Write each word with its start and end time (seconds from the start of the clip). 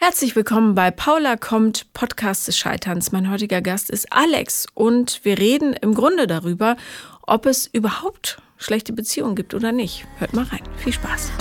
Herzlich 0.00 0.36
willkommen 0.36 0.76
bei 0.76 0.92
Paula 0.92 1.36
kommt, 1.36 1.92
Podcast 1.92 2.46
des 2.46 2.56
Scheiterns. 2.56 3.10
Mein 3.10 3.28
heutiger 3.32 3.60
Gast 3.60 3.90
ist 3.90 4.12
Alex 4.12 4.66
und 4.72 5.24
wir 5.24 5.40
reden 5.40 5.72
im 5.72 5.92
Grunde 5.92 6.28
darüber, 6.28 6.76
ob 7.22 7.46
es 7.46 7.66
überhaupt 7.66 8.40
schlechte 8.58 8.92
Beziehungen 8.92 9.34
gibt 9.34 9.54
oder 9.54 9.72
nicht. 9.72 10.06
Hört 10.18 10.34
mal 10.34 10.44
rein. 10.44 10.62
Viel 10.76 10.92
Spaß. 10.92 11.32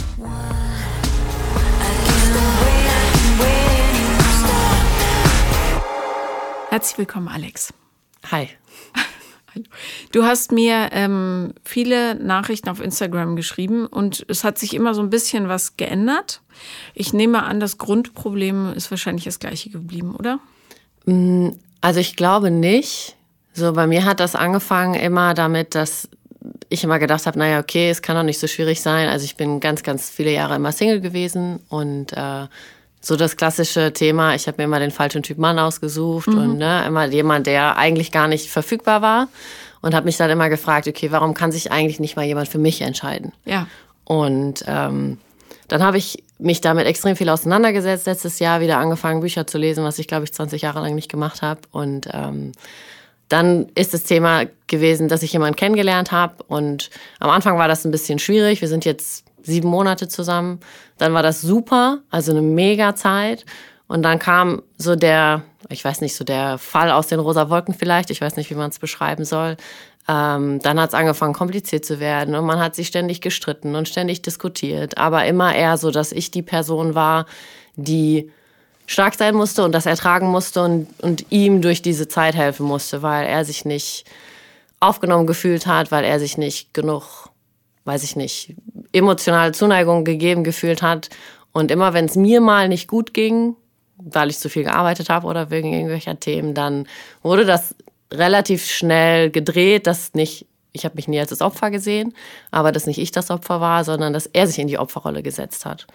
Herzlich 6.71 6.97
willkommen, 6.97 7.27
Alex. 7.27 7.71
Hi. 8.31 8.49
Du 10.11 10.23
hast 10.23 10.51
mir 10.51 10.89
ähm, 10.91 11.53
viele 11.63 12.15
Nachrichten 12.15 12.69
auf 12.69 12.81
Instagram 12.81 13.35
geschrieben 13.35 13.85
und 13.85 14.25
es 14.27 14.43
hat 14.43 14.57
sich 14.57 14.73
immer 14.73 14.93
so 14.93 15.01
ein 15.01 15.09
bisschen 15.09 15.47
was 15.47 15.77
geändert. 15.77 16.41
Ich 16.93 17.13
nehme 17.13 17.43
an, 17.43 17.59
das 17.59 17.77
Grundproblem 17.77 18.73
ist 18.73 18.91
wahrscheinlich 18.91 19.25
das 19.25 19.39
gleiche 19.39 19.69
geblieben, 19.69 20.15
oder? 20.15 20.39
Mm, 21.05 21.49
also 21.81 21.99
ich 21.99 22.15
glaube 22.15 22.51
nicht. 22.51 23.15
So 23.53 23.73
bei 23.73 23.87
mir 23.87 24.05
hat 24.05 24.19
das 24.19 24.35
angefangen 24.35 24.93
immer 24.93 25.33
damit, 25.33 25.73
dass 25.75 26.09
ich 26.69 26.83
immer 26.83 26.99
gedacht 26.99 27.25
habe, 27.25 27.39
naja, 27.39 27.59
okay, 27.59 27.89
es 27.89 28.01
kann 28.01 28.15
doch 28.15 28.23
nicht 28.23 28.39
so 28.39 28.47
schwierig 28.47 28.81
sein. 28.81 29.09
Also 29.09 29.25
ich 29.25 29.35
bin 29.35 29.59
ganz, 29.59 29.83
ganz 29.83 30.09
viele 30.09 30.31
Jahre 30.31 30.55
immer 30.55 30.71
Single 30.71 31.01
gewesen 31.01 31.59
und 31.69 32.13
äh, 32.13 32.47
so 33.01 33.15
das 33.15 33.37
klassische 33.37 33.93
Thema, 33.93 34.35
ich 34.35 34.47
habe 34.47 34.57
mir 34.57 34.63
immer 34.65 34.79
den 34.79 34.91
falschen 34.91 35.23
Typ 35.23 35.37
Mann 35.37 35.59
ausgesucht 35.59 36.27
mhm. 36.27 36.37
und 36.37 36.57
ne, 36.57 36.83
immer 36.85 37.05
jemand, 37.05 37.47
der 37.47 37.77
eigentlich 37.77 38.11
gar 38.11 38.27
nicht 38.27 38.49
verfügbar 38.49 39.01
war 39.01 39.27
und 39.81 39.93
habe 39.93 40.05
mich 40.05 40.17
dann 40.17 40.29
immer 40.29 40.49
gefragt, 40.49 40.87
okay, 40.87 41.11
warum 41.11 41.33
kann 41.33 41.51
sich 41.51 41.71
eigentlich 41.71 41.99
nicht 41.99 42.15
mal 42.15 42.25
jemand 42.25 42.47
für 42.47 42.57
mich 42.57 42.81
entscheiden? 42.81 43.31
Ja. 43.45 43.67
Und 44.03 44.63
ähm, 44.67 45.19
dann 45.67 45.83
habe 45.83 45.97
ich 45.97 46.23
mich 46.39 46.61
damit 46.61 46.85
extrem 46.85 47.15
viel 47.15 47.29
auseinandergesetzt, 47.29 48.05
letztes 48.05 48.39
Jahr 48.39 48.61
wieder 48.61 48.77
angefangen, 48.77 49.21
Bücher 49.21 49.47
zu 49.47 49.57
lesen, 49.57 49.83
was 49.83 49.99
ich, 49.99 50.07
glaube 50.07 50.23
ich, 50.23 50.33
20 50.33 50.61
Jahre 50.61 50.81
lang 50.81 50.95
nicht 50.95 51.09
gemacht 51.09 51.41
habe. 51.41 51.61
Und 51.71 52.07
ähm, 52.13 52.51
dann 53.29 53.67
ist 53.75 53.93
das 53.93 54.03
Thema 54.03 54.45
gewesen, 54.67 55.07
dass 55.07 55.23
ich 55.23 55.33
jemanden 55.33 55.55
kennengelernt 55.55 56.11
habe. 56.11 56.43
Und 56.47 56.89
am 57.19 57.29
Anfang 57.29 57.57
war 57.57 57.67
das 57.67 57.85
ein 57.85 57.91
bisschen 57.91 58.19
schwierig. 58.19 58.61
Wir 58.61 58.67
sind 58.67 58.85
jetzt 58.85 59.25
sieben 59.41 59.69
Monate 59.69 60.07
zusammen. 60.07 60.59
Dann 60.97 61.13
war 61.13 61.23
das 61.23 61.41
super, 61.41 61.99
also 62.09 62.31
eine 62.31 62.41
mega 62.41 62.95
Zeit. 62.95 63.45
Und 63.87 64.03
dann 64.03 64.19
kam 64.19 64.63
so 64.77 64.95
der, 64.95 65.43
ich 65.69 65.83
weiß 65.83 66.01
nicht, 66.01 66.15
so 66.15 66.23
der 66.23 66.57
Fall 66.57 66.91
aus 66.91 67.07
den 67.07 67.19
rosa 67.19 67.49
Wolken 67.49 67.73
vielleicht, 67.73 68.09
ich 68.09 68.21
weiß 68.21 68.35
nicht, 68.35 68.49
wie 68.49 68.55
man 68.55 68.69
es 68.69 68.79
beschreiben 68.79 69.23
soll. 69.23 69.57
Ähm, 70.09 70.59
dann 70.61 70.79
hat 70.79 70.89
es 70.89 70.93
angefangen, 70.93 71.33
kompliziert 71.33 71.85
zu 71.85 71.99
werden 71.99 72.35
und 72.35 72.45
man 72.45 72.59
hat 72.59 72.75
sich 72.75 72.87
ständig 72.87 73.21
gestritten 73.21 73.75
und 73.75 73.89
ständig 73.89 74.21
diskutiert. 74.21 74.97
Aber 74.97 75.25
immer 75.25 75.53
eher 75.53 75.77
so, 75.77 75.91
dass 75.91 76.11
ich 76.11 76.31
die 76.31 76.41
Person 76.41 76.95
war, 76.95 77.25
die 77.75 78.31
stark 78.85 79.15
sein 79.15 79.35
musste 79.35 79.63
und 79.63 79.73
das 79.73 79.85
ertragen 79.85 80.27
musste 80.27 80.63
und, 80.63 80.87
und 81.01 81.25
ihm 81.29 81.61
durch 81.61 81.81
diese 81.81 82.07
Zeit 82.07 82.35
helfen 82.35 82.65
musste, 82.65 83.01
weil 83.01 83.27
er 83.27 83.43
sich 83.43 83.65
nicht 83.65 84.05
aufgenommen 84.79 85.27
gefühlt 85.27 85.67
hat, 85.67 85.91
weil 85.91 86.05
er 86.05 86.19
sich 86.19 86.37
nicht 86.37 86.73
genug 86.73 87.29
weiß 87.87 88.03
ich 88.03 88.15
nicht, 88.15 88.55
emotionale 88.91 89.53
Zuneigung 89.53 90.03
gegeben 90.03 90.43
gefühlt 90.43 90.81
hat. 90.81 91.09
Und 91.53 91.71
immer 91.71 91.93
wenn 91.93 92.05
es 92.05 92.15
mir 92.15 92.41
mal 92.41 92.67
nicht 92.67 92.87
gut 92.87 93.13
ging, 93.13 93.55
weil 93.97 94.29
ich 94.29 94.37
zu 94.37 94.49
viel 94.49 94.63
gearbeitet 94.63 95.09
habe 95.09 95.25
oder 95.25 95.49
wegen 95.49 95.73
irgendwelcher 95.73 96.19
Themen, 96.19 96.53
dann 96.53 96.87
wurde 97.23 97.45
das 97.45 97.73
relativ 98.13 98.69
schnell 98.69 99.31
gedreht, 99.31 99.87
dass 99.87 100.13
nicht, 100.13 100.45
ich 100.73 100.85
habe 100.85 100.95
mich 100.95 101.07
nie 101.07 101.19
als 101.19 101.29
das 101.29 101.41
Opfer 101.41 101.71
gesehen, 101.71 102.13
aber 102.51 102.71
dass 102.71 102.85
nicht 102.85 102.99
ich 102.99 103.11
das 103.11 103.31
Opfer 103.31 103.61
war, 103.61 103.83
sondern 103.83 104.13
dass 104.13 104.27
er 104.27 104.47
sich 104.47 104.59
in 104.59 104.67
die 104.67 104.77
Opferrolle 104.77 105.23
gesetzt 105.23 105.65
hat. 105.65 105.87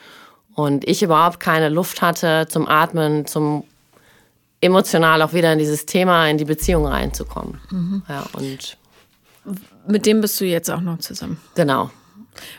Und 0.54 0.86
ich 0.88 1.02
überhaupt 1.02 1.40
keine 1.40 1.68
Luft 1.68 2.02
hatte 2.02 2.46
zum 2.48 2.66
Atmen, 2.68 3.26
zum 3.26 3.64
emotional 4.60 5.22
auch 5.22 5.32
wieder 5.32 5.52
in 5.52 5.58
dieses 5.58 5.86
Thema, 5.86 6.28
in 6.28 6.38
die 6.38 6.44
Beziehung 6.44 6.86
reinzukommen. 6.86 7.60
Mhm. 7.70 8.02
Ja, 8.08 8.26
und 8.32 8.78
mit 9.86 10.06
dem 10.06 10.20
bist 10.20 10.40
du 10.40 10.44
jetzt 10.44 10.70
auch 10.70 10.80
noch 10.80 10.98
zusammen. 10.98 11.40
Genau. 11.54 11.90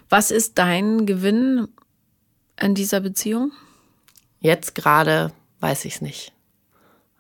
Was 0.10 0.32
ist 0.32 0.58
dein 0.58 1.06
Gewinn 1.06 1.68
in 2.60 2.76
dieser 2.76 3.00
Beziehung? 3.00 3.52
Jetzt 4.40 4.76
gerade 4.76 5.32
weiß 5.60 5.86
ich 5.86 5.96
es 5.96 6.02
nicht. 6.02 6.34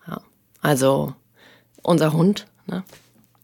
Ja. 0.07 0.21
Also 0.61 1.15
unser 1.81 2.13
Hund. 2.13 2.47
Ne? 2.67 2.83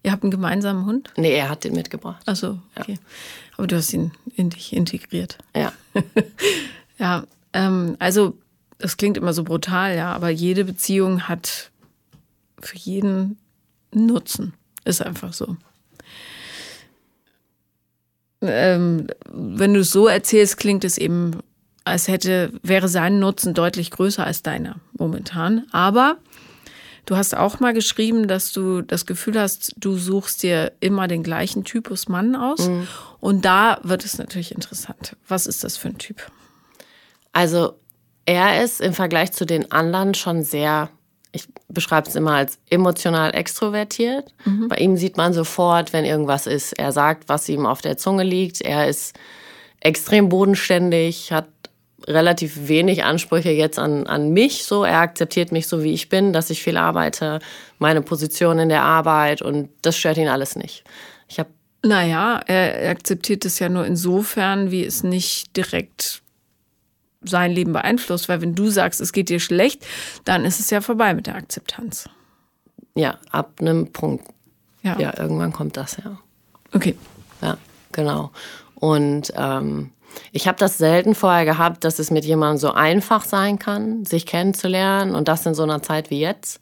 Ihr 0.04 0.12
habt 0.12 0.24
einen 0.24 0.32
gemeinsamen 0.32 0.86
Hund? 0.86 1.12
Nee, 1.18 1.34
er 1.34 1.50
hat 1.50 1.64
den 1.64 1.74
mitgebracht. 1.74 2.22
Achso, 2.28 2.60
okay. 2.76 2.94
Ja. 2.94 3.00
Aber 3.58 3.68
du 3.68 3.76
hast 3.76 3.94
ihn 3.94 4.12
in 4.36 4.50
dich 4.50 4.74
integriert. 4.74 5.38
Ja. 5.56 5.74
ja, 6.98 7.24
ähm, 7.54 7.96
also 8.00 8.38
das 8.78 8.98
klingt 8.98 9.18
immer 9.18 9.34
so 9.34 9.44
brutal, 9.44 9.96
ja, 9.96 10.14
aber 10.14 10.30
jede 10.30 10.64
Beziehung 10.64 11.28
hat 11.28 11.72
für 12.62 12.78
jeden 12.78 13.38
Nutzen. 13.94 14.54
Ist 14.86 15.02
einfach 15.02 15.34
so 15.34 15.58
ähm, 18.42 19.08
wenn 19.32 19.74
du 19.74 19.82
es 19.82 19.92
so 19.92 20.08
erzählst, 20.08 20.58
klingt 20.58 20.84
es 20.84 20.98
eben, 20.98 21.40
als 21.84 22.08
hätte, 22.08 22.54
wäre 22.64 22.88
sein 22.88 23.20
Nutzen 23.20 23.54
deutlich 23.54 23.92
größer 23.92 24.26
als 24.26 24.44
deiner 24.44 24.78
momentan. 24.98 25.66
Aber 25.72 26.18
du 27.06 27.18
hast 27.18 27.36
auch 27.36 27.60
mal 27.60 27.74
geschrieben, 27.74 28.28
dass 28.28 28.54
du 28.54 28.82
das 28.82 29.06
Gefühl 29.06 29.40
hast, 29.40 29.74
du 29.78 29.98
suchst 29.98 30.44
dir 30.44 30.72
immer 30.80 31.08
den 31.08 31.24
gleichen 31.24 31.64
Typus 31.64 32.08
Mann 32.08 32.36
aus. 32.36 32.68
Mhm. 32.68 32.88
Und 33.20 33.46
da 33.46 33.80
wird 33.84 34.06
es 34.06 34.18
natürlich 34.18 34.54
interessant. 34.54 35.16
Was 35.28 35.48
ist 35.48 35.64
das 35.64 35.78
für 35.78 35.90
ein 35.90 35.98
Typ? 35.98 36.22
Also, 37.34 37.74
er 38.26 38.64
ist 38.64 38.80
im 38.80 38.94
Vergleich 38.94 39.32
zu 39.32 39.46
den 39.46 39.72
anderen 39.72 40.14
schon 40.14 40.44
sehr 40.44 40.90
ich 41.32 41.48
beschreibe 41.68 42.08
es 42.08 42.16
immer 42.16 42.34
als 42.34 42.58
emotional 42.70 43.36
extrovertiert. 43.36 44.34
Mhm. 44.46 44.68
Bei 44.68 44.78
ihm 44.78 44.98
sieht 44.98 45.18
man 45.18 45.34
sofort, 45.34 45.94
wenn 45.94 46.06
irgendwas 46.06 46.48
ist. 46.48 46.74
Er 46.74 46.92
sagt, 46.92 47.30
was 47.30 47.48
ihm 47.50 47.66
auf 47.66 47.82
der 47.82 47.98
Zunge 47.98 48.24
liegt. 48.24 48.62
Er 48.62 48.88
ist 48.88 49.16
extrem 49.80 50.30
bodenständig, 50.30 51.32
hat 51.32 51.48
relativ 52.08 52.68
wenig 52.68 53.04
Ansprüche 53.04 53.52
jetzt 53.52 53.78
an, 53.78 54.08
an 54.08 54.32
mich. 54.32 54.66
So, 54.66 54.84
er 54.84 55.00
akzeptiert 55.00 55.52
mich 55.52 55.68
so, 55.68 55.84
wie 55.84 55.94
ich 55.94 56.10
bin, 56.10 56.34
dass 56.34 56.50
ich 56.50 56.64
viel 56.64 56.78
arbeite, 56.78 57.40
meine 57.78 58.02
Position 58.02 58.58
in 58.58 58.70
der 58.70 58.84
Arbeit 58.84 59.42
und 59.42 59.70
das 59.82 59.98
stört 59.98 60.18
ihn 60.18 60.28
alles 60.30 60.56
nicht. 60.56 60.84
Ich 61.28 61.40
habe 61.40 61.50
naja, 61.82 62.42
er 62.46 62.90
akzeptiert 62.90 63.46
es 63.46 63.60
ja 63.60 63.70
nur 63.70 63.86
insofern, 63.86 64.70
wie 64.70 64.84
es 64.84 65.04
nicht 65.04 65.56
direkt 65.56 66.22
sein 67.22 67.52
Leben 67.52 67.74
beeinflusst, 67.74 68.30
weil 68.30 68.42
wenn 68.42 68.56
du 68.56 68.70
sagst, 68.70 69.02
es 69.02 69.12
geht 69.12 69.30
dir 69.30 69.40
schlecht, 69.40 69.86
dann 70.26 70.46
ist 70.46 70.60
es 70.60 70.70
ja 70.70 70.82
vorbei 70.82 71.14
mit 71.14 71.28
der 71.28 71.36
Akzeptanz. 71.36 72.10
Ja, 72.96 73.18
ab 73.32 73.56
einem 73.60 73.92
Punkt. 73.92 74.28
Ja, 74.84 74.98
ja 75.00 75.18
irgendwann 75.18 75.54
kommt 75.54 75.78
das, 75.78 75.98
ja. 75.98 76.18
Okay. 76.74 76.96
Ja, 77.42 77.58
genau. 77.92 78.32
Und 78.76 79.34
ähm, 79.36 79.92
ich 80.32 80.48
habe 80.48 80.58
das 80.58 80.78
selten 80.78 81.16
vorher 81.16 81.46
gehabt, 81.46 81.84
dass 81.84 82.00
es 82.00 82.12
mit 82.12 82.26
jemandem 82.26 82.58
so 82.58 82.72
einfach 82.72 83.26
sein 83.26 83.60
kann, 83.60 84.06
sich 84.06 84.26
kennenzulernen 84.26 85.16
und 85.16 85.28
das 85.28 85.46
in 85.46 85.54
so 85.54 85.64
einer 85.64 85.82
Zeit 85.82 86.10
wie 86.10 86.20
jetzt, 86.20 86.60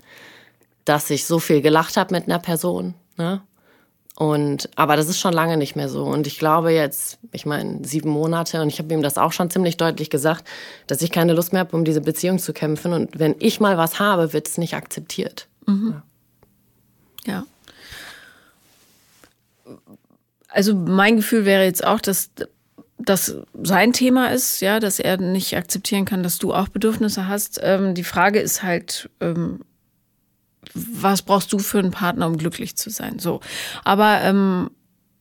dass 0.86 1.10
ich 1.10 1.26
so 1.26 1.40
viel 1.40 1.62
gelacht 1.62 1.98
habe 1.98 2.14
mit 2.14 2.26
einer 2.26 2.40
Person. 2.40 2.94
Ne? 3.18 3.42
Und 4.20 4.72
aber 4.76 4.96
das 4.96 5.10
ist 5.10 5.20
schon 5.20 5.34
lange 5.34 5.58
nicht 5.58 5.76
mehr 5.76 5.90
so. 5.90 6.04
Und 6.04 6.26
ich 6.26 6.40
glaube 6.40 6.72
jetzt, 6.72 7.20
ich 7.32 7.46
meine, 7.46 7.86
sieben 7.86 8.10
Monate 8.10 8.64
und 8.64 8.68
ich 8.68 8.80
habe 8.80 8.92
ihm 8.92 9.04
das 9.04 9.20
auch 9.20 9.32
schon 9.32 9.52
ziemlich 9.52 9.78
deutlich 9.78 10.10
gesagt, 10.10 10.44
dass 10.88 11.04
ich 11.04 11.12
keine 11.12 11.34
Lust 11.34 11.54
mehr 11.54 11.60
habe, 11.60 11.78
um 11.78 11.86
diese 11.86 12.02
Beziehung 12.02 12.40
zu 12.40 12.52
kämpfen. 12.52 12.94
Und 12.94 13.20
wenn 13.20 13.36
ich 13.38 13.60
mal 13.60 13.78
was 13.78 14.00
habe, 14.00 14.34
wird 14.34 14.48
es 14.48 14.58
nicht 14.58 14.74
akzeptiert. 14.74 15.48
Mhm. 15.68 16.02
Ja. 17.28 17.46
Also 20.48 20.74
mein 20.74 21.18
Gefühl 21.18 21.46
wäre 21.46 21.66
jetzt 21.66 21.86
auch, 21.86 22.00
dass 22.00 22.32
das 22.98 23.36
sein 23.62 23.94
Thema 23.94 24.32
ist, 24.32 24.62
ja, 24.62 24.80
dass 24.80 24.98
er 24.98 25.18
nicht 25.18 25.56
akzeptieren 25.56 26.06
kann, 26.06 26.24
dass 26.24 26.40
du 26.40 26.56
auch 26.56 26.70
Bedürfnisse 26.70 27.28
hast. 27.28 27.60
Ähm, 27.62 27.94
die 27.94 28.04
Frage 28.04 28.40
ist 28.40 28.64
halt, 28.64 29.12
ähm, 29.20 29.60
was 30.74 31.22
brauchst 31.22 31.54
du 31.54 31.60
für 31.60 31.80
einen 31.80 31.92
Partner, 31.92 32.28
um 32.28 32.38
glücklich 32.38 32.76
zu 32.78 32.90
sein? 32.90 33.20
So. 33.20 33.42
Aber 33.84 34.22
ähm, 34.22 34.70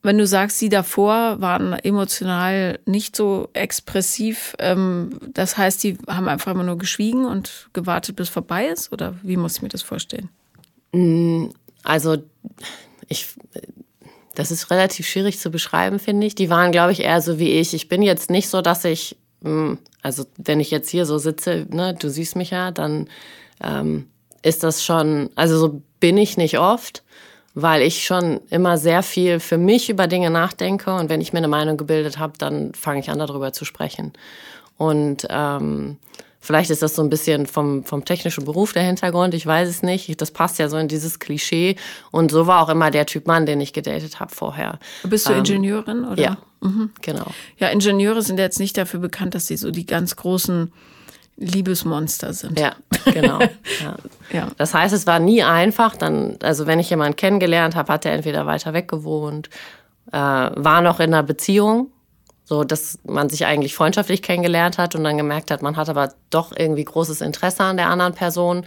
wenn 0.06 0.18
du 0.18 0.26
sagst, 0.26 0.58
sie 0.58 0.68
davor 0.68 1.40
waren 1.40 1.72
emotional 1.72 2.78
nicht 2.86 3.16
so 3.16 3.48
expressiv, 3.54 4.54
ähm, 4.60 5.18
das 5.34 5.58
heißt, 5.58 5.82
die 5.82 5.98
haben 6.06 6.28
einfach 6.28 6.52
immer 6.52 6.62
nur 6.62 6.78
geschwiegen 6.78 7.24
und 7.24 7.68
gewartet, 7.72 8.14
bis 8.14 8.28
vorbei 8.28 8.68
ist? 8.68 8.92
Oder 8.92 9.16
wie 9.22 9.36
muss 9.36 9.56
ich 9.56 9.62
mir 9.62 9.68
das 9.68 9.82
vorstellen? 9.82 10.28
Mm, 10.92 11.46
also, 11.82 12.18
ich, 13.08 13.26
das 14.36 14.52
ist 14.52 14.70
relativ 14.70 15.08
schwierig 15.08 15.40
zu 15.40 15.50
beschreiben, 15.50 15.98
finde 15.98 16.26
ich. 16.26 16.36
Die 16.36 16.50
waren, 16.50 16.70
glaube 16.70 16.92
ich, 16.92 17.00
eher 17.00 17.20
so 17.20 17.40
wie 17.40 17.50
ich. 17.50 17.74
Ich 17.74 17.88
bin 17.88 18.00
jetzt 18.00 18.30
nicht 18.30 18.48
so, 18.48 18.62
dass 18.62 18.84
ich, 18.84 19.16
mm, 19.40 19.74
also 20.02 20.24
wenn 20.36 20.60
ich 20.60 20.70
jetzt 20.70 20.88
hier 20.88 21.04
so 21.04 21.18
sitze, 21.18 21.66
ne, 21.68 21.94
du 21.94 22.10
siehst 22.10 22.36
mich 22.36 22.50
ja, 22.50 22.70
dann 22.70 23.08
ähm, 23.60 24.06
ist 24.46 24.62
das 24.62 24.84
schon, 24.84 25.30
also 25.34 25.58
so 25.58 25.82
bin 25.98 26.16
ich 26.16 26.36
nicht 26.36 26.58
oft, 26.58 27.02
weil 27.54 27.82
ich 27.82 28.04
schon 28.04 28.40
immer 28.50 28.78
sehr 28.78 29.02
viel 29.02 29.40
für 29.40 29.58
mich 29.58 29.90
über 29.90 30.06
Dinge 30.06 30.30
nachdenke 30.30 30.94
und 30.94 31.08
wenn 31.08 31.20
ich 31.20 31.32
mir 31.32 31.38
eine 31.38 31.48
Meinung 31.48 31.76
gebildet 31.76 32.18
habe, 32.18 32.34
dann 32.38 32.74
fange 32.74 33.00
ich 33.00 33.10
an, 33.10 33.18
darüber 33.18 33.52
zu 33.52 33.64
sprechen. 33.64 34.12
Und 34.76 35.26
ähm, 35.30 35.96
Vielleicht 36.46 36.70
ist 36.70 36.80
das 36.80 36.94
so 36.94 37.02
ein 37.02 37.10
bisschen 37.10 37.46
vom, 37.46 37.82
vom 37.82 38.04
technischen 38.04 38.44
Beruf 38.44 38.72
der 38.72 38.84
Hintergrund, 38.84 39.34
ich 39.34 39.44
weiß 39.44 39.68
es 39.68 39.82
nicht. 39.82 40.20
Das 40.20 40.30
passt 40.30 40.60
ja 40.60 40.68
so 40.68 40.76
in 40.76 40.86
dieses 40.86 41.18
Klischee. 41.18 41.74
Und 42.12 42.30
so 42.30 42.46
war 42.46 42.62
auch 42.62 42.68
immer 42.68 42.92
der 42.92 43.04
Typ 43.04 43.26
Mann, 43.26 43.46
den 43.46 43.60
ich 43.60 43.72
gedatet 43.72 44.20
habe 44.20 44.32
vorher. 44.32 44.78
Bist 45.02 45.28
du 45.28 45.32
ähm, 45.32 45.38
Ingenieurin? 45.38 46.04
Oder? 46.04 46.22
Ja, 46.22 46.36
mhm. 46.60 46.90
genau. 47.02 47.26
Ja, 47.58 47.70
Ingenieure 47.70 48.22
sind 48.22 48.38
jetzt 48.38 48.60
nicht 48.60 48.78
dafür 48.78 49.00
bekannt, 49.00 49.34
dass 49.34 49.48
sie 49.48 49.56
so 49.56 49.72
die 49.72 49.86
ganz 49.86 50.14
großen 50.14 50.72
Liebesmonster 51.36 52.32
sind. 52.32 52.58
Ja, 52.58 52.74
genau. 53.04 53.38
Ja. 53.80 53.96
ja. 54.32 54.48
Das 54.56 54.72
heißt, 54.72 54.94
es 54.94 55.06
war 55.06 55.18
nie 55.18 55.42
einfach. 55.42 55.96
Dann, 55.96 56.38
also 56.42 56.66
wenn 56.66 56.78
ich 56.78 56.88
jemanden 56.88 57.16
kennengelernt 57.16 57.76
habe, 57.76 57.92
hat 57.92 58.06
er 58.06 58.12
entweder 58.12 58.46
weiter 58.46 58.72
weg 58.72 58.88
gewohnt, 58.88 59.50
äh, 60.12 60.16
war 60.16 60.80
noch 60.80 61.00
in 61.00 61.12
einer 61.12 61.22
Beziehung, 61.22 61.90
so 62.44 62.64
dass 62.64 62.98
man 63.04 63.28
sich 63.28 63.44
eigentlich 63.44 63.74
freundschaftlich 63.74 64.22
kennengelernt 64.22 64.78
hat 64.78 64.94
und 64.94 65.04
dann 65.04 65.16
gemerkt 65.16 65.50
hat, 65.50 65.62
man 65.62 65.76
hat 65.76 65.88
aber 65.88 66.12
doch 66.30 66.52
irgendwie 66.56 66.84
großes 66.84 67.20
Interesse 67.20 67.64
an 67.64 67.76
der 67.76 67.90
anderen 67.90 68.14
Person 68.14 68.64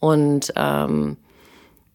und 0.00 0.52
ähm, 0.56 1.16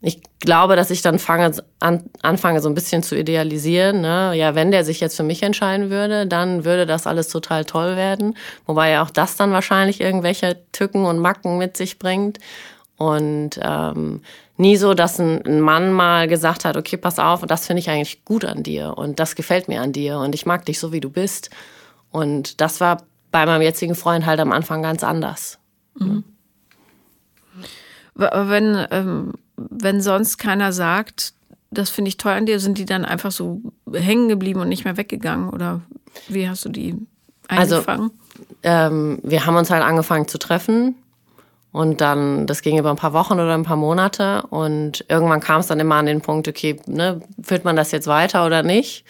ich 0.06 0.22
glaube, 0.42 0.76
dass 0.76 0.92
ich 0.92 1.02
dann 1.02 1.18
fange, 1.18 1.54
an, 1.80 2.04
anfange, 2.22 2.60
so 2.60 2.68
ein 2.68 2.76
bisschen 2.76 3.04
zu 3.04 3.18
idealisieren. 3.18 4.02
Ne? 4.02 4.34
Ja, 4.36 4.54
wenn 4.54 4.70
der 4.70 4.84
sich 4.84 5.00
jetzt 5.00 5.16
für 5.16 5.24
mich 5.24 5.42
entscheiden 5.44 5.90
würde, 5.90 6.28
dann 6.28 6.66
würde 6.66 6.86
das 6.86 7.08
alles 7.08 7.30
total 7.30 7.64
toll 7.64 7.96
werden. 7.96 8.36
Wobei 8.66 8.90
ja 8.90 9.02
auch 9.02 9.10
das 9.10 9.38
dann 9.38 9.54
wahrscheinlich 9.54 10.02
irgendwelche 10.02 10.58
Tücken 10.74 11.06
und 11.06 11.20
Macken 11.20 11.58
mit 11.58 11.78
sich 11.78 12.00
bringt. 12.00 12.40
Und 12.98 13.52
ähm, 13.62 14.22
nie 14.58 14.76
so, 14.76 14.94
dass 14.94 15.20
ein, 15.20 15.46
ein 15.46 15.62
Mann 15.62 15.94
mal 15.94 16.28
gesagt 16.28 16.66
hat, 16.66 16.76
okay, 16.76 16.98
pass 16.98 17.18
auf, 17.18 17.46
das 17.46 17.66
finde 17.66 17.80
ich 17.80 17.90
eigentlich 17.90 18.26
gut 18.26 18.44
an 18.44 18.62
dir 18.62 18.98
und 18.98 19.22
das 19.22 19.36
gefällt 19.36 19.70
mir 19.70 19.82
an 19.82 19.94
dir 19.94 20.18
und 20.20 20.36
ich 20.36 20.46
mag 20.46 20.66
dich 20.66 20.80
so, 20.80 20.92
wie 20.92 21.00
du 21.00 21.10
bist. 21.10 21.50
Und 22.12 22.60
das 22.60 22.82
war 22.82 23.04
bei 23.32 23.46
meinem 23.46 23.62
jetzigen 23.62 23.96
Freund 23.96 24.26
halt 24.26 24.42
am 24.42 24.52
Anfang 24.52 24.82
ganz 24.82 25.02
anders. 25.02 25.60
Mhm. 25.98 26.26
Wenn 28.16 28.86
ähm, 28.92 29.34
wenn 29.70 30.02
sonst 30.02 30.38
keiner 30.38 30.72
sagt, 30.72 31.34
das 31.72 31.90
finde 31.90 32.10
ich 32.10 32.18
toll 32.18 32.34
an 32.34 32.46
dir, 32.46 32.60
sind 32.60 32.78
die 32.78 32.86
dann 32.86 33.06
einfach 33.06 33.32
so 33.32 33.62
hängen 33.92 34.30
geblieben 34.30 34.62
und 34.62 34.70
nicht 34.70 34.86
mehr 34.86 34.98
weggegangen? 34.98 35.50
Oder 35.50 35.82
wie 36.28 36.48
hast 36.48 36.66
du 36.66 36.70
die 36.70 36.96
eingefangen? 37.48 38.12
Also, 38.12 38.56
ähm, 38.64 39.20
wir 39.24 39.46
haben 39.46 39.56
uns 39.56 39.70
halt 39.70 39.84
angefangen 39.84 40.28
zu 40.28 40.38
treffen. 40.38 40.96
Und 41.72 42.02
dann, 42.02 42.46
das 42.46 42.62
ging 42.62 42.78
über 42.78 42.92
ein 42.92 42.98
paar 42.98 43.14
Wochen 43.14 43.34
oder 43.34 43.56
ein 43.56 43.64
paar 43.64 43.78
Monate. 43.78 44.44
Und 44.50 45.06
irgendwann 45.10 45.40
kam 45.40 45.60
es 45.62 45.68
dann 45.68 45.80
immer 45.80 45.96
an 45.96 46.06
den 46.06 46.22
Punkt, 46.22 46.48
okay, 46.48 46.80
ne, 46.86 47.22
führt 47.42 47.66
man 47.66 47.76
das 47.76 47.92
jetzt 47.92 48.06
weiter 48.06 48.46
oder 48.46 48.62
nicht? 48.62 49.06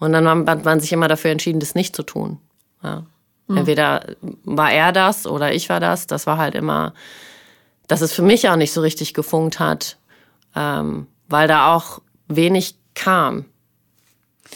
Und 0.00 0.12
dann 0.12 0.26
hat 0.48 0.64
man 0.64 0.80
sich 0.80 0.92
immer 0.92 1.06
dafür 1.06 1.30
entschieden, 1.30 1.60
das 1.60 1.76
nicht 1.76 1.94
zu 1.94 2.02
tun. 2.02 2.38
Ja. 2.82 3.04
Mhm. 3.46 3.58
Entweder 3.58 4.04
war 4.42 4.72
er 4.72 4.90
das 4.90 5.28
oder 5.28 5.52
ich 5.52 5.68
war 5.68 5.78
das. 5.78 6.08
Das 6.08 6.26
war 6.26 6.38
halt 6.38 6.56
immer 6.56 6.92
dass 7.92 8.00
es 8.00 8.14
für 8.14 8.22
mich 8.22 8.48
auch 8.48 8.56
nicht 8.56 8.72
so 8.72 8.80
richtig 8.80 9.12
gefunkt 9.12 9.60
hat, 9.60 9.98
ähm, 10.56 11.08
weil 11.28 11.46
da 11.46 11.74
auch 11.76 12.00
wenig 12.26 12.74
kam. 12.94 13.44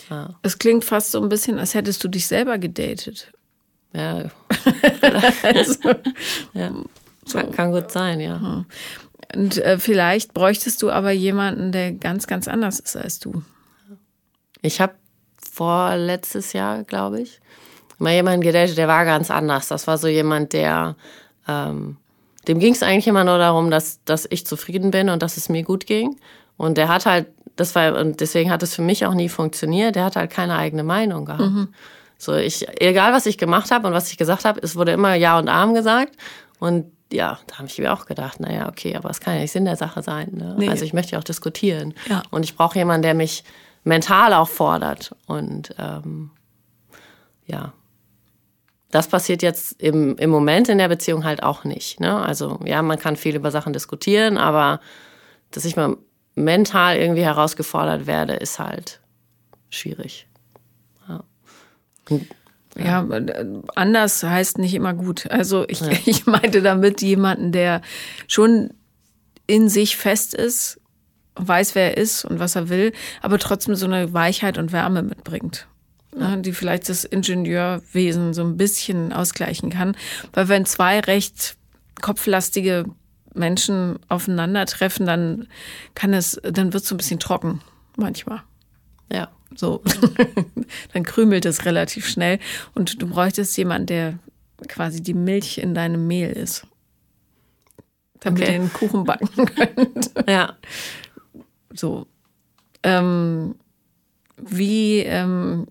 Ja. 0.08 0.30
Es 0.40 0.56
klingt 0.56 0.86
fast 0.86 1.10
so 1.10 1.20
ein 1.20 1.28
bisschen, 1.28 1.58
als 1.58 1.74
hättest 1.74 2.02
du 2.02 2.08
dich 2.08 2.26
selber 2.28 2.56
gedatet. 2.56 3.30
Ja. 3.92 4.30
also, 5.42 5.90
ja. 6.54 6.72
So. 7.26 7.42
Kann, 7.50 7.72
gut 7.72 7.90
sein, 7.90 8.20
ja. 8.20 8.64
Und 9.34 9.58
äh, 9.58 9.78
vielleicht 9.78 10.32
bräuchtest 10.32 10.80
du 10.82 10.90
aber 10.90 11.10
jemanden, 11.10 11.72
der 11.72 11.92
ganz, 11.92 12.26
ganz 12.26 12.48
anders 12.48 12.80
ist 12.80 12.96
als 12.96 13.18
du. 13.18 13.42
Ich 14.62 14.80
habe 14.80 14.94
vor 15.52 15.94
letztes 15.96 16.54
Jahr, 16.54 16.84
glaube 16.84 17.20
ich, 17.20 17.38
mal 17.98 18.14
jemanden 18.14 18.40
gedatet, 18.40 18.78
der 18.78 18.88
war 18.88 19.04
ganz 19.04 19.30
anders. 19.30 19.68
Das 19.68 19.86
war 19.86 19.98
so 19.98 20.08
jemand, 20.08 20.54
der 20.54 20.96
ähm, 21.46 21.98
dem 22.48 22.58
ging 22.58 22.72
es 22.72 22.82
eigentlich 22.82 23.08
immer 23.08 23.24
nur 23.24 23.38
darum, 23.38 23.70
dass, 23.70 24.02
dass 24.04 24.26
ich 24.30 24.46
zufrieden 24.46 24.90
bin 24.90 25.08
und 25.08 25.22
dass 25.22 25.36
es 25.36 25.48
mir 25.48 25.62
gut 25.62 25.86
ging. 25.86 26.16
Und 26.56 26.78
der 26.78 26.88
hat 26.88 27.06
halt, 27.06 27.26
das 27.56 27.74
war, 27.74 27.98
und 27.98 28.20
deswegen 28.20 28.50
hat 28.50 28.62
es 28.62 28.74
für 28.74 28.82
mich 28.82 29.04
auch 29.06 29.14
nie 29.14 29.28
funktioniert, 29.28 29.96
der 29.96 30.04
hat 30.04 30.16
halt 30.16 30.30
keine 30.30 30.56
eigene 30.56 30.84
Meinung 30.84 31.24
gehabt. 31.24 31.40
Mhm. 31.42 31.68
So, 32.18 32.34
ich, 32.34 32.66
egal 32.80 33.12
was 33.12 33.26
ich 33.26 33.36
gemacht 33.36 33.70
habe 33.70 33.86
und 33.88 33.92
was 33.92 34.10
ich 34.10 34.16
gesagt 34.16 34.44
habe, 34.44 34.60
es 34.62 34.76
wurde 34.76 34.92
immer 34.92 35.14
Ja 35.14 35.38
und 35.38 35.48
Arm 35.48 35.74
gesagt. 35.74 36.16
Und 36.58 36.86
ja, 37.12 37.38
da 37.46 37.58
habe 37.58 37.68
ich 37.68 37.78
mir 37.78 37.92
auch 37.92 38.06
gedacht, 38.06 38.40
naja, 38.40 38.68
okay, 38.68 38.96
aber 38.96 39.10
es 39.10 39.20
kann 39.20 39.34
ja 39.34 39.40
nicht 39.40 39.52
Sinn 39.52 39.64
der 39.64 39.76
Sache 39.76 40.02
sein. 40.02 40.30
Ne? 40.32 40.56
Nee. 40.58 40.68
Also 40.68 40.84
ich 40.84 40.92
möchte 40.92 41.12
ja 41.12 41.18
auch 41.18 41.24
diskutieren. 41.24 41.94
Ja. 42.08 42.22
Und 42.30 42.44
ich 42.44 42.56
brauche 42.56 42.78
jemanden, 42.78 43.02
der 43.02 43.14
mich 43.14 43.44
mental 43.84 44.32
auch 44.32 44.48
fordert. 44.48 45.14
Und 45.26 45.74
ähm, 45.78 46.30
ja, 47.46 47.72
das 48.90 49.08
passiert 49.08 49.42
jetzt 49.42 49.80
im, 49.82 50.16
im 50.16 50.30
Moment 50.30 50.68
in 50.68 50.78
der 50.78 50.88
Beziehung 50.88 51.24
halt 51.24 51.42
auch 51.42 51.64
nicht. 51.64 52.00
Ne? 52.00 52.24
Also 52.24 52.60
ja, 52.64 52.82
man 52.82 52.98
kann 52.98 53.16
viel 53.16 53.34
über 53.34 53.50
Sachen 53.50 53.72
diskutieren, 53.72 54.38
aber 54.38 54.80
dass 55.50 55.64
ich 55.64 55.76
mal 55.76 55.96
mental 56.34 56.96
irgendwie 56.96 57.22
herausgefordert 57.22 58.06
werde, 58.06 58.34
ist 58.34 58.58
halt 58.58 59.00
schwierig. 59.70 60.28
Ja. 61.08 61.24
Und, 62.08 62.26
ja. 62.76 63.04
ja. 63.04 63.44
anders 63.74 64.22
heißt 64.22 64.58
nicht 64.58 64.74
immer 64.74 64.94
gut. 64.94 65.30
Also 65.30 65.64
ich, 65.68 65.80
ja. 65.80 65.90
ich 66.06 66.26
meinte 66.26 66.62
damit 66.62 67.02
jemanden, 67.02 67.52
der 67.52 67.80
schon 68.28 68.70
in 69.48 69.68
sich 69.68 69.96
fest 69.96 70.34
ist, 70.34 70.80
weiß, 71.34 71.74
wer 71.74 71.96
er 71.96 72.02
ist 72.02 72.24
und 72.24 72.38
was 72.38 72.56
er 72.56 72.68
will, 72.68 72.92
aber 73.20 73.38
trotzdem 73.38 73.74
so 73.74 73.86
eine 73.86 74.12
Weichheit 74.12 74.58
und 74.58 74.72
Wärme 74.72 75.02
mitbringt 75.02 75.66
ne, 76.16 76.38
die 76.40 76.52
vielleicht 76.52 76.88
das 76.88 77.04
Ingenieurwesen 77.04 78.34
so 78.34 78.42
ein 78.42 78.56
bisschen 78.56 79.12
ausgleichen 79.12 79.70
kann. 79.70 79.96
Weil 80.32 80.48
wenn 80.48 80.66
zwei 80.66 81.00
recht 81.00 81.56
kopflastige 82.00 82.86
Menschen 83.34 83.98
aufeinandertreffen, 84.08 85.06
dann 85.06 85.48
kann 85.94 86.14
es, 86.14 86.40
dann 86.42 86.72
wird 86.72 86.82
es 86.82 86.88
so 86.88 86.94
ein 86.94 86.98
bisschen 86.98 87.20
trocken 87.20 87.60
manchmal. 87.96 88.42
Ja. 89.12 89.28
So. 89.54 89.82
dann 90.92 91.04
krümelt 91.04 91.46
es 91.46 91.64
relativ 91.64 92.08
schnell. 92.08 92.38
Und 92.74 93.00
du 93.00 93.06
bräuchtest 93.06 93.56
jemanden, 93.56 93.86
der 93.86 94.18
quasi 94.68 95.02
die 95.02 95.14
Milch 95.14 95.58
in 95.58 95.74
deinem 95.74 96.06
Mehl 96.06 96.30
ist. 96.30 96.66
Damit 98.20 98.42
okay. 98.42 98.52
ihr 98.52 98.58
den 98.58 98.72
Kuchen 98.72 99.04
backen 99.04 99.46
könnt. 99.54 100.10
Ja. 100.26 100.56
So. 101.72 102.06
Ähm, 102.82 103.54
wie, 104.36 104.98
ähm, 105.00 105.66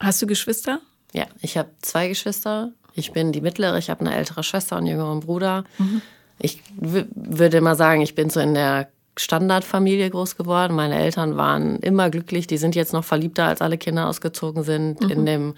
Hast 0.00 0.20
du 0.22 0.26
Geschwister? 0.26 0.80
Ja, 1.12 1.24
ich 1.40 1.56
habe 1.56 1.70
zwei 1.82 2.08
Geschwister. 2.08 2.72
Ich 2.94 3.12
bin 3.12 3.32
die 3.32 3.40
mittlere, 3.40 3.78
ich 3.78 3.90
habe 3.90 4.00
eine 4.00 4.14
ältere 4.14 4.42
Schwester 4.42 4.76
und 4.76 4.82
einen 4.82 4.92
jüngeren 4.92 5.20
Bruder. 5.20 5.64
Mhm. 5.78 6.02
Ich 6.38 6.62
würde 6.74 7.60
mal 7.60 7.76
sagen, 7.76 8.02
ich 8.02 8.14
bin 8.14 8.30
so 8.30 8.40
in 8.40 8.54
der 8.54 8.88
Standardfamilie 9.16 10.10
groß 10.10 10.36
geworden. 10.36 10.74
Meine 10.74 10.98
Eltern 10.98 11.36
waren 11.36 11.78
immer 11.80 12.10
glücklich. 12.10 12.46
Die 12.46 12.58
sind 12.58 12.74
jetzt 12.74 12.92
noch 12.92 13.04
verliebter, 13.04 13.46
als 13.46 13.62
alle 13.62 13.78
Kinder 13.78 14.08
ausgezogen 14.08 14.62
sind. 14.62 15.00
Mhm. 15.00 15.10
In 15.10 15.26
dem 15.26 15.54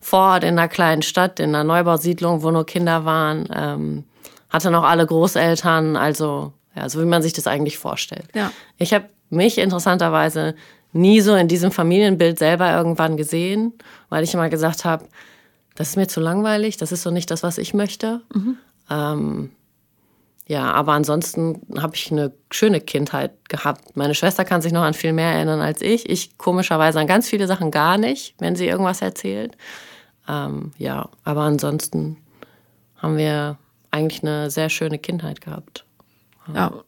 Vorort, 0.00 0.44
in 0.44 0.58
einer 0.58 0.68
kleinen 0.68 1.02
Stadt, 1.02 1.38
in 1.38 1.50
einer 1.50 1.64
Neubausiedlung, 1.64 2.42
wo 2.42 2.50
nur 2.50 2.66
Kinder 2.66 3.04
waren. 3.04 3.48
Ähm, 3.54 4.04
hatte 4.48 4.70
noch 4.70 4.84
alle 4.84 5.06
Großeltern. 5.06 5.96
Also, 5.96 6.52
ja, 6.74 6.88
so 6.88 7.00
wie 7.00 7.06
man 7.06 7.22
sich 7.22 7.34
das 7.34 7.46
eigentlich 7.46 7.78
vorstellt. 7.78 8.26
Ja. 8.34 8.50
Ich 8.78 8.94
habe 8.94 9.06
mich 9.30 9.58
interessanterweise 9.58 10.54
nie 10.92 11.20
so 11.20 11.34
in 11.34 11.48
diesem 11.48 11.70
Familienbild 11.70 12.38
selber 12.38 12.72
irgendwann 12.72 13.16
gesehen, 13.16 13.72
weil 14.08 14.24
ich 14.24 14.34
immer 14.34 14.48
gesagt 14.48 14.84
habe, 14.84 15.06
das 15.74 15.90
ist 15.90 15.96
mir 15.96 16.06
zu 16.06 16.20
langweilig, 16.20 16.76
das 16.76 16.92
ist 16.92 17.02
so 17.02 17.10
nicht 17.10 17.30
das, 17.30 17.42
was 17.42 17.58
ich 17.58 17.72
möchte. 17.74 18.20
Mhm. 18.34 18.58
Ähm, 18.90 19.50
ja, 20.46 20.72
aber 20.72 20.92
ansonsten 20.92 21.62
habe 21.78 21.94
ich 21.94 22.10
eine 22.12 22.32
schöne 22.50 22.80
Kindheit 22.80 23.48
gehabt. 23.48 23.96
Meine 23.96 24.14
Schwester 24.14 24.44
kann 24.44 24.60
sich 24.60 24.72
noch 24.72 24.82
an 24.82 24.92
viel 24.92 25.12
mehr 25.12 25.32
erinnern 25.32 25.60
als 25.60 25.80
ich. 25.80 26.08
Ich 26.10 26.36
komischerweise 26.36 27.00
an 27.00 27.06
ganz 27.06 27.28
viele 27.28 27.46
Sachen 27.46 27.70
gar 27.70 27.96
nicht, 27.96 28.34
wenn 28.38 28.56
sie 28.56 28.66
irgendwas 28.66 29.00
erzählt. 29.00 29.56
Ähm, 30.28 30.72
ja, 30.78 31.08
aber 31.24 31.42
ansonsten 31.42 32.18
haben 32.96 33.16
wir 33.16 33.56
eigentlich 33.90 34.22
eine 34.22 34.50
sehr 34.50 34.68
schöne 34.68 34.98
Kindheit 34.98 35.40
gehabt. 35.40 35.84
Ja, 36.52 36.82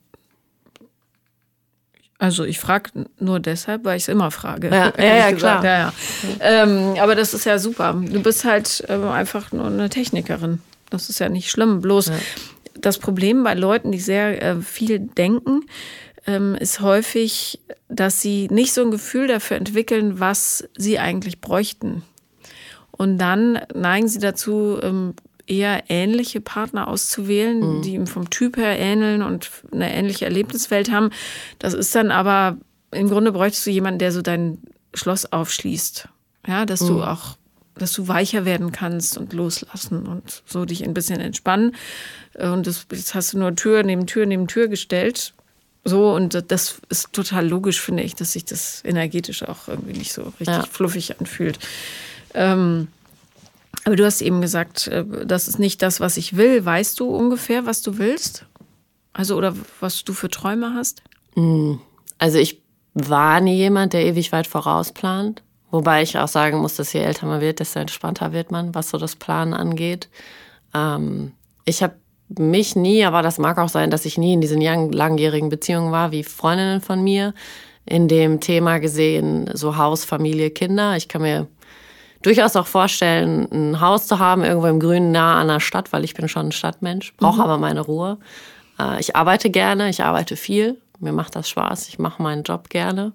also 2.19 2.45
ich 2.45 2.61
frage 2.61 3.07
nur 3.19 3.41
deshalb, 3.41 3.85
weil 3.85 3.97
ich 3.97 4.05
es 4.05 4.09
immer 4.09 4.31
frage. 4.31 4.69
Ja, 4.69 4.93
ja, 4.99 5.17
ja 5.17 5.33
klar. 5.33 5.65
Ja, 5.65 5.79
ja. 5.79 5.93
Ähm, 6.41 6.95
aber 7.01 7.15
das 7.15 7.35
ist 7.35 7.45
ja 7.45 7.59
super. 7.59 7.95
Du 7.95 8.23
bist 8.23 8.45
halt 8.45 8.85
äh, 8.89 8.93
einfach 8.93 9.53
nur 9.53 9.67
eine 9.67 9.91
Technikerin. 9.91 10.61
Das 10.91 11.11
ist 11.11 11.19
ja 11.19 11.29
nicht 11.29 11.51
schlimm. 11.51 11.81
Bloß 11.81 12.13
das 12.75 12.99
Problem 12.99 13.43
bei 13.43 13.55
Leuten, 13.55 13.93
die 13.93 13.99
sehr 13.99 14.43
äh, 14.43 14.61
viel 14.61 15.01
denken, 15.01 15.63
ähm, 16.27 16.55
ist 16.55 16.81
häufig, 16.81 17.61
dass 17.89 18.21
sie 18.21 18.49
nicht 18.51 18.73
so 18.73 18.83
ein 18.83 18.91
Gefühl 18.91 19.27
dafür 19.27 19.57
entwickeln, 19.57 20.21
was 20.21 20.69
sie 20.77 20.99
eigentlich 20.99 21.41
bräuchten. 21.41 22.03
Und 22.91 23.19
dann 23.19 23.59
neigen 23.75 24.09
sie 24.09 24.21
dazu, 24.21 24.79
ähm, 24.83 25.15
eher 25.47 25.85
ähnliche 25.89 26.41
Partner 26.41 26.89
auszuwählen, 26.89 27.79
mhm. 27.79 27.83
die 27.83 27.95
ihm 27.95 28.07
vom 28.07 28.31
Typ 28.31 28.57
her 28.57 28.79
ähneln 28.79 29.23
und 29.23 29.51
eine 29.73 29.93
ähnliche 29.93 30.25
Erlebniswelt 30.25 30.91
haben. 30.91 31.11
Das 31.59 31.75
ist 31.75 31.95
dann 31.95 32.11
aber, 32.11 32.57
im 32.91 33.09
Grunde 33.09 33.33
bräuchtest 33.33 33.67
du 33.67 33.71
jemanden, 33.71 33.99
der 33.99 34.13
so 34.13 34.23
dein 34.23 34.59
Schloss 34.95 35.27
aufschließt. 35.27 36.09
Ja, 36.47 36.67
dass 36.67 36.83
mhm. 36.83 36.89
du 36.89 37.03
auch 37.03 37.37
dass 37.77 37.93
du 37.93 38.07
weicher 38.07 38.45
werden 38.45 38.73
kannst 38.73 39.19
und 39.19 39.33
loslassen 39.33 40.07
und 40.07 40.45
so 40.47 40.65
dich 40.65 40.85
ein 40.85 40.95
bisschen 40.95 41.21
entspannen. 41.21 41.75
Und 42.35 42.67
das, 42.67 42.87
jetzt 42.93 43.15
hast 43.15 43.33
du 43.33 43.39
nur 43.39 43.57
Tür 43.57 43.83
neben 43.83 44.07
Tür 44.07 44.27
neben 44.27 44.47
Tür 44.47 44.69
gestellt. 44.69 45.35
So, 45.85 46.15
und 46.15 46.51
das 46.51 46.81
ist 46.89 47.13
total 47.13 47.47
logisch, 47.47 47.81
finde 47.81 48.03
ich, 48.03 48.15
dass 48.15 48.33
sich 48.33 48.45
das 48.45 48.83
energetisch 48.85 49.43
auch 49.43 49.69
irgendwie 49.69 49.99
nicht 49.99 50.13
so 50.13 50.23
richtig 50.23 50.49
ja. 50.49 50.63
fluffig 50.63 51.21
anfühlt. 51.21 51.59
Ähm, 52.33 52.89
aber 53.85 53.97
du 53.97 54.05
hast 54.05 54.23
eben 54.23 54.41
gesagt, 54.41 54.89
äh, 54.89 55.05
das 55.27 55.49
ist 55.49 55.59
nicht 55.59 55.83
das, 55.83 56.01
was 56.01 56.17
ich 56.17 56.37
will. 56.37 56.65
Weißt 56.65 56.99
du 57.01 57.07
ungefähr, 57.15 57.67
was 57.67 57.83
du 57.83 57.99
willst? 57.99 58.47
Also, 59.13 59.37
oder 59.37 59.55
was 59.81 60.05
du 60.05 60.13
für 60.13 60.29
Träume 60.29 60.75
hast? 60.75 61.03
Hm, 61.35 61.81
also, 62.19 62.39
ich 62.39 62.63
war 62.95 63.41
nie 63.41 63.57
jemand, 63.57 63.93
der 63.93 64.05
ewig 64.05 64.33
weit 64.33 64.47
vorausplant. 64.47 65.43
Wobei 65.71 66.03
ich 66.03 66.17
auch 66.19 66.29
sagen 66.29 66.59
muss, 66.59 66.77
dass 66.77 66.93
je 66.93 67.01
älter 67.01 67.27
man 67.27 67.41
wird, 67.41 67.61
desto 67.61 67.81
entspannter 67.81 68.33
wird 68.33 68.53
man, 68.53 68.75
was 68.75 68.91
so 68.91 68.99
das 68.99 69.17
Planen 69.17 69.53
angeht. 69.53 70.09
Ähm, 70.73 71.33
ich 71.65 71.83
habe 71.83 71.97
mich 72.29 72.77
nie, 72.77 73.05
aber 73.05 73.23
das 73.23 73.39
mag 73.39 73.59
auch 73.59 73.69
sein, 73.69 73.91
dass 73.91 74.05
ich 74.05 74.17
nie 74.17 74.33
in 74.33 74.41
diesen 74.41 74.61
langjährigen 74.61 75.49
Beziehungen 75.49 75.93
war, 75.93 76.13
wie 76.13 76.25
Freundinnen 76.25 76.81
von 76.81 77.03
mir, 77.03 77.35
in 77.87 78.09
dem 78.09 78.41
Thema 78.41 78.79
gesehen, 78.79 79.51
so 79.53 79.77
Haus, 79.77 80.05
Familie, 80.05 80.51
Kinder. 80.51 80.97
Ich 80.97 81.09
kann 81.09 81.23
mir 81.23 81.49
durchaus 82.25 82.57
auch 82.57 82.67
vorstellen, 82.67 83.49
ein 83.53 83.81
Haus 83.81 84.07
zu 84.07 84.19
haben, 84.19 84.43
irgendwo 84.43 84.67
im 84.67 84.81
Grünen, 84.81 85.13
nah 85.13 85.41
an 85.41 85.49
der 85.49 85.61
Stadt, 85.61 85.93
weil 85.93 86.05
ich 86.05 86.15
bin 86.15 86.27
schon 86.27 86.49
ein 86.49 86.53
Stadtmensch, 86.53 87.15
brauche 87.17 87.37
mhm. 87.37 87.43
aber 87.43 87.59
meine 87.59 87.81
Ruhe. 87.81 88.19
Äh, 88.79 88.99
ich 88.99 89.15
arbeite 89.15 89.51
gerne, 89.51 89.91
ich 89.91 90.03
arbeite 90.03 90.37
viel, 90.37 90.81
mir 91.01 91.13
macht 91.13 91.37
das 91.37 91.49
Spaß, 91.49 91.89
ich 91.89 91.99
mache 91.99 92.23
meinen 92.23 92.43
Job 92.43 92.71
gerne. 92.71 93.13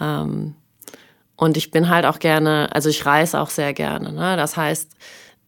Ähm, 0.00 0.54
und 1.36 1.56
ich 1.56 1.70
bin 1.70 1.88
halt 1.88 2.04
auch 2.04 2.18
gerne, 2.18 2.68
also 2.72 2.88
ich 2.88 3.06
reise 3.06 3.40
auch 3.40 3.50
sehr 3.50 3.72
gerne. 3.72 4.12
Ne? 4.12 4.36
Das 4.36 4.56
heißt, 4.56 4.90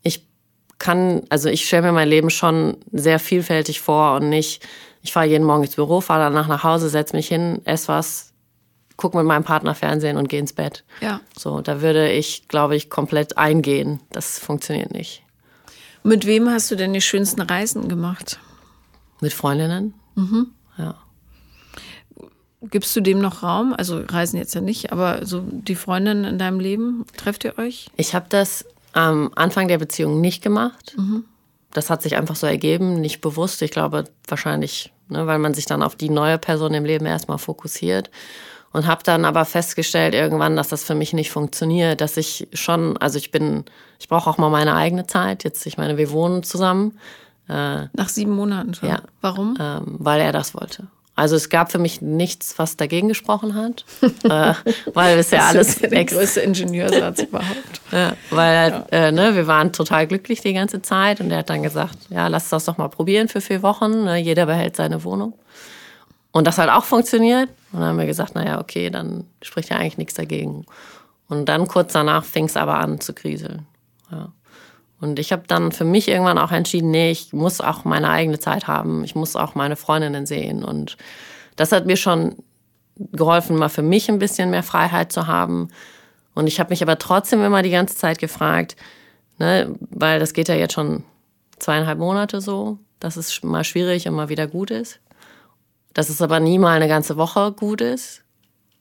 ich 0.02 0.26
kann, 0.78 1.22
also 1.28 1.48
ich 1.48 1.66
stelle 1.66 1.82
mir 1.82 1.92
mein 1.92 2.08
Leben 2.08 2.30
schon 2.30 2.78
sehr 2.92 3.18
vielfältig 3.18 3.80
vor 3.80 4.14
und 4.16 4.28
nicht, 4.28 4.66
ich 5.02 5.12
fahre 5.12 5.26
jeden 5.26 5.44
Morgen 5.44 5.64
ins 5.64 5.74
Büro, 5.74 6.00
fahre 6.00 6.20
danach 6.20 6.46
nach 6.46 6.62
Hause, 6.62 6.88
setze 6.88 7.16
mich 7.16 7.26
hin, 7.26 7.60
esse 7.64 7.88
was, 7.88 8.31
gucke 9.02 9.18
mit 9.18 9.26
meinem 9.26 9.42
Partner 9.42 9.74
Fernsehen 9.74 10.16
und 10.16 10.28
gehe 10.28 10.38
ins 10.38 10.52
Bett. 10.52 10.84
Ja. 11.00 11.20
So, 11.36 11.60
da 11.60 11.82
würde 11.82 12.10
ich, 12.12 12.46
glaube 12.46 12.76
ich, 12.76 12.88
komplett 12.88 13.36
eingehen. 13.36 13.98
Das 14.10 14.38
funktioniert 14.38 14.92
nicht. 14.92 15.24
Mit 16.04 16.24
wem 16.24 16.48
hast 16.48 16.70
du 16.70 16.76
denn 16.76 16.92
die 16.92 17.00
schönsten 17.00 17.42
Reisen 17.42 17.88
gemacht? 17.88 18.38
Mit 19.20 19.32
Freundinnen. 19.32 19.94
Mhm. 20.14 20.52
Ja. 20.78 20.94
Gibst 22.62 22.94
du 22.94 23.00
dem 23.00 23.20
noch 23.20 23.42
Raum? 23.42 23.74
Also 23.76 24.02
Reisen 24.08 24.36
jetzt 24.36 24.54
ja 24.54 24.60
nicht, 24.60 24.92
aber 24.92 25.26
so 25.26 25.40
die 25.40 25.74
Freundin 25.74 26.22
in 26.22 26.38
deinem 26.38 26.60
Leben, 26.60 27.04
trefft 27.16 27.44
ihr 27.44 27.58
euch? 27.58 27.90
Ich 27.96 28.14
habe 28.14 28.26
das 28.28 28.64
am 28.92 29.32
Anfang 29.34 29.66
der 29.66 29.78
Beziehung 29.78 30.20
nicht 30.20 30.44
gemacht. 30.44 30.94
Mhm. 30.96 31.24
Das 31.72 31.90
hat 31.90 32.02
sich 32.02 32.16
einfach 32.16 32.36
so 32.36 32.46
ergeben, 32.46 33.00
nicht 33.00 33.20
bewusst. 33.20 33.62
Ich 33.62 33.72
glaube 33.72 34.04
wahrscheinlich, 34.28 34.92
ne, 35.08 35.26
weil 35.26 35.40
man 35.40 35.54
sich 35.54 35.66
dann 35.66 35.82
auf 35.82 35.96
die 35.96 36.10
neue 36.10 36.38
Person 36.38 36.72
im 36.74 36.84
Leben 36.84 37.06
erstmal 37.06 37.38
fokussiert. 37.38 38.10
Und 38.72 38.86
habe 38.86 39.02
dann 39.04 39.24
aber 39.24 39.44
festgestellt 39.44 40.14
irgendwann, 40.14 40.56
dass 40.56 40.68
das 40.68 40.82
für 40.82 40.94
mich 40.94 41.12
nicht 41.12 41.30
funktioniert, 41.30 42.00
dass 42.00 42.16
ich 42.16 42.48
schon, 42.54 42.96
also 42.96 43.18
ich 43.18 43.30
bin, 43.30 43.64
ich 44.00 44.08
brauche 44.08 44.30
auch 44.30 44.38
mal 44.38 44.48
meine 44.48 44.74
eigene 44.74 45.06
Zeit. 45.06 45.44
Jetzt, 45.44 45.66
ich 45.66 45.76
meine, 45.76 45.98
wir 45.98 46.10
wohnen 46.10 46.42
zusammen. 46.42 46.98
Äh, 47.48 47.86
Nach 47.92 48.08
sieben 48.08 48.32
Monaten 48.32 48.72
schon. 48.72 48.88
Ja. 48.88 49.02
Warum? 49.20 49.56
Ähm, 49.60 49.96
weil 49.98 50.20
er 50.20 50.32
das 50.32 50.54
wollte. 50.54 50.86
Also 51.14 51.36
es 51.36 51.50
gab 51.50 51.70
für 51.70 51.78
mich 51.78 52.00
nichts, 52.00 52.58
was 52.58 52.78
dagegen 52.78 53.08
gesprochen 53.08 53.54
hat, 53.54 53.84
äh, 54.24 54.54
weil 54.94 55.18
es 55.18 55.30
ja 55.30 55.46
alles 55.46 55.74
das 55.74 55.82
ist 55.82 55.92
der 55.92 56.04
größte 56.06 56.40
Ingenieursatz 56.40 57.22
überhaupt. 57.28 57.80
Ja, 57.90 58.14
weil 58.30 58.70
ja. 58.70 59.08
Äh, 59.08 59.12
ne, 59.12 59.34
wir 59.34 59.46
waren 59.46 59.72
total 59.72 60.06
glücklich 60.06 60.40
die 60.40 60.54
ganze 60.54 60.80
Zeit 60.80 61.20
und 61.20 61.30
er 61.30 61.38
hat 61.38 61.50
dann 61.50 61.62
gesagt, 61.62 61.98
ja, 62.08 62.28
lass 62.28 62.48
das 62.48 62.64
doch 62.64 62.78
mal 62.78 62.88
probieren 62.88 63.28
für 63.28 63.42
vier 63.42 63.62
Wochen. 63.62 64.04
Ne, 64.04 64.16
jeder 64.16 64.46
behält 64.46 64.76
seine 64.76 65.04
Wohnung. 65.04 65.34
Und 66.32 66.46
das 66.46 66.58
hat 66.58 66.70
auch 66.70 66.84
funktioniert. 66.84 67.50
Und 67.72 67.80
dann 67.80 67.90
haben 67.90 67.98
wir 67.98 68.06
gesagt, 68.06 68.34
naja, 68.34 68.58
okay, 68.58 68.90
dann 68.90 69.24
spricht 69.42 69.70
ja 69.70 69.76
eigentlich 69.76 69.98
nichts 69.98 70.14
dagegen. 70.14 70.64
Und 71.28 71.48
dann 71.48 71.68
kurz 71.68 71.92
danach 71.92 72.24
fing 72.24 72.46
es 72.46 72.56
aber 72.56 72.78
an 72.78 73.00
zu 73.00 73.12
kriseln. 73.12 73.66
Ja. 74.10 74.32
Und 75.00 75.18
ich 75.18 75.32
habe 75.32 75.42
dann 75.46 75.72
für 75.72 75.84
mich 75.84 76.08
irgendwann 76.08 76.38
auch 76.38 76.52
entschieden, 76.52 76.90
nee, 76.90 77.10
ich 77.10 77.32
muss 77.32 77.60
auch 77.60 77.84
meine 77.84 78.08
eigene 78.08 78.38
Zeit 78.38 78.66
haben. 78.66 79.04
Ich 79.04 79.14
muss 79.14 79.36
auch 79.36 79.54
meine 79.54 79.76
Freundinnen 79.76 80.26
sehen. 80.26 80.64
Und 80.64 80.96
das 81.56 81.72
hat 81.72 81.86
mir 81.86 81.96
schon 81.96 82.36
geholfen, 82.96 83.56
mal 83.56 83.68
für 83.68 83.82
mich 83.82 84.08
ein 84.08 84.18
bisschen 84.18 84.50
mehr 84.50 84.62
Freiheit 84.62 85.12
zu 85.12 85.26
haben. 85.26 85.70
Und 86.34 86.46
ich 86.46 86.60
habe 86.60 86.70
mich 86.70 86.82
aber 86.82 86.98
trotzdem 86.98 87.42
immer 87.42 87.62
die 87.62 87.70
ganze 87.70 87.96
Zeit 87.96 88.18
gefragt, 88.18 88.76
ne, 89.38 89.74
weil 89.90 90.18
das 90.20 90.34
geht 90.34 90.48
ja 90.48 90.54
jetzt 90.54 90.74
schon 90.74 91.04
zweieinhalb 91.58 91.98
Monate 91.98 92.40
so, 92.40 92.78
dass 93.00 93.16
es 93.16 93.42
mal 93.42 93.64
schwierig 93.64 94.06
und 94.08 94.14
mal 94.14 94.28
wieder 94.28 94.46
gut 94.46 94.70
ist 94.70 95.00
dass 95.94 96.08
es 96.08 96.22
aber 96.22 96.40
nie 96.40 96.58
mal 96.58 96.76
eine 96.76 96.88
ganze 96.88 97.16
Woche 97.16 97.52
gut 97.52 97.80
ist. 97.80 98.22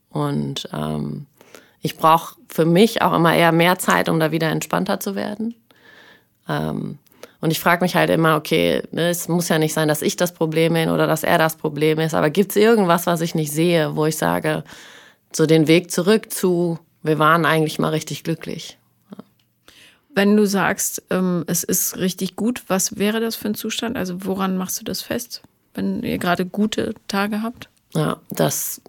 Und 0.10 0.68
ähm, 0.74 1.26
ich 1.82 1.98
brauche 1.98 2.36
für 2.48 2.66
mich 2.66 3.02
auch 3.02 3.14
immer 3.14 3.36
eher 3.36 3.52
mehr 3.52 3.80
Zeit, 3.80 4.10
um 4.10 4.20
da 4.20 4.32
wieder 4.32 4.50
entspannter 4.50 5.00
zu 5.00 5.16
werden. 5.16 5.56
Ähm, 6.48 7.00
und 7.40 7.50
ich 7.50 7.60
frage 7.60 7.84
mich 7.84 7.96
halt 7.96 8.10
immer, 8.12 8.36
okay, 8.36 8.84
ne, 8.92 9.10
es 9.10 9.28
muss 9.28 9.50
ja 9.50 9.58
nicht 9.58 9.74
sein, 9.74 9.88
dass 9.88 10.04
ich 10.04 10.16
das 10.16 10.32
Problem 10.32 10.74
bin 10.74 10.90
oder 10.90 11.08
dass 11.08 11.24
er 11.24 11.40
das 11.40 11.56
Problem 11.56 12.00
ist, 12.00 12.14
aber 12.14 12.30
gibt 12.30 12.52
es 12.52 12.56
irgendwas, 12.56 13.08
was 13.08 13.22
ich 13.22 13.34
nicht 13.34 13.52
sehe, 13.52 13.96
wo 13.96 14.06
ich 14.06 14.18
sage, 14.18 14.64
so 15.32 15.48
den 15.48 15.68
Weg 15.68 15.90
zurück 15.92 16.32
zu, 16.32 16.78
wir 17.02 17.18
waren 17.18 17.46
eigentlich 17.46 17.80
mal 17.80 17.90
richtig 17.90 18.24
glücklich. 18.24 18.78
Wenn 20.14 20.36
du 20.36 20.46
sagst, 20.46 21.04
ähm, 21.10 21.46
es 21.48 21.64
ist 21.64 21.98
richtig 21.98 22.36
gut, 22.36 22.64
was 22.68 22.98
wäre 22.98 23.22
das 23.22 23.38
für 23.38 23.48
ein 23.48 23.56
Zustand? 23.56 23.98
Also 23.98 24.26
woran 24.26 24.58
machst 24.58 24.80
du 24.80 24.84
das 24.84 25.02
fest? 25.02 25.42
Wenn 25.74 26.04
ihr 26.04 26.18
gerade 26.18 26.46
gute 26.46 26.94
Tage 27.08 27.42
habt? 27.42 27.70
Ja, 27.94 28.18
dass 28.30 28.82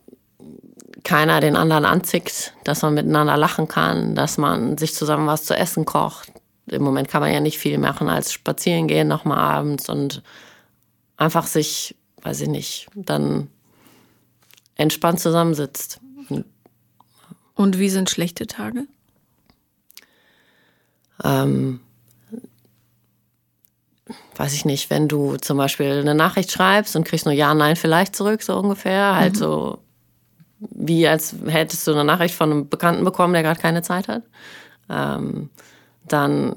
keiner 1.04 1.40
den 1.40 1.56
anderen 1.56 1.84
anzickt, 1.84 2.54
dass 2.64 2.82
man 2.82 2.94
miteinander 2.94 3.36
lachen 3.36 3.68
kann, 3.68 4.14
dass 4.14 4.38
man 4.38 4.78
sich 4.78 4.94
zusammen 4.94 5.26
was 5.26 5.44
zu 5.44 5.56
essen 5.56 5.84
kocht. 5.84 6.32
Im 6.66 6.82
Moment 6.82 7.08
kann 7.08 7.22
man 7.22 7.32
ja 7.32 7.40
nicht 7.40 7.58
viel 7.58 7.78
machen 7.78 8.08
als 8.08 8.32
spazieren 8.32 8.86
gehen 8.86 9.08
nochmal 9.08 9.38
abends 9.38 9.88
und 9.88 10.22
einfach 11.16 11.46
sich, 11.46 11.96
weiß 12.22 12.42
ich 12.42 12.48
nicht, 12.48 12.88
dann 12.94 13.48
entspannt 14.76 15.20
zusammensitzt. 15.20 16.00
Und 17.54 17.78
wie 17.78 17.90
sind 17.90 18.10
schlechte 18.10 18.46
Tage? 18.46 18.86
Ähm, 21.22 21.80
weiß 24.36 24.54
ich 24.54 24.64
nicht, 24.64 24.90
wenn 24.90 25.08
du 25.08 25.36
zum 25.36 25.58
Beispiel 25.58 26.00
eine 26.00 26.14
Nachricht 26.14 26.50
schreibst 26.52 26.96
und 26.96 27.04
kriegst 27.04 27.26
nur 27.26 27.34
Ja, 27.34 27.54
Nein 27.54 27.76
vielleicht 27.76 28.16
zurück, 28.16 28.42
so 28.42 28.56
ungefähr, 28.56 29.14
halt 29.16 29.34
mhm. 29.34 29.38
so 29.38 29.78
wie 30.70 31.06
als 31.08 31.34
hättest 31.46 31.86
du 31.86 31.92
eine 31.92 32.04
Nachricht 32.04 32.34
von 32.34 32.50
einem 32.50 32.68
Bekannten 32.68 33.04
bekommen, 33.04 33.32
der 33.32 33.42
gerade 33.42 33.60
keine 33.60 33.82
Zeit 33.82 34.08
hat. 34.08 34.22
Ähm, 34.88 35.50
dann 36.06 36.54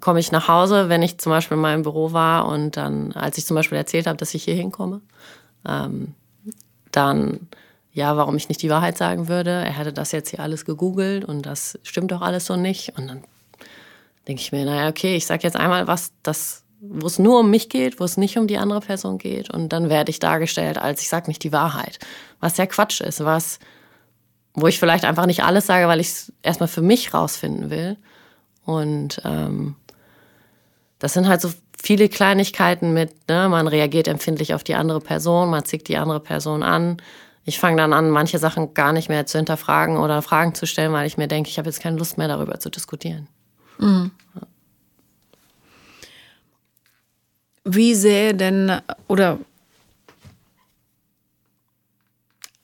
komme 0.00 0.20
ich 0.20 0.32
nach 0.32 0.48
Hause, 0.48 0.88
wenn 0.88 1.02
ich 1.02 1.18
zum 1.18 1.30
Beispiel 1.30 1.56
in 1.56 1.62
meinem 1.62 1.82
Büro 1.82 2.12
war 2.12 2.46
und 2.46 2.76
dann, 2.76 3.12
als 3.12 3.38
ich 3.38 3.46
zum 3.46 3.54
Beispiel 3.54 3.78
erzählt 3.78 4.06
habe, 4.06 4.16
dass 4.16 4.34
ich 4.34 4.44
hier 4.44 4.54
hinkomme, 4.54 5.00
ähm, 5.66 6.14
dann, 6.92 7.48
ja, 7.92 8.16
warum 8.16 8.36
ich 8.36 8.48
nicht 8.48 8.62
die 8.62 8.70
Wahrheit 8.70 8.96
sagen 8.96 9.28
würde. 9.28 9.50
Er 9.50 9.72
hätte 9.72 9.92
das 9.92 10.12
jetzt 10.12 10.30
hier 10.30 10.40
alles 10.40 10.64
gegoogelt 10.64 11.24
und 11.24 11.42
das 11.42 11.78
stimmt 11.82 12.12
doch 12.12 12.22
alles 12.22 12.46
so 12.46 12.56
nicht. 12.56 12.96
Und 12.96 13.08
dann 13.08 13.24
denke 14.26 14.42
ich 14.42 14.52
mir, 14.52 14.64
naja, 14.64 14.88
okay, 14.88 15.16
ich 15.16 15.26
sage 15.26 15.42
jetzt 15.44 15.56
einmal 15.56 15.86
was, 15.86 16.12
das 16.22 16.64
wo 16.80 17.06
es 17.06 17.18
nur 17.18 17.40
um 17.40 17.50
mich 17.50 17.68
geht, 17.68 18.00
wo 18.00 18.04
es 18.04 18.16
nicht 18.16 18.38
um 18.38 18.46
die 18.46 18.58
andere 18.58 18.80
Person 18.80 19.18
geht. 19.18 19.50
Und 19.50 19.72
dann 19.72 19.88
werde 19.88 20.10
ich 20.10 20.18
dargestellt 20.18 20.78
als, 20.78 21.02
ich 21.02 21.08
sage 21.08 21.28
nicht 21.28 21.42
die 21.42 21.52
Wahrheit. 21.52 21.98
Was 22.40 22.56
ja 22.56 22.66
Quatsch 22.66 23.00
ist, 23.00 23.24
was, 23.24 23.58
wo 24.54 24.66
ich 24.66 24.78
vielleicht 24.78 25.04
einfach 25.04 25.26
nicht 25.26 25.42
alles 25.42 25.66
sage, 25.66 25.88
weil 25.88 26.00
ich 26.00 26.08
es 26.08 26.32
erstmal 26.42 26.68
für 26.68 26.82
mich 26.82 27.12
rausfinden 27.14 27.70
will. 27.70 27.96
Und 28.64 29.20
ähm, 29.24 29.76
das 30.98 31.14
sind 31.14 31.28
halt 31.28 31.40
so 31.40 31.50
viele 31.80 32.08
Kleinigkeiten 32.08 32.92
mit, 32.92 33.28
ne, 33.28 33.48
man 33.48 33.66
reagiert 33.66 34.08
empfindlich 34.08 34.54
auf 34.54 34.64
die 34.64 34.74
andere 34.74 35.00
Person, 35.00 35.50
man 35.50 35.64
zieht 35.64 35.88
die 35.88 35.96
andere 35.96 36.20
Person 36.20 36.62
an. 36.62 36.98
Ich 37.44 37.58
fange 37.58 37.78
dann 37.78 37.92
an, 37.92 38.10
manche 38.10 38.38
Sachen 38.38 38.74
gar 38.74 38.92
nicht 38.92 39.08
mehr 39.08 39.24
zu 39.26 39.38
hinterfragen 39.38 39.96
oder 39.96 40.20
Fragen 40.22 40.54
zu 40.54 40.66
stellen, 40.66 40.92
weil 40.92 41.06
ich 41.06 41.16
mir 41.16 41.28
denke, 41.28 41.48
ich 41.48 41.58
habe 41.58 41.68
jetzt 41.68 41.80
keine 41.80 41.96
Lust 41.96 42.18
mehr 42.18 42.28
darüber 42.28 42.60
zu 42.60 42.68
diskutieren. 42.68 43.26
Mhm. 43.78 44.10
Ja. 44.34 44.42
Wie 47.70 47.94
sähe 47.94 48.34
denn, 48.34 48.72
oder 49.08 49.38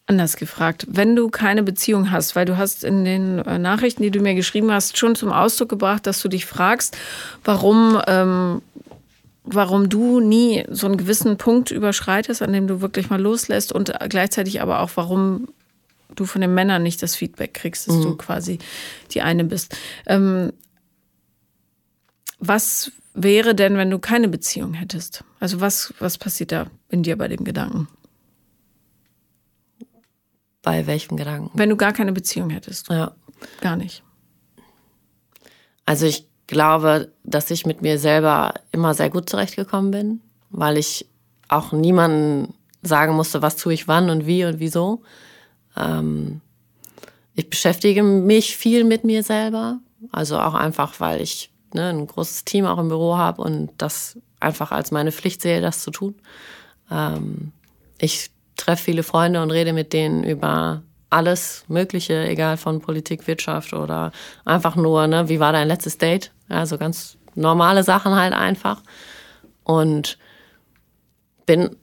anders 0.07 0.37
gefragt, 0.37 0.87
wenn 0.89 1.15
du 1.15 1.29
keine 1.29 1.63
Beziehung 1.63 2.11
hast, 2.11 2.37
weil 2.37 2.47
du 2.47 2.57
hast 2.57 2.85
in 2.85 3.05
den 3.05 3.39
äh, 3.41 3.59
Nachrichten, 3.59 4.03
die 4.03 4.11
du 4.11 4.21
mir 4.21 4.35
geschrieben 4.35 4.71
hast, 4.73 4.97
schon 4.97 5.15
zum 5.15 5.31
Ausdruck 5.31 5.69
gebracht, 5.69 6.07
dass 6.07 6.23
du 6.23 6.29
dich 6.29 6.47
fragst, 6.47 6.97
warum, 7.45 8.01
ähm, 8.07 8.63
warum 9.45 9.91
du 9.91 10.21
nie 10.21 10.65
so 10.71 10.87
einen 10.87 10.97
gewissen 10.97 11.37
Punkt 11.37 11.71
überschreitest, 11.71 12.41
an 12.41 12.53
dem 12.53 12.67
du 12.67 12.81
wirklich 12.81 13.11
mal 13.11 13.21
loslässt 13.21 13.73
und 13.73 13.93
gleichzeitig 14.09 14.63
aber 14.63 14.81
auch, 14.81 14.91
warum 14.95 15.49
du 16.15 16.25
von 16.25 16.41
den 16.41 16.55
Männern 16.55 16.83
nicht 16.83 17.03
das 17.03 17.15
Feedback 17.15 17.53
kriegst, 17.53 17.89
dass 17.89 17.97
mhm. 17.97 18.03
du 18.03 18.17
quasi 18.17 18.59
die 19.13 19.21
eine 19.21 19.45
bist. 19.45 19.77
Ähm, 20.07 20.53
was 22.39 22.93
wäre 23.15 23.55
denn, 23.55 23.77
wenn 23.77 23.91
du 23.91 23.99
keine 23.99 24.29
Beziehung 24.29 24.75
hättest? 24.75 25.25
Also 25.41 25.61
was, 25.61 25.95
was 25.99 26.19
passiert 26.19 26.53
da 26.53 26.67
in 26.89 27.03
dir 27.03 27.17
bei 27.17 27.29
dem 27.29 27.45
Gedanken? 27.45 27.89
Bei 30.63 30.87
welchem 30.87 31.17
Gedanken? 31.17 31.51
Wenn 31.55 31.69
du 31.69 31.77
gar 31.77 31.93
keine 31.93 32.13
Beziehung 32.13 32.51
hättest. 32.51 32.89
Ja. 32.89 33.15
Gar 33.61 33.77
nicht. 33.77 34.03
Also 35.85 36.07
ich 36.07 36.27
glaube, 36.47 37.13
dass 37.23 37.51
ich 37.51 37.67
mit 37.67 37.83
mir 37.83 37.99
selber 37.99 38.55
immer 38.73 38.95
sehr 38.95 39.11
gut 39.11 39.29
zurechtgekommen 39.29 39.91
bin, 39.91 40.21
weil 40.51 40.79
ich 40.79 41.07
auch 41.49 41.73
niemanden 41.73 42.55
sagen 42.83 43.15
musste, 43.15 43.43
was 43.43 43.57
tue 43.57 43.75
ich 43.75 43.89
wann 43.89 44.11
und 44.11 44.27
wie 44.27 44.45
und 44.45 44.59
wieso. 44.59 45.03
Ähm, 45.77 46.41
ich 47.35 47.51
beschäftige 47.51 48.03
mich 48.03 48.57
viel 48.57 48.85
mit 48.85 49.05
mir 49.05 49.23
selber, 49.23 49.81
also 50.13 50.39
auch 50.39 50.55
einfach, 50.55 51.01
weil 51.01 51.21
ich 51.21 51.51
ne, 51.75 51.89
ein 51.91 52.07
großes 52.07 52.45
Team 52.45 52.67
auch 52.67 52.79
im 52.79 52.89
Büro 52.89 53.17
habe 53.17 53.43
und 53.43 53.71
das 53.79 54.19
einfach 54.41 54.73
als 54.73 54.91
meine 54.91 55.13
Pflicht 55.13 55.43
sehe, 55.43 55.61
das 55.61 55.83
zu 55.83 55.91
tun. 55.91 56.15
Ähm, 56.91 57.53
ich 57.99 58.31
treffe 58.57 58.85
viele 58.85 59.03
Freunde 59.03 59.43
und 59.43 59.51
rede 59.51 59.73
mit 59.73 59.93
denen 59.93 60.25
über 60.25 60.83
alles 61.11 61.65
Mögliche, 61.69 62.27
egal 62.27 62.57
von 62.57 62.81
Politik, 62.81 63.27
Wirtschaft 63.27 63.73
oder 63.73 64.13
einfach 64.45 64.77
nur, 64.77 65.07
ne, 65.07 65.29
wie 65.29 65.41
war 65.41 65.53
dein 65.53 65.69
letztes 65.69 65.99
Date? 65.99 66.33
Also 66.49 66.79
ganz 66.79 67.17
normale 67.35 67.85
Sachen 67.85 68.15
halt 68.15 68.33
einfach. 68.33 68.83
Und 69.63 70.19
bin 71.47 71.77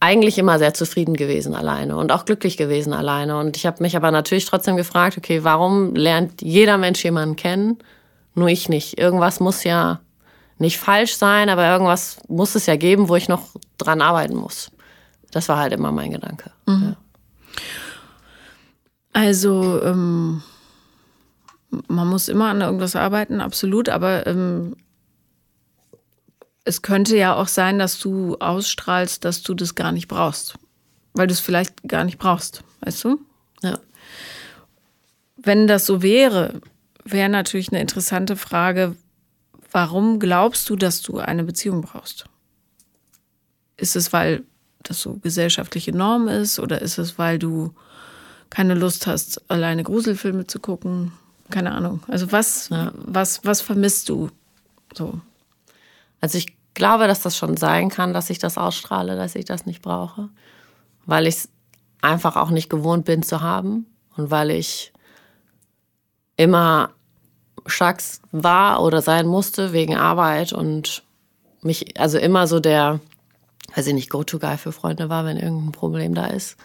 eigentlich 0.00 0.38
immer 0.38 0.58
sehr 0.58 0.74
zufrieden 0.74 1.14
gewesen 1.14 1.54
alleine 1.54 1.96
und 1.96 2.12
auch 2.12 2.24
glücklich 2.24 2.56
gewesen 2.56 2.92
alleine. 2.92 3.38
Und 3.38 3.56
ich 3.56 3.66
habe 3.66 3.82
mich 3.82 3.96
aber 3.96 4.10
natürlich 4.10 4.44
trotzdem 4.44 4.76
gefragt, 4.76 5.18
okay, 5.18 5.42
warum 5.44 5.94
lernt 5.94 6.40
jeder 6.42 6.78
Mensch 6.78 7.02
jemanden 7.04 7.36
kennen, 7.36 7.78
nur 8.38 8.48
ich 8.48 8.68
nicht? 8.68 8.98
Irgendwas 8.98 9.40
muss 9.40 9.64
ja 9.64 10.00
nicht 10.58 10.78
falsch 10.78 11.16
sein, 11.16 11.48
aber 11.48 11.68
irgendwas 11.68 12.18
muss 12.28 12.54
es 12.54 12.66
ja 12.66 12.76
geben, 12.76 13.08
wo 13.08 13.16
ich 13.16 13.28
noch 13.28 13.48
dran 13.76 14.00
arbeiten 14.00 14.36
muss. 14.36 14.70
Das 15.30 15.48
war 15.48 15.58
halt 15.58 15.72
immer 15.72 15.92
mein 15.92 16.10
Gedanke. 16.10 16.50
Mhm. 16.66 16.82
Ja. 16.82 16.96
Also 19.12 19.82
ähm, 19.82 20.42
man 21.88 22.08
muss 22.08 22.28
immer 22.28 22.48
an 22.48 22.60
irgendwas 22.60 22.96
arbeiten, 22.96 23.40
absolut, 23.40 23.88
aber 23.88 24.26
ähm, 24.26 24.76
es 26.64 26.82
könnte 26.82 27.16
ja 27.16 27.34
auch 27.34 27.48
sein, 27.48 27.78
dass 27.78 27.98
du 27.98 28.36
ausstrahlst, 28.38 29.24
dass 29.24 29.42
du 29.42 29.54
das 29.54 29.74
gar 29.74 29.92
nicht 29.92 30.08
brauchst. 30.08 30.58
Weil 31.14 31.26
du 31.26 31.32
es 31.32 31.40
vielleicht 31.40 31.88
gar 31.88 32.04
nicht 32.04 32.18
brauchst, 32.18 32.62
weißt 32.80 33.04
du? 33.04 33.20
Ja. 33.62 33.78
Wenn 35.36 35.66
das 35.66 35.86
so 35.86 36.02
wäre, 36.02 36.60
wäre 37.12 37.28
natürlich 37.28 37.70
eine 37.70 37.80
interessante 37.80 38.36
Frage, 38.36 38.96
warum 39.72 40.18
glaubst 40.18 40.68
du, 40.70 40.76
dass 40.76 41.02
du 41.02 41.18
eine 41.18 41.44
Beziehung 41.44 41.82
brauchst? 41.82 42.24
Ist 43.76 43.96
es, 43.96 44.12
weil 44.12 44.44
das 44.82 45.00
so 45.00 45.14
gesellschaftliche 45.14 45.92
Norm 45.92 46.28
ist 46.28 46.58
oder 46.58 46.80
ist 46.80 46.98
es, 46.98 47.18
weil 47.18 47.38
du 47.38 47.74
keine 48.50 48.74
Lust 48.74 49.06
hast, 49.06 49.50
alleine 49.50 49.82
Gruselfilme 49.82 50.46
zu 50.46 50.58
gucken? 50.58 51.12
Keine 51.50 51.72
Ahnung. 51.72 52.02
Also 52.08 52.32
was, 52.32 52.68
ja. 52.70 52.92
was, 52.94 53.44
was 53.44 53.60
vermisst 53.60 54.08
du 54.08 54.30
so? 54.94 55.20
Also 56.20 56.38
ich 56.38 56.56
glaube, 56.74 57.06
dass 57.06 57.22
das 57.22 57.36
schon 57.36 57.56
sein 57.56 57.88
kann, 57.88 58.12
dass 58.12 58.30
ich 58.30 58.38
das 58.38 58.58
ausstrahle, 58.58 59.16
dass 59.16 59.34
ich 59.34 59.44
das 59.44 59.66
nicht 59.66 59.82
brauche, 59.82 60.28
weil 61.06 61.26
ich 61.26 61.36
es 61.36 61.48
einfach 62.02 62.36
auch 62.36 62.50
nicht 62.50 62.70
gewohnt 62.70 63.04
bin 63.04 63.22
zu 63.22 63.40
haben 63.40 63.86
und 64.16 64.30
weil 64.30 64.50
ich 64.50 64.92
immer 66.36 66.90
stark 67.68 68.02
war 68.32 68.82
oder 68.82 69.02
sein 69.02 69.26
musste 69.26 69.72
wegen 69.72 69.96
Arbeit 69.96 70.52
und 70.52 71.02
mich, 71.62 72.00
also 72.00 72.18
immer 72.18 72.46
so 72.46 72.60
der, 72.60 73.00
weiß 73.74 73.86
ich 73.86 73.94
nicht, 73.94 74.10
Go-To-Guy 74.10 74.58
für 74.58 74.72
Freunde 74.72 75.08
war, 75.08 75.24
wenn 75.24 75.36
irgendein 75.36 75.72
Problem 75.72 76.14
da 76.14 76.26
ist. 76.26 76.56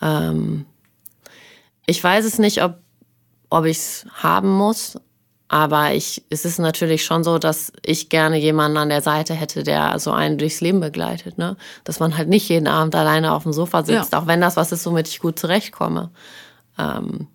Ähm, 0.00 0.66
ich 1.86 2.02
weiß 2.02 2.24
es 2.24 2.38
nicht, 2.38 2.62
ob, 2.62 2.78
ob 3.48 3.64
ich 3.64 3.78
es 3.78 4.06
haben 4.14 4.50
muss, 4.50 4.98
aber 5.48 5.94
ich, 5.94 6.22
es 6.30 6.44
ist 6.44 6.60
natürlich 6.60 7.04
schon 7.04 7.24
so, 7.24 7.38
dass 7.38 7.72
ich 7.84 8.08
gerne 8.08 8.38
jemanden 8.38 8.76
an 8.76 8.88
der 8.88 9.02
Seite 9.02 9.34
hätte, 9.34 9.64
der 9.64 9.98
so 9.98 10.12
einen 10.12 10.38
durchs 10.38 10.60
Leben 10.60 10.78
begleitet. 10.78 11.38
Ne? 11.38 11.56
Dass 11.82 11.98
man 11.98 12.16
halt 12.16 12.28
nicht 12.28 12.48
jeden 12.48 12.68
Abend 12.68 12.94
alleine 12.94 13.32
auf 13.32 13.42
dem 13.42 13.52
Sofa 13.52 13.82
sitzt, 13.82 14.12
ja. 14.12 14.20
auch 14.20 14.28
wenn 14.28 14.40
das 14.40 14.56
was 14.56 14.70
ist, 14.70 14.86
womit 14.86 15.08
ich 15.08 15.18
gut 15.18 15.40
zurechtkomme. 15.40 16.10
Ähm, 16.78 17.26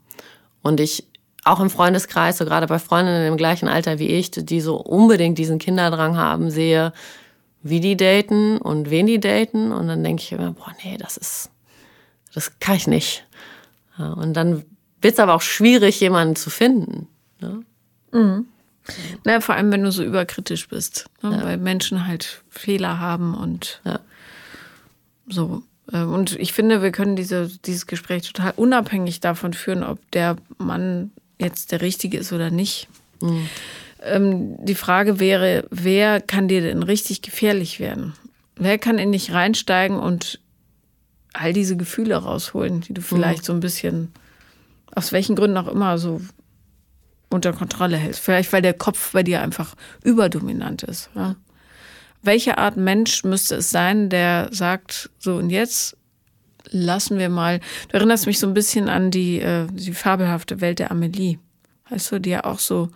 und 0.61 0.79
ich 0.79 1.05
auch 1.45 1.59
im 1.59 1.69
Freundeskreis, 1.69 2.39
so 2.39 2.45
gerade 2.45 2.67
bei 2.67 2.79
Freundinnen 2.79 3.27
im 3.27 3.37
gleichen 3.37 3.69
Alter 3.69 3.99
wie 3.99 4.07
ich, 4.07 4.31
die 4.31 4.61
so 4.61 4.75
unbedingt 4.77 5.37
diesen 5.37 5.59
Kinderdrang 5.59 6.17
haben, 6.17 6.49
sehe, 6.49 6.91
wie 7.61 7.79
die 7.79 7.95
daten 7.95 8.57
und 8.57 8.89
wen 8.89 9.05
die 9.05 9.19
daten. 9.19 9.71
Und 9.71 9.87
dann 9.87 10.03
denke 10.03 10.23
ich 10.23 10.31
immer, 10.31 10.51
boah, 10.51 10.73
nee, 10.83 10.97
das 10.97 11.17
ist, 11.17 11.51
das 12.33 12.59
kann 12.59 12.75
ich 12.75 12.87
nicht. 12.87 13.25
Und 13.97 14.33
dann 14.33 14.65
wird 15.01 15.13
es 15.13 15.19
aber 15.19 15.35
auch 15.35 15.41
schwierig, 15.41 15.99
jemanden 15.99 16.35
zu 16.35 16.49
finden. 16.49 17.07
Ne? 17.39 17.63
Mhm. 18.11 18.47
Na, 19.23 19.39
vor 19.39 19.55
allem, 19.55 19.71
wenn 19.71 19.83
du 19.83 19.91
so 19.91 20.03
überkritisch 20.03 20.67
bist, 20.67 21.05
ne? 21.21 21.37
ja. 21.37 21.43
weil 21.43 21.57
Menschen 21.57 22.07
halt 22.07 22.43
Fehler 22.49 22.99
haben 22.99 23.35
und 23.35 23.81
ja. 23.85 23.99
so. 25.27 25.61
Äh, 25.91 26.01
und 26.01 26.39
ich 26.39 26.53
finde, 26.53 26.81
wir 26.81 26.91
können 26.91 27.15
diese, 27.15 27.47
dieses 27.65 27.85
Gespräch 27.85 28.31
total 28.31 28.53
unabhängig 28.55 29.19
davon 29.19 29.53
führen, 29.53 29.83
ob 29.83 29.99
der 30.11 30.37
Mann 30.57 31.11
jetzt 31.39 31.71
der 31.71 31.81
Richtige 31.81 32.17
ist 32.17 32.33
oder 32.33 32.49
nicht. 32.49 32.87
Mhm. 33.21 33.49
Ähm, 34.01 34.65
die 34.65 34.75
Frage 34.75 35.19
wäre, 35.19 35.65
wer 35.71 36.21
kann 36.21 36.47
dir 36.47 36.61
denn 36.61 36.83
richtig 36.83 37.21
gefährlich 37.21 37.79
werden? 37.79 38.13
Wer 38.55 38.77
kann 38.77 38.97
in 38.97 39.11
dich 39.11 39.33
reinsteigen 39.33 39.97
und 39.97 40.39
all 41.33 41.53
diese 41.53 41.75
Gefühle 41.75 42.15
rausholen, 42.15 42.81
die 42.81 42.93
du 42.93 43.01
mhm. 43.01 43.05
vielleicht 43.05 43.41
mhm. 43.41 43.45
so 43.45 43.53
ein 43.53 43.59
bisschen, 43.59 44.11
aus 44.93 45.11
welchen 45.11 45.35
Gründen 45.35 45.57
auch 45.57 45.67
immer, 45.67 45.97
so 45.97 46.21
unter 47.29 47.53
Kontrolle 47.53 47.97
hältst. 47.97 48.21
Vielleicht, 48.21 48.53
weil 48.53 48.61
der 48.61 48.73
Kopf 48.73 49.11
bei 49.11 49.23
dir 49.23 49.41
einfach 49.41 49.75
überdominant 50.03 50.83
ist. 50.83 51.09
Ja? 51.15 51.35
Welche 52.21 52.57
Art 52.57 52.77
Mensch 52.77 53.23
müsste 53.23 53.55
es 53.55 53.69
sein, 53.69 54.09
der 54.09 54.49
sagt, 54.51 55.09
so 55.19 55.35
und 55.35 55.49
jetzt 55.49 55.97
lassen 56.71 57.17
wir 57.17 57.29
mal. 57.29 57.59
Du 57.89 57.97
erinnerst 57.97 58.25
mich 58.25 58.39
so 58.39 58.47
ein 58.47 58.53
bisschen 58.53 58.89
an 58.89 59.11
die, 59.11 59.39
äh, 59.39 59.67
die 59.71 59.93
fabelhafte 59.93 60.61
Welt 60.61 60.79
der 60.79 60.91
Amelie. 60.91 61.37
Weißt 61.89 62.11
du, 62.11 62.19
die 62.19 62.31
ja 62.31 62.43
auch 62.45 62.59
so 62.59 62.89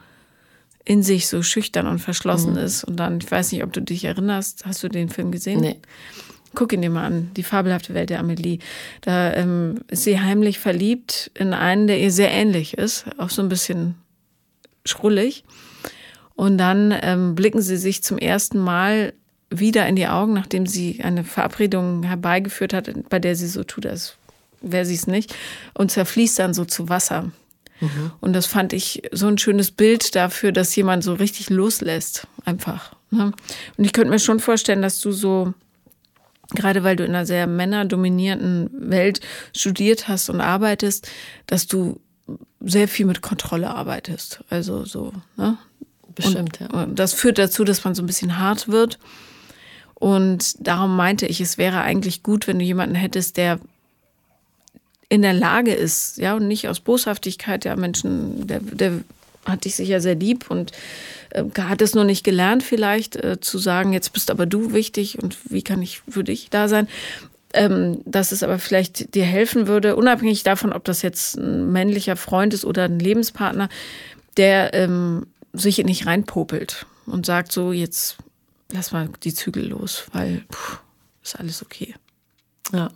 in 0.86 1.04
sich 1.04 1.28
so 1.28 1.44
schüchtern 1.44 1.88
und 1.88 2.00
verschlossen 2.00 2.54
mhm. 2.54 2.60
ist. 2.60 2.84
Und 2.84 2.98
dann, 2.98 3.20
ich 3.20 3.32
weiß 3.32 3.52
nicht, 3.52 3.64
ob 3.64 3.74
du 3.74 3.82
dich 3.82 4.06
erinnerst, 4.06 4.66
hast 4.66 4.82
du 4.84 4.90
den 4.90 5.10
Film 5.10 5.32
gesehen? 5.32 5.62
Nee. 5.62 5.80
Guck 6.56 6.74
ihn 6.74 6.82
dir 6.82 6.90
mal 6.90 7.06
an, 7.06 7.30
die 7.38 7.44
fabelhafte 7.44 7.94
Welt 7.94 8.10
der 8.10 8.20
Amelie. 8.20 8.58
Da 9.02 9.34
ähm, 9.34 9.82
ist 9.88 10.04
sie 10.04 10.20
heimlich 10.20 10.58
verliebt 10.58 11.30
in 11.36 11.54
einen, 11.54 11.86
der 11.86 12.00
ihr 12.00 12.12
sehr 12.12 12.32
ähnlich 12.32 12.76
ist, 12.76 13.06
auch 13.20 13.30
so 13.30 13.44
ein 13.44 13.50
bisschen 13.50 13.96
schrullig. 14.84 15.44
Und 16.34 16.58
dann 16.58 16.96
ähm, 17.04 17.36
blicken 17.36 17.62
sie 17.62 17.78
sich 17.78 18.02
zum 18.02 18.18
ersten 18.18 18.58
Mal 18.58 19.14
wieder 19.50 19.88
in 19.88 19.96
die 19.96 20.08
Augen, 20.08 20.34
nachdem 20.34 20.66
sie 20.66 21.02
eine 21.04 21.24
Verabredung 21.24 22.04
herbeigeführt 22.04 22.74
hat, 22.74 22.90
bei 23.10 23.20
der 23.20 23.36
sie 23.36 23.48
so 23.48 23.64
tut, 23.64 23.86
als 23.86 24.16
wäre 24.62 24.86
sie 24.86 24.96
es 24.96 25.08
nicht, 25.08 25.36
und 25.74 25.92
zerfließt 25.92 26.40
dann 26.40 26.54
so 26.54 26.66
zu 26.66 26.90
Wasser. 26.90 27.32
Mhm. 27.80 28.12
Und 28.20 28.34
das 28.34 28.46
fand 28.46 28.74
ich 28.74 29.04
so 29.12 29.28
ein 29.28 29.38
schönes 29.38 29.72
Bild 29.72 30.16
dafür, 30.16 30.52
dass 30.52 30.76
jemand 30.76 31.04
so 31.04 31.14
richtig 31.14 31.50
loslässt, 31.50 32.28
einfach. 32.46 32.94
Ne? 33.12 33.32
Und 33.78 33.86
ich 33.86 33.94
könnte 33.94 34.10
mir 34.10 34.20
schon 34.20 34.40
vorstellen, 34.40 34.82
dass 34.82 35.00
du 35.00 35.12
so, 35.12 35.54
gerade 36.56 36.84
weil 36.84 36.96
du 36.96 37.04
in 37.04 37.12
einer 37.12 37.26
sehr 37.26 37.48
männerdominierten 37.48 38.70
Welt 38.74 39.22
studiert 39.56 40.08
hast 40.08 40.30
und 40.30 40.42
arbeitest, 40.42 41.10
dass 41.48 41.68
du 41.68 42.00
sehr 42.60 42.88
viel 42.88 43.06
mit 43.06 43.22
Kontrolle 43.22 43.70
arbeitest. 43.70 44.44
Also 44.50 44.86
so, 44.86 45.14
ne? 45.38 45.58
Bestimmt, 46.14 46.60
und, 46.62 46.74
ja. 46.74 46.86
Das 46.88 47.14
führt 47.14 47.38
dazu, 47.38 47.64
dass 47.64 47.84
man 47.86 47.96
so 47.96 48.04
ein 48.04 48.08
bisschen 48.08 48.38
hart 48.38 48.68
wird. 48.68 49.00
Und 50.00 50.66
darum 50.66 50.96
meinte 50.96 51.26
ich, 51.26 51.42
es 51.42 51.58
wäre 51.58 51.82
eigentlich 51.82 52.24
gut, 52.24 52.48
wenn 52.48 52.60
du 52.60 52.66
jemanden 52.66 52.96
hättest, 52.96 53.38
der 53.38 53.60
in 55.10 55.22
der 55.22 55.34
Lage 55.34 55.74
ist, 55.74 56.18
ja, 56.18 56.36
und 56.36 56.48
nicht 56.48 56.70
aus 56.70 56.80
Boshaftigkeit, 56.80 57.66
ja, 57.66 57.76
Menschen, 57.76 58.48
der, 58.48 58.60
der 58.60 59.00
hat 59.46 59.66
dich 59.66 59.76
sicher 59.76 60.00
sehr 60.00 60.16
lieb 60.16 60.50
und 60.50 60.72
äh, 61.32 61.44
hat 61.60 61.82
es 61.82 61.96
nur 61.96 62.04
nicht 62.04 62.24
gelernt, 62.24 62.64
vielleicht 62.64 63.16
äh, 63.16 63.40
zu 63.42 63.58
sagen, 63.58 63.92
jetzt 63.92 64.14
bist 64.14 64.32
aber 64.32 64.46
du 64.46 64.72
wichtig 64.72 65.22
und 65.22 65.38
wie 65.50 65.64
kann 65.64 65.82
ich 65.82 66.02
für 66.08 66.24
dich 66.24 66.50
da 66.50 66.68
sein, 66.68 66.88
ähm, 67.54 68.02
dass 68.06 68.32
es 68.32 68.44
aber 68.44 68.60
vielleicht 68.60 69.16
dir 69.16 69.26
helfen 69.26 69.68
würde, 69.68 69.96
unabhängig 69.96 70.44
davon, 70.44 70.72
ob 70.72 70.84
das 70.86 71.02
jetzt 71.02 71.38
ein 71.38 71.72
männlicher 71.72 72.16
Freund 72.16 72.54
ist 72.54 72.64
oder 72.64 72.84
ein 72.84 73.00
Lebenspartner, 73.00 73.70
der 74.38 74.74
ähm, 74.76 75.26
sich 75.54 75.84
nicht 75.84 76.06
reinpopelt 76.06 76.86
und 77.08 77.26
sagt 77.26 77.52
so, 77.52 77.72
jetzt 77.72 78.18
lass 78.72 78.92
mal 78.92 79.10
die 79.24 79.34
Zügel 79.34 79.68
los, 79.68 80.06
weil 80.12 80.46
pff, 80.52 80.82
ist 81.24 81.40
alles 81.40 81.62
okay. 81.62 81.96
Ja. 82.72 82.92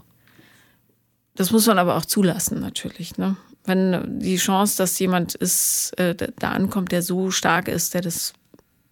Das 1.36 1.52
muss 1.52 1.66
man 1.66 1.80
aber 1.80 1.96
auch 1.96 2.06
zulassen, 2.06 2.60
natürlich. 2.60 3.18
Ne? 3.18 3.36
Wenn 3.66 4.20
die 4.20 4.38
Chance, 4.38 4.78
dass 4.78 5.00
jemand 5.00 5.36
ist, 5.36 5.94
äh, 5.98 6.16
da 6.38 6.52
ankommt, 6.52 6.92
der 6.92 7.02
so 7.02 7.32
stark 7.32 7.68
ist, 7.68 7.94
der 7.94 8.02
das 8.02 8.34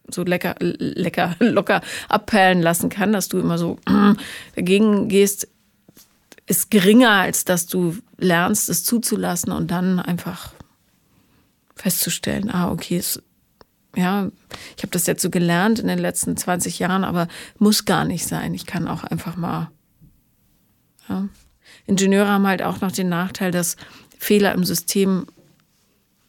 so 0.10 0.24
lecker, 0.24 0.56
lecker, 0.60 1.36
locker 1.40 1.82
abperlen 2.10 2.62
lassen 2.62 2.90
kann, 2.90 3.14
dass 3.14 3.30
du 3.30 3.40
immer 3.40 3.58
so 3.58 3.80
dagegen 4.56 5.08
gehst, 5.08 5.48
ist 6.48 6.72
geringer, 6.72 7.12
als 7.12 7.46
dass 7.46 7.68
du 7.68 7.98
lernst, 8.18 8.70
es 8.70 8.84
zuzulassen 8.84 9.52
und 9.52 9.70
dann 9.70 10.00
einfach 10.00 10.52
festzustellen, 11.76 12.50
ah, 12.50 12.72
okay, 12.72 12.98
es, 12.98 13.22
ja, 13.96 14.30
ich 14.78 14.84
habe 14.84 14.92
das 14.92 15.06
jetzt 15.06 15.22
so 15.22 15.30
gelernt 15.30 15.80
in 15.80 15.88
den 15.88 16.00
letzten 16.00 16.38
20 16.38 16.80
Jahren, 16.80 17.04
aber 17.04 17.28
muss 17.58 17.86
gar 17.86 18.06
nicht 18.06 18.26
sein. 18.26 18.54
Ich 18.54 18.66
kann 18.66 18.88
auch 18.88 19.04
einfach 19.04 19.36
mal. 19.36 19.70
Ja. 21.10 21.28
Ingenieure 21.86 22.28
haben 22.28 22.48
halt 22.48 22.62
auch 22.62 22.82
noch 22.82 22.92
den 22.92 23.10
Nachteil, 23.10 23.52
dass 23.52 23.76
Fehler 24.18 24.54
im 24.54 24.64
System 24.64 25.28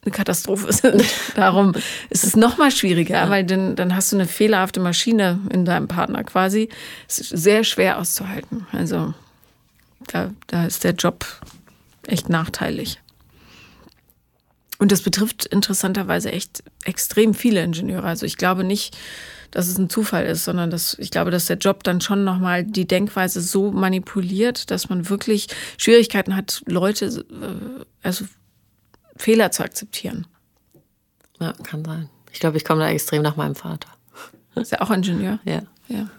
eine 0.03 0.11
Katastrophe 0.11 0.71
sind. 0.73 1.03
Darum 1.35 1.73
ist 2.09 2.23
es 2.23 2.35
noch 2.35 2.57
mal 2.57 2.71
schwieriger, 2.71 3.15
ja. 3.15 3.29
weil 3.29 3.45
dann, 3.45 3.75
dann 3.75 3.95
hast 3.95 4.11
du 4.11 4.17
eine 4.17 4.27
fehlerhafte 4.27 4.79
Maschine 4.79 5.39
in 5.51 5.65
deinem 5.65 5.87
Partner 5.87 6.23
quasi. 6.23 6.69
Es 7.07 7.19
ist 7.19 7.29
sehr 7.29 7.63
schwer 7.63 7.99
auszuhalten. 7.99 8.67
Also 8.71 9.13
da, 10.07 10.31
da 10.47 10.65
ist 10.65 10.83
der 10.83 10.93
Job 10.93 11.25
echt 12.07 12.29
nachteilig. 12.29 12.99
Und 14.83 14.91
das 14.91 15.01
betrifft 15.01 15.45
interessanterweise 15.45 16.29
echt 16.29 16.61
extrem 16.83 17.33
viele 17.33 17.63
Ingenieure. 17.63 18.03
Also 18.03 18.25
ich 18.25 18.35
glaube 18.35 18.65
nicht, 18.65 18.97
dass 19.49 19.69
es 19.69 19.77
ein 19.77 19.89
Zufall 19.89 20.25
ist, 20.25 20.43
sondern 20.43 20.71
dass 20.71 20.99
ich 20.99 21.09
glaube, 21.09 21.31
dass 21.31 21.45
der 21.45 21.55
Job 21.55 21.85
dann 21.85 22.01
schon 22.01 22.25
nochmal 22.25 22.65
die 22.65 22.85
Denkweise 22.85 23.39
so 23.39 23.71
manipuliert, 23.71 24.71
dass 24.71 24.89
man 24.89 25.07
wirklich 25.07 25.47
Schwierigkeiten 25.77 26.35
hat, 26.35 26.63
Leute, 26.65 27.05
äh, 27.05 27.85
also 28.01 28.25
Fehler 29.15 29.51
zu 29.51 29.63
akzeptieren. 29.63 30.27
Ja, 31.39 31.53
kann 31.63 31.85
sein. 31.85 32.09
Ich 32.33 32.41
glaube, 32.41 32.57
ich 32.57 32.65
komme 32.65 32.81
da 32.81 32.89
extrem 32.89 33.21
nach 33.21 33.37
meinem 33.37 33.55
Vater. 33.55 33.87
Ist 34.55 34.73
er 34.73 34.81
auch 34.81 34.91
Ingenieur? 34.91 35.39
Ja. 35.45 35.61
Ja. 35.87 36.09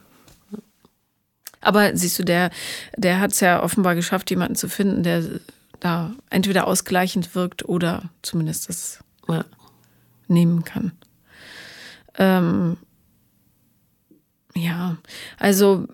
Aber 1.60 1.94
siehst 1.94 2.18
du, 2.18 2.24
der, 2.24 2.48
der 2.96 3.20
hat 3.20 3.32
es 3.32 3.40
ja 3.40 3.62
offenbar 3.62 3.94
geschafft, 3.94 4.30
jemanden 4.30 4.56
zu 4.56 4.70
finden, 4.70 5.02
der 5.02 5.22
da 5.80 6.12
entweder 6.30 6.66
ausgleichend 6.66 7.34
wirkt 7.34 7.68
oder 7.68 8.10
zumindest 8.22 8.68
das 8.68 9.00
ja. 9.28 9.44
nehmen 10.28 10.64
kann. 10.64 10.92
Ähm, 12.16 12.76
ja, 14.54 14.96
also 15.38 15.86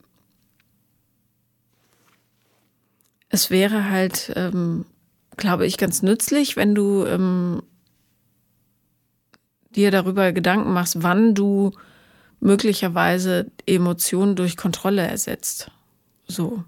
es 3.30 3.50
wäre 3.50 3.88
halt, 3.90 4.32
ähm, 4.36 4.84
glaube 5.36 5.66
ich, 5.66 5.78
ganz 5.78 6.02
nützlich, 6.02 6.56
wenn 6.56 6.74
du 6.74 7.06
ähm, 7.06 7.62
dir 9.74 9.90
darüber 9.90 10.32
Gedanken 10.32 10.72
machst, 10.72 11.02
wann 11.02 11.34
du 11.34 11.72
möglicherweise 12.40 13.50
Emotionen 13.66 14.34
durch 14.34 14.56
Kontrolle 14.56 15.06
ersetzt. 15.06 15.70
So. 16.26 16.64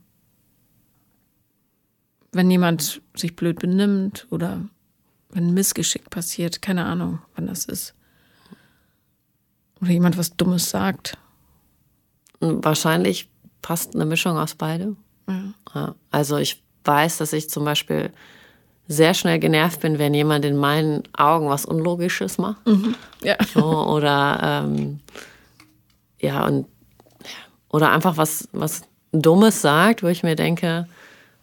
Wenn 2.32 2.50
jemand 2.50 3.02
sich 3.14 3.36
blöd 3.36 3.58
benimmt 3.58 4.26
oder 4.30 4.60
wenn 5.30 5.48
ein 5.48 5.54
Missgeschick 5.54 6.10
passiert, 6.10 6.62
keine 6.62 6.84
Ahnung, 6.84 7.20
wann 7.34 7.46
das 7.46 7.64
ist. 7.66 7.94
Oder 9.80 9.90
jemand 9.90 10.16
was 10.18 10.36
Dummes 10.36 10.70
sagt. 10.70 11.16
Wahrscheinlich 12.40 13.28
passt 13.60 13.94
eine 13.94 14.04
Mischung 14.04 14.36
aus 14.36 14.54
beide. 14.54 14.96
Ja. 15.74 15.94
Also 16.10 16.36
ich 16.36 16.62
weiß, 16.84 17.18
dass 17.18 17.32
ich 17.32 17.48
zum 17.48 17.64
Beispiel 17.64 18.10
sehr 18.88 19.14
schnell 19.14 19.38
genervt 19.38 19.80
bin, 19.80 19.98
wenn 19.98 20.12
jemand 20.12 20.44
in 20.44 20.56
meinen 20.56 21.02
Augen 21.16 21.48
was 21.48 21.64
Unlogisches 21.64 22.38
macht. 22.38 22.66
Mhm. 22.66 22.94
Ja. 23.22 23.36
So, 23.52 23.64
oder 23.64 24.64
ähm, 24.64 25.00
ja, 26.20 26.44
und 26.46 26.66
oder 27.68 27.90
einfach 27.90 28.16
was, 28.16 28.48
was 28.52 28.82
Dummes 29.12 29.62
sagt, 29.62 30.02
wo 30.02 30.08
ich 30.08 30.22
mir 30.22 30.36
denke, 30.36 30.86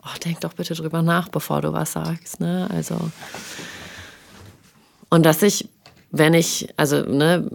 oh, 0.03 0.17
denk 0.23 0.41
doch 0.41 0.53
bitte 0.53 0.73
drüber 0.73 1.01
nach, 1.01 1.29
bevor 1.29 1.61
du 1.61 1.73
was 1.73 1.93
sagst. 1.93 2.39
Ne? 2.39 2.69
Also 2.73 2.99
und 5.09 5.25
dass 5.25 5.41
ich, 5.41 5.67
wenn 6.11 6.33
ich, 6.33 6.69
also 6.77 7.01
ne, 7.01 7.49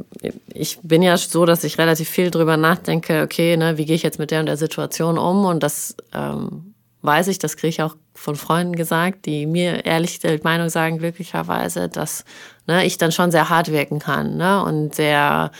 ich 0.53 0.79
bin 0.83 1.03
ja 1.03 1.17
so, 1.17 1.47
dass 1.47 1.65
ich 1.65 1.79
relativ 1.79 2.09
viel 2.09 2.31
drüber 2.31 2.57
nachdenke, 2.57 3.23
okay, 3.23 3.57
ne, 3.57 3.79
wie 3.79 3.87
gehe 3.87 3.97
ich 3.97 4.03
jetzt 4.03 4.19
mit 4.19 4.31
der 4.31 4.41
und 4.41 4.47
der 4.47 4.57
Situation 4.57 5.19
um 5.19 5.45
und 5.45 5.63
das 5.63 5.97
ähm, 6.13 6.75
weiß 7.03 7.29
ich, 7.29 7.39
das 7.39 7.57
kriege 7.57 7.69
ich 7.69 7.83
auch 7.83 7.97
von 8.15 8.37
Freunden 8.37 8.77
gesagt, 8.77 9.27
die 9.27 9.47
mir 9.47 9.85
ehrlich 9.85 10.21
die 10.21 10.41
Meinung 10.43 10.69
sagen, 10.69 10.99
glücklicherweise, 10.99 11.89
dass 11.89 12.25
ne, 12.67 12.85
ich 12.85 12.99
dann 12.99 13.13
schon 13.13 13.31
sehr 13.31 13.49
hart 13.49 13.71
wirken 13.71 13.99
kann 13.99 14.37
ne, 14.37 14.63
und 14.63 14.95
sehr 14.95 15.51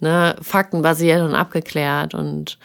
ne, 0.00 0.36
faktenbasiert 0.40 1.22
und 1.22 1.34
abgeklärt 1.34 2.14
und 2.14 2.58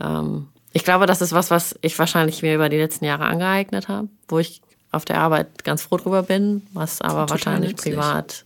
ähm, 0.00 0.48
ich 0.72 0.84
glaube, 0.84 1.06
das 1.06 1.20
ist 1.20 1.32
was, 1.32 1.50
was 1.50 1.74
ich 1.80 1.98
wahrscheinlich 1.98 2.42
mir 2.42 2.54
über 2.54 2.68
die 2.68 2.76
letzten 2.76 3.04
Jahre 3.04 3.24
angeeignet 3.24 3.88
habe, 3.88 4.08
wo 4.28 4.38
ich 4.38 4.60
auf 4.90 5.04
der 5.04 5.20
Arbeit 5.20 5.64
ganz 5.64 5.82
froh 5.82 5.96
drüber 5.96 6.22
bin, 6.22 6.66
was 6.72 7.00
aber 7.00 7.28
wahrscheinlich 7.28 7.72
nützlich. 7.72 7.94
privat 7.94 8.44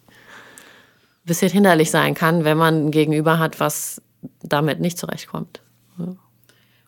ein 1.24 1.26
bisschen 1.26 1.50
hinderlich 1.50 1.90
sein 1.90 2.14
kann, 2.14 2.44
wenn 2.44 2.58
man 2.58 2.86
ein 2.86 2.90
Gegenüber 2.90 3.38
hat, 3.38 3.60
was 3.60 4.02
damit 4.42 4.80
nicht 4.80 4.98
zurechtkommt. 4.98 5.60
Ja. 5.98 6.16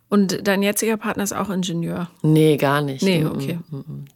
Und 0.09 0.47
dein 0.47 0.63
jetziger 0.63 0.97
Partner 0.97 1.25
ist 1.25 1.33
auch 1.33 1.51
Ingenieur? 1.51 2.09
Nee, 2.23 2.57
gar 2.57 2.81
nicht. 2.81 3.03
Nee, 3.03 3.25
okay. 3.25 3.59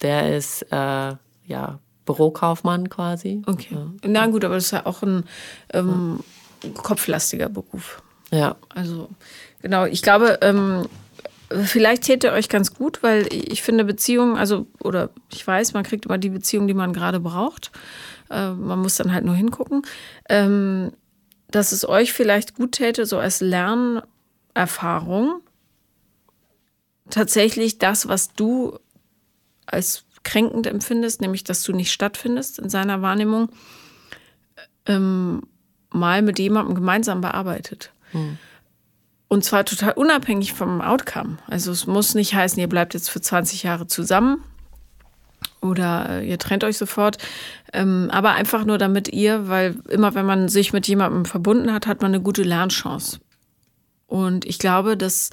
Der 0.02 0.36
ist 0.36 0.62
äh, 0.70 1.14
ja 1.46 1.78
Bürokaufmann 2.04 2.88
quasi. 2.88 3.42
Okay. 3.46 3.74
Ja. 3.74 3.86
Na 4.04 4.26
gut, 4.26 4.44
aber 4.44 4.54
das 4.54 4.66
ist 4.66 4.70
ja 4.70 4.86
auch 4.86 5.02
ein 5.02 5.24
ähm, 5.72 6.20
kopflastiger 6.74 7.48
Beruf. 7.48 8.02
Ja. 8.30 8.56
Also 8.70 9.08
genau, 9.62 9.86
ich 9.86 10.02
glaube, 10.02 10.38
ähm, 10.42 10.86
Vielleicht 11.50 12.02
täte 12.02 12.32
euch 12.32 12.48
ganz 12.48 12.74
gut, 12.74 13.02
weil 13.02 13.26
ich 13.32 13.62
finde 13.62 13.84
Beziehungen, 13.84 14.36
also, 14.36 14.66
oder 14.80 15.10
ich 15.32 15.46
weiß, 15.46 15.72
man 15.72 15.84
kriegt 15.84 16.06
immer 16.06 16.18
die 16.18 16.28
Beziehung, 16.28 16.66
die 16.66 16.74
man 16.74 16.92
gerade 16.92 17.20
braucht. 17.20 17.70
Äh, 18.30 18.50
man 18.50 18.80
muss 18.80 18.96
dann 18.96 19.12
halt 19.12 19.24
nur 19.24 19.34
hingucken. 19.34 19.82
Ähm, 20.28 20.92
dass 21.50 21.72
es 21.72 21.88
euch 21.88 22.12
vielleicht 22.12 22.54
gut 22.54 22.72
täte, 22.72 23.06
so 23.06 23.18
als 23.18 23.40
Lernerfahrung, 23.40 25.40
tatsächlich 27.08 27.78
das, 27.78 28.08
was 28.08 28.34
du 28.34 28.78
als 29.64 30.04
kränkend 30.24 30.66
empfindest, 30.66 31.22
nämlich 31.22 31.44
dass 31.44 31.62
du 31.62 31.72
nicht 31.72 31.92
stattfindest 31.92 32.58
in 32.58 32.68
seiner 32.68 33.00
Wahrnehmung, 33.00 33.48
ähm, 34.86 35.42
mal 35.90 36.20
mit 36.20 36.38
jemandem 36.38 36.74
gemeinsam 36.74 37.22
bearbeitet. 37.22 37.92
Hm. 38.12 38.38
Und 39.28 39.44
zwar 39.44 39.64
total 39.64 39.92
unabhängig 39.92 40.54
vom 40.54 40.80
Outcome. 40.80 41.36
Also 41.46 41.70
es 41.70 41.86
muss 41.86 42.14
nicht 42.14 42.34
heißen, 42.34 42.58
ihr 42.58 42.68
bleibt 42.68 42.94
jetzt 42.94 43.10
für 43.10 43.20
20 43.20 43.62
Jahre 43.62 43.86
zusammen 43.86 44.42
oder 45.60 46.08
äh, 46.08 46.28
ihr 46.28 46.38
trennt 46.38 46.64
euch 46.64 46.78
sofort. 46.78 47.18
Ähm, 47.74 48.08
aber 48.10 48.32
einfach 48.32 48.64
nur 48.64 48.78
damit 48.78 49.08
ihr, 49.08 49.48
weil 49.48 49.76
immer 49.88 50.14
wenn 50.14 50.24
man 50.24 50.48
sich 50.48 50.72
mit 50.72 50.88
jemandem 50.88 51.26
verbunden 51.26 51.72
hat, 51.72 51.86
hat 51.86 52.00
man 52.00 52.14
eine 52.14 52.22
gute 52.22 52.42
Lernchance. 52.42 53.20
Und 54.06 54.46
ich 54.46 54.58
glaube, 54.58 54.96
dass 54.96 55.30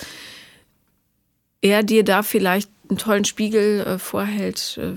er 1.62 1.81
dir 1.81 2.03
da 2.03 2.21
vielleicht 2.21 2.69
einen 2.89 2.97
tollen 2.97 3.23
Spiegel 3.23 3.79
äh, 3.81 3.97
vorhält 3.97 4.77
äh, 4.77 4.95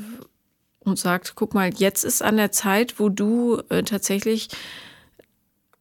und 0.80 0.98
sagt, 0.98 1.34
guck 1.36 1.54
mal, 1.54 1.70
jetzt 1.72 2.02
ist 2.02 2.20
an 2.20 2.36
der 2.36 2.50
Zeit, 2.50 2.98
wo 2.98 3.10
du 3.10 3.60
tatsächlich 3.84 4.48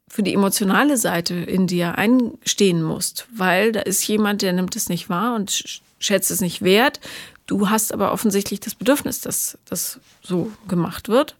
für 0.07 0.23
die 0.23 0.33
emotionale 0.33 0.97
Seite 0.97 1.35
in 1.35 1.67
dir 1.67 1.97
einstehen 1.97 2.81
musst, 2.81 3.27
weil 3.35 3.71
da 3.71 3.81
ist 3.81 4.07
jemand, 4.07 4.41
der 4.41 4.53
nimmt 4.53 4.75
es 4.75 4.89
nicht 4.89 5.09
wahr 5.09 5.35
und 5.35 5.81
schätzt 5.99 6.31
es 6.31 6.41
nicht 6.41 6.61
wert. 6.61 6.99
Du 7.45 7.69
hast 7.69 7.93
aber 7.93 8.11
offensichtlich 8.11 8.59
das 8.59 8.75
Bedürfnis, 8.75 9.21
dass 9.21 9.57
das 9.65 9.99
so 10.21 10.51
gemacht 10.67 11.09
wird. 11.09 11.35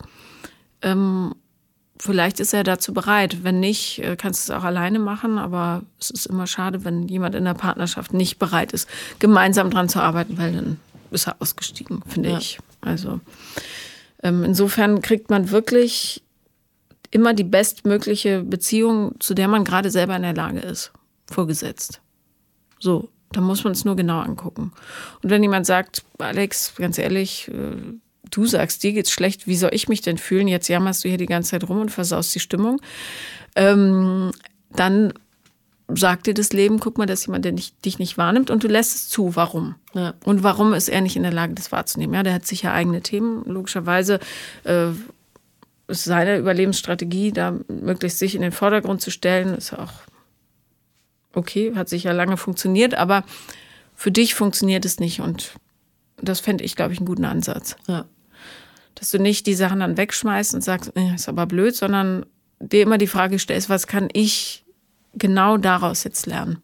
Ähm, 0.81 1.33
vielleicht 1.99 2.39
ist 2.39 2.53
er 2.53 2.63
dazu 2.63 2.93
bereit. 2.93 3.43
Wenn 3.43 3.59
nicht, 3.59 3.99
äh, 3.99 4.15
kannst 4.15 4.47
du 4.47 4.53
es 4.53 4.57
auch 4.57 4.63
alleine 4.63 4.99
machen, 4.99 5.37
aber 5.37 5.83
es 5.99 6.09
ist 6.09 6.25
immer 6.25 6.47
schade, 6.47 6.83
wenn 6.83 7.07
jemand 7.07 7.35
in 7.35 7.45
der 7.45 7.53
Partnerschaft 7.53 8.13
nicht 8.13 8.39
bereit 8.39 8.71
ist, 8.71 8.87
gemeinsam 9.19 9.69
dran 9.69 9.89
zu 9.89 9.99
arbeiten, 9.99 10.37
weil 10.37 10.53
dann 10.53 10.79
ist 11.11 11.27
er 11.27 11.37
ausgestiegen, 11.39 12.01
finde 12.07 12.31
ja. 12.31 12.37
ich. 12.37 12.59
Also 12.81 13.19
ähm, 14.23 14.43
insofern 14.43 15.01
kriegt 15.01 15.29
man 15.29 15.51
wirklich 15.51 16.21
immer 17.17 17.33
die 17.33 17.43
bestmögliche 17.43 18.43
Beziehung, 18.43 19.15
zu 19.19 19.33
der 19.33 19.47
man 19.47 19.63
gerade 19.63 19.89
selber 19.89 20.15
in 20.15 20.21
der 20.21 20.35
Lage 20.35 20.59
ist, 20.59 20.93
vorgesetzt. 21.29 21.99
So, 22.79 23.09
da 23.31 23.41
muss 23.41 23.63
man 23.63 23.73
es 23.73 23.83
nur 23.83 23.95
genau 23.95 24.19
angucken. 24.19 24.71
Und 25.23 25.29
wenn 25.31 25.41
jemand 25.41 25.65
sagt, 25.65 26.05
Alex, 26.19 26.75
ganz 26.75 26.99
ehrlich, 26.99 27.49
äh, 27.49 27.75
du 28.29 28.45
sagst, 28.45 28.83
dir 28.83 28.93
geht's 28.93 29.11
schlecht, 29.11 29.47
wie 29.47 29.57
soll 29.57 29.71
ich 29.73 29.89
mich 29.89 30.01
denn 30.01 30.19
fühlen? 30.19 30.47
Jetzt 30.47 30.67
jammerst 30.67 31.03
du 31.03 31.09
hier 31.09 31.17
die 31.17 31.25
ganze 31.25 31.51
Zeit 31.51 31.67
rum 31.67 31.81
und 31.81 31.89
versaust 31.89 32.35
die 32.35 32.39
Stimmung. 32.39 32.79
Ähm, 33.55 34.31
dann 34.69 35.13
sagt 35.87 36.27
dir 36.27 36.35
das 36.35 36.53
Leben, 36.53 36.79
guck 36.79 36.99
mal, 36.99 37.07
dass 37.07 37.25
jemand, 37.25 37.45
der 37.45 37.53
nicht, 37.53 37.83
dich 37.83 37.97
nicht 37.97 38.17
wahrnimmt 38.17 38.51
und 38.51 38.63
du 38.63 38.67
lässt 38.67 38.95
es 38.95 39.09
zu. 39.09 39.35
Warum? 39.35 39.75
Ja. 39.93 40.13
Und 40.23 40.43
warum 40.43 40.73
ist 40.73 40.89
er 40.89 41.01
nicht 41.01 41.15
in 41.15 41.23
der 41.23 41.33
Lage, 41.33 41.55
das 41.55 41.71
wahrzunehmen? 41.71 42.13
Ja, 42.13 42.23
der 42.23 42.33
hat 42.33 42.45
sicher 42.45 42.73
eigene 42.73 43.01
Themen, 43.01 43.43
logischerweise. 43.45 44.19
Äh, 44.65 44.89
ist 45.87 46.03
seine 46.03 46.37
Überlebensstrategie, 46.37 47.31
da 47.31 47.57
möglichst 47.67 48.19
sich 48.19 48.35
in 48.35 48.41
den 48.41 48.51
Vordergrund 48.51 49.01
zu 49.01 49.11
stellen, 49.11 49.55
ist 49.55 49.73
auch 49.73 49.93
okay, 51.33 51.73
hat 51.75 51.87
sicher 51.89 52.13
lange 52.13 52.37
funktioniert, 52.37 52.95
aber 52.95 53.23
für 53.95 54.11
dich 54.11 54.35
funktioniert 54.35 54.85
es 54.85 54.99
nicht 54.99 55.21
und 55.21 55.53
das 56.17 56.39
fände 56.39 56.63
ich, 56.63 56.75
glaube 56.75 56.93
ich, 56.93 56.99
einen 56.99 57.07
guten 57.07 57.25
Ansatz. 57.25 57.75
Ja. 57.87 58.05
Dass 58.95 59.11
du 59.11 59.19
nicht 59.19 59.45
die 59.45 59.53
Sachen 59.53 59.79
dann 59.79 59.97
wegschmeißt 59.97 60.55
und 60.55 60.61
sagst, 60.61 60.91
äh, 60.95 61.13
ist 61.13 61.29
aber 61.29 61.45
blöd, 61.45 61.75
sondern 61.75 62.25
dir 62.59 62.81
immer 62.81 62.97
die 62.97 63.07
Frage 63.07 63.37
stellst, 63.37 63.69
was 63.69 63.87
kann 63.87 64.09
ich 64.11 64.65
genau 65.13 65.57
daraus 65.57 66.03
jetzt 66.03 66.25
lernen? 66.25 66.61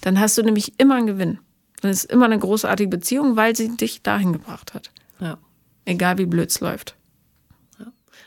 Dann 0.00 0.20
hast 0.20 0.38
du 0.38 0.42
nämlich 0.42 0.74
immer 0.78 0.94
einen 0.94 1.08
Gewinn. 1.08 1.38
Dann 1.80 1.90
ist 1.90 2.04
immer 2.04 2.26
eine 2.26 2.38
großartige 2.38 2.88
Beziehung, 2.88 3.36
weil 3.36 3.54
sie 3.56 3.76
dich 3.76 4.02
dahin 4.02 4.32
gebracht 4.32 4.74
hat. 4.74 4.90
Ja. 5.20 5.38
Egal 5.84 6.18
wie 6.18 6.26
blöd 6.26 6.50
es 6.50 6.60
läuft. 6.60 6.96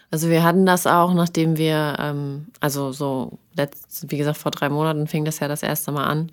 Also 0.10 0.30
wir 0.30 0.44
hatten 0.44 0.66
das 0.66 0.88
auch, 0.88 1.14
nachdem 1.14 1.58
wir, 1.58 1.98
ähm, 2.00 2.48
also 2.60 2.92
so, 2.92 3.40
letzt, 3.56 4.10
wie 4.10 4.18
gesagt, 4.18 4.38
vor 4.38 4.52
drei 4.52 4.70
Monaten 4.70 5.08
fing 5.08 5.26
das 5.26 5.40
ja 5.40 5.48
das 5.48 5.64
erste 5.64 5.92
Mal 5.92 6.06
an. 6.06 6.32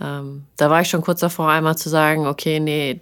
Ähm, 0.00 0.44
da 0.56 0.70
war 0.70 0.82
ich 0.82 0.88
schon 0.88 1.02
kurz 1.02 1.20
davor, 1.20 1.50
einmal 1.50 1.76
zu 1.76 1.88
sagen, 1.88 2.26
okay, 2.26 2.60
nee, 2.60 3.00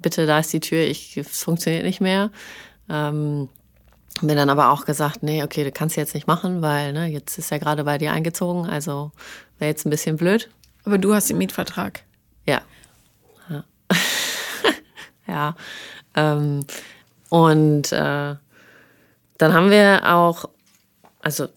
bitte, 0.00 0.26
da 0.26 0.38
ist 0.38 0.52
die 0.52 0.60
Tür, 0.60 0.80
ich, 0.80 1.16
es 1.16 1.42
funktioniert 1.42 1.84
nicht 1.84 2.00
mehr. 2.00 2.30
Ähm, 2.88 3.48
bin 4.22 4.36
dann 4.36 4.48
aber 4.48 4.70
auch 4.70 4.86
gesagt, 4.86 5.22
nee, 5.22 5.42
okay, 5.42 5.64
du 5.64 5.72
kannst 5.72 5.96
jetzt 5.96 6.14
nicht 6.14 6.26
machen, 6.26 6.62
weil 6.62 6.92
ne, 6.94 7.06
jetzt 7.06 7.36
ist 7.38 7.52
er 7.52 7.58
gerade 7.58 7.84
bei 7.84 7.98
dir 7.98 8.12
eingezogen, 8.12 8.66
also 8.66 9.12
wäre 9.58 9.70
jetzt 9.70 9.84
ein 9.84 9.90
bisschen 9.90 10.16
blöd. 10.16 10.48
Aber 10.84 10.96
du 10.96 11.14
hast 11.14 11.28
den 11.28 11.38
Mietvertrag. 11.38 12.02
Ja. 12.46 12.62
Ja. 13.50 13.64
ja. 15.26 15.56
Ähm, 16.14 16.64
und 17.28 17.92
äh, 17.92 18.36
dann 19.38 19.52
haben 19.52 19.70
wir 19.70 20.02
auch, 20.04 20.46
also 21.20 21.48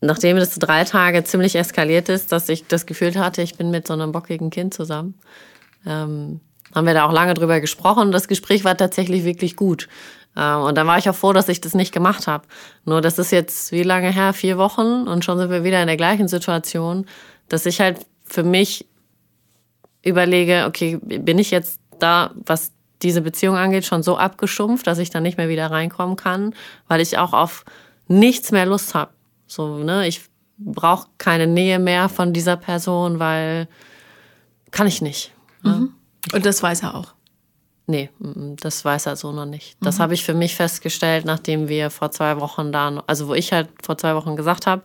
nachdem 0.00 0.36
das 0.36 0.58
drei 0.58 0.84
Tage 0.84 1.24
ziemlich 1.24 1.56
eskaliert 1.56 2.08
ist, 2.08 2.32
dass 2.32 2.48
ich 2.48 2.66
das 2.66 2.86
Gefühl 2.86 3.14
hatte, 3.14 3.42
ich 3.42 3.56
bin 3.56 3.70
mit 3.70 3.86
so 3.86 3.94
einem 3.94 4.12
bockigen 4.12 4.50
Kind 4.50 4.74
zusammen, 4.74 5.14
ähm, 5.86 6.40
haben 6.74 6.86
wir 6.86 6.94
da 6.94 7.06
auch 7.06 7.12
lange 7.12 7.34
drüber 7.34 7.60
gesprochen. 7.60 8.12
Das 8.12 8.28
Gespräch 8.28 8.64
war 8.64 8.76
tatsächlich 8.76 9.24
wirklich 9.24 9.56
gut. 9.56 9.88
Ähm, 10.36 10.62
und 10.62 10.76
dann 10.76 10.86
war 10.86 10.98
ich 10.98 11.08
auch 11.08 11.14
froh, 11.14 11.32
dass 11.32 11.48
ich 11.48 11.60
das 11.60 11.74
nicht 11.74 11.92
gemacht 11.92 12.26
habe. 12.26 12.46
Nur 12.84 13.00
das 13.00 13.18
ist 13.18 13.30
jetzt 13.30 13.72
wie 13.72 13.82
lange 13.82 14.10
her? 14.10 14.32
Vier 14.32 14.58
Wochen 14.58 15.06
und 15.06 15.24
schon 15.24 15.38
sind 15.38 15.50
wir 15.50 15.64
wieder 15.64 15.80
in 15.80 15.86
der 15.86 15.96
gleichen 15.96 16.28
Situation, 16.28 17.06
dass 17.48 17.66
ich 17.66 17.80
halt 17.80 17.98
für 18.24 18.42
mich 18.42 18.86
überlege, 20.04 20.64
okay, 20.66 20.98
bin 21.00 21.38
ich 21.38 21.50
jetzt 21.50 21.80
da, 21.98 22.32
was 22.34 22.72
diese 23.02 23.20
Beziehung 23.20 23.56
angeht, 23.56 23.84
schon 23.84 24.02
so 24.02 24.16
abgestumpft, 24.16 24.86
dass 24.86 24.98
ich 24.98 25.10
dann 25.10 25.22
nicht 25.22 25.38
mehr 25.38 25.48
wieder 25.48 25.70
reinkommen 25.70 26.16
kann, 26.16 26.54
weil 26.88 27.00
ich 27.00 27.18
auch 27.18 27.32
auf 27.32 27.64
nichts 28.08 28.52
mehr 28.52 28.66
Lust 28.66 28.94
habe. 28.94 29.12
So, 29.46 29.78
ne, 29.78 30.06
ich 30.06 30.22
brauche 30.58 31.08
keine 31.18 31.46
Nähe 31.46 31.78
mehr 31.78 32.08
von 32.08 32.32
dieser 32.32 32.56
Person, 32.56 33.18
weil 33.18 33.68
kann 34.70 34.86
ich 34.86 35.02
nicht. 35.02 35.32
Ne? 35.62 35.72
Mhm. 35.72 35.94
Und 36.32 36.46
das 36.46 36.62
weiß 36.62 36.82
er 36.82 36.94
auch. 36.94 37.14
Nee, 37.86 38.10
das 38.18 38.84
weiß 38.84 39.06
er 39.06 39.16
so 39.16 39.32
noch 39.32 39.44
nicht. 39.44 39.76
Das 39.80 39.98
mhm. 39.98 40.02
habe 40.02 40.14
ich 40.14 40.24
für 40.24 40.34
mich 40.34 40.54
festgestellt, 40.54 41.24
nachdem 41.24 41.68
wir 41.68 41.90
vor 41.90 42.10
zwei 42.10 42.40
Wochen 42.40 42.72
da, 42.72 43.02
also 43.06 43.28
wo 43.28 43.34
ich 43.34 43.52
halt 43.52 43.68
vor 43.82 43.98
zwei 43.98 44.14
Wochen 44.14 44.36
gesagt 44.36 44.66
habe, 44.66 44.82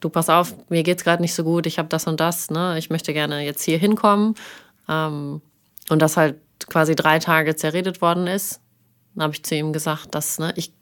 du 0.00 0.08
pass 0.08 0.28
auf, 0.28 0.54
mir 0.68 0.82
geht's 0.82 1.04
gerade 1.04 1.22
nicht 1.22 1.34
so 1.34 1.44
gut, 1.44 1.66
ich 1.66 1.78
habe 1.78 1.88
das 1.88 2.06
und 2.06 2.18
das, 2.18 2.50
ne, 2.50 2.76
ich 2.78 2.90
möchte 2.90 3.12
gerne 3.12 3.44
jetzt 3.44 3.62
hier 3.62 3.78
hinkommen. 3.78 4.34
Ähm, 4.88 5.40
und 5.88 6.02
das 6.02 6.16
halt 6.16 6.36
quasi 6.72 6.96
drei 6.96 7.18
Tage 7.18 7.54
zerredet 7.54 8.00
worden 8.00 8.26
ist, 8.26 8.60
dann 9.14 9.24
habe 9.24 9.34
ich 9.34 9.44
zu 9.44 9.54
ihm 9.54 9.72
gesagt, 9.72 10.14
dass 10.14 10.38
ne, 10.38 10.52
ich, 10.56 10.72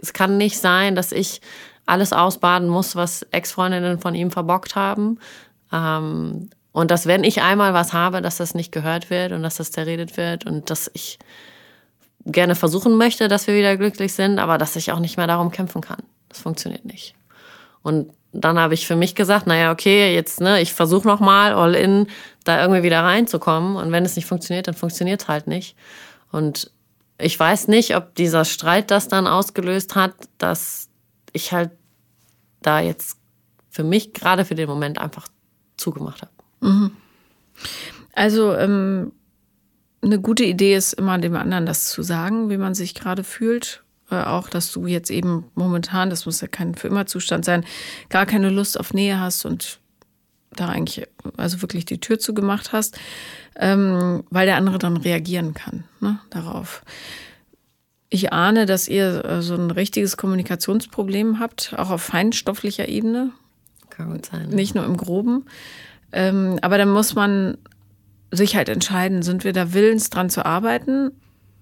es 0.00 0.12
kann 0.12 0.36
nicht 0.36 0.58
sein, 0.58 0.94
dass 0.94 1.10
ich 1.10 1.40
alles 1.86 2.12
ausbaden 2.12 2.68
muss, 2.68 2.96
was 2.96 3.22
Ex-Freundinnen 3.30 3.98
von 3.98 4.14
ihm 4.14 4.30
verbockt 4.30 4.76
haben. 4.76 5.18
Ähm, 5.72 6.50
und 6.72 6.90
dass, 6.90 7.06
wenn 7.06 7.24
ich 7.24 7.40
einmal 7.40 7.72
was 7.72 7.94
habe, 7.94 8.20
dass 8.20 8.36
das 8.36 8.54
nicht 8.54 8.72
gehört 8.72 9.08
wird 9.08 9.32
und 9.32 9.42
dass 9.42 9.56
das 9.56 9.70
zerredet 9.70 10.18
wird 10.18 10.44
und 10.44 10.68
dass 10.68 10.90
ich 10.92 11.18
gerne 12.26 12.54
versuchen 12.54 12.98
möchte, 12.98 13.28
dass 13.28 13.46
wir 13.46 13.54
wieder 13.54 13.76
glücklich 13.78 14.12
sind, 14.12 14.38
aber 14.38 14.58
dass 14.58 14.76
ich 14.76 14.92
auch 14.92 14.98
nicht 14.98 15.16
mehr 15.16 15.28
darum 15.28 15.50
kämpfen 15.50 15.80
kann. 15.80 16.02
Das 16.28 16.40
funktioniert 16.40 16.84
nicht. 16.84 17.14
Und 17.82 18.12
dann 18.32 18.58
habe 18.58 18.74
ich 18.74 18.86
für 18.86 18.96
mich 18.96 19.14
gesagt, 19.14 19.46
naja, 19.46 19.72
okay, 19.72 20.14
jetzt, 20.14 20.40
ne, 20.40 20.60
ich 20.60 20.74
versuche 20.74 21.08
nochmal 21.08 21.54
all 21.54 21.74
in, 21.74 22.08
da 22.48 22.60
irgendwie 22.60 22.82
wieder 22.82 23.02
reinzukommen. 23.02 23.76
Und 23.76 23.92
wenn 23.92 24.04
es 24.04 24.16
nicht 24.16 24.26
funktioniert, 24.26 24.68
dann 24.68 24.74
funktioniert 24.74 25.22
es 25.22 25.28
halt 25.28 25.46
nicht. 25.46 25.76
Und 26.30 26.70
ich 27.18 27.38
weiß 27.38 27.68
nicht, 27.68 27.96
ob 27.96 28.14
dieser 28.14 28.44
Streit 28.44 28.90
das 28.90 29.08
dann 29.08 29.26
ausgelöst 29.26 29.94
hat, 29.94 30.14
dass 30.38 30.88
ich 31.32 31.52
halt 31.52 31.70
da 32.62 32.80
jetzt 32.80 33.18
für 33.70 33.84
mich 33.84 34.12
gerade 34.12 34.44
für 34.44 34.54
den 34.54 34.68
Moment 34.68 34.98
einfach 34.98 35.28
zugemacht 35.76 36.22
habe. 36.22 36.32
Mhm. 36.60 36.90
Also 38.12 38.54
ähm, 38.54 39.12
eine 40.02 40.20
gute 40.20 40.44
Idee 40.44 40.74
ist 40.74 40.94
immer 40.94 41.18
dem 41.18 41.36
anderen 41.36 41.66
das 41.66 41.90
zu 41.90 42.02
sagen, 42.02 42.50
wie 42.50 42.56
man 42.56 42.74
sich 42.74 42.94
gerade 42.94 43.24
fühlt 43.24 43.82
äh, 44.10 44.22
auch, 44.22 44.48
dass 44.48 44.72
du 44.72 44.86
jetzt 44.86 45.10
eben 45.10 45.50
momentan, 45.54 46.10
das 46.10 46.26
muss 46.26 46.40
ja 46.40 46.48
kein 46.48 46.74
für 46.74 46.88
immer 46.88 47.06
Zustand 47.06 47.44
sein, 47.44 47.64
gar 48.08 48.26
keine 48.26 48.50
Lust 48.50 48.78
auf 48.78 48.94
Nähe 48.94 49.18
hast 49.18 49.44
und 49.44 49.80
da 50.56 50.68
eigentlich 50.68 51.06
also 51.36 51.62
wirklich 51.62 51.84
die 51.84 52.00
Tür 52.00 52.18
zugemacht 52.18 52.72
hast, 52.72 52.98
ähm, 53.56 54.24
weil 54.30 54.46
der 54.46 54.56
andere 54.56 54.78
dann 54.78 54.96
reagieren 54.96 55.54
kann 55.54 55.84
ne, 56.00 56.18
darauf. 56.30 56.82
Ich 58.08 58.32
ahne, 58.32 58.66
dass 58.66 58.88
ihr 58.88 59.24
äh, 59.24 59.42
so 59.42 59.54
ein 59.54 59.70
richtiges 59.70 60.16
Kommunikationsproblem 60.16 61.40
habt, 61.40 61.74
auch 61.76 61.90
auf 61.90 62.02
feinstofflicher 62.02 62.88
Ebene. 62.88 63.32
Kann 63.90 64.12
gut 64.12 64.26
sein. 64.26 64.48
Nicht 64.50 64.74
nur 64.74 64.84
im 64.84 64.96
Groben. 64.96 65.46
Ähm, 66.12 66.58
aber 66.62 66.78
dann 66.78 66.90
muss 66.90 67.14
man 67.14 67.58
sich 68.30 68.56
halt 68.56 68.68
entscheiden, 68.68 69.22
sind 69.22 69.44
wir 69.44 69.52
da 69.52 69.72
willens 69.72 70.10
dran 70.10 70.30
zu 70.30 70.44
arbeiten? 70.44 71.12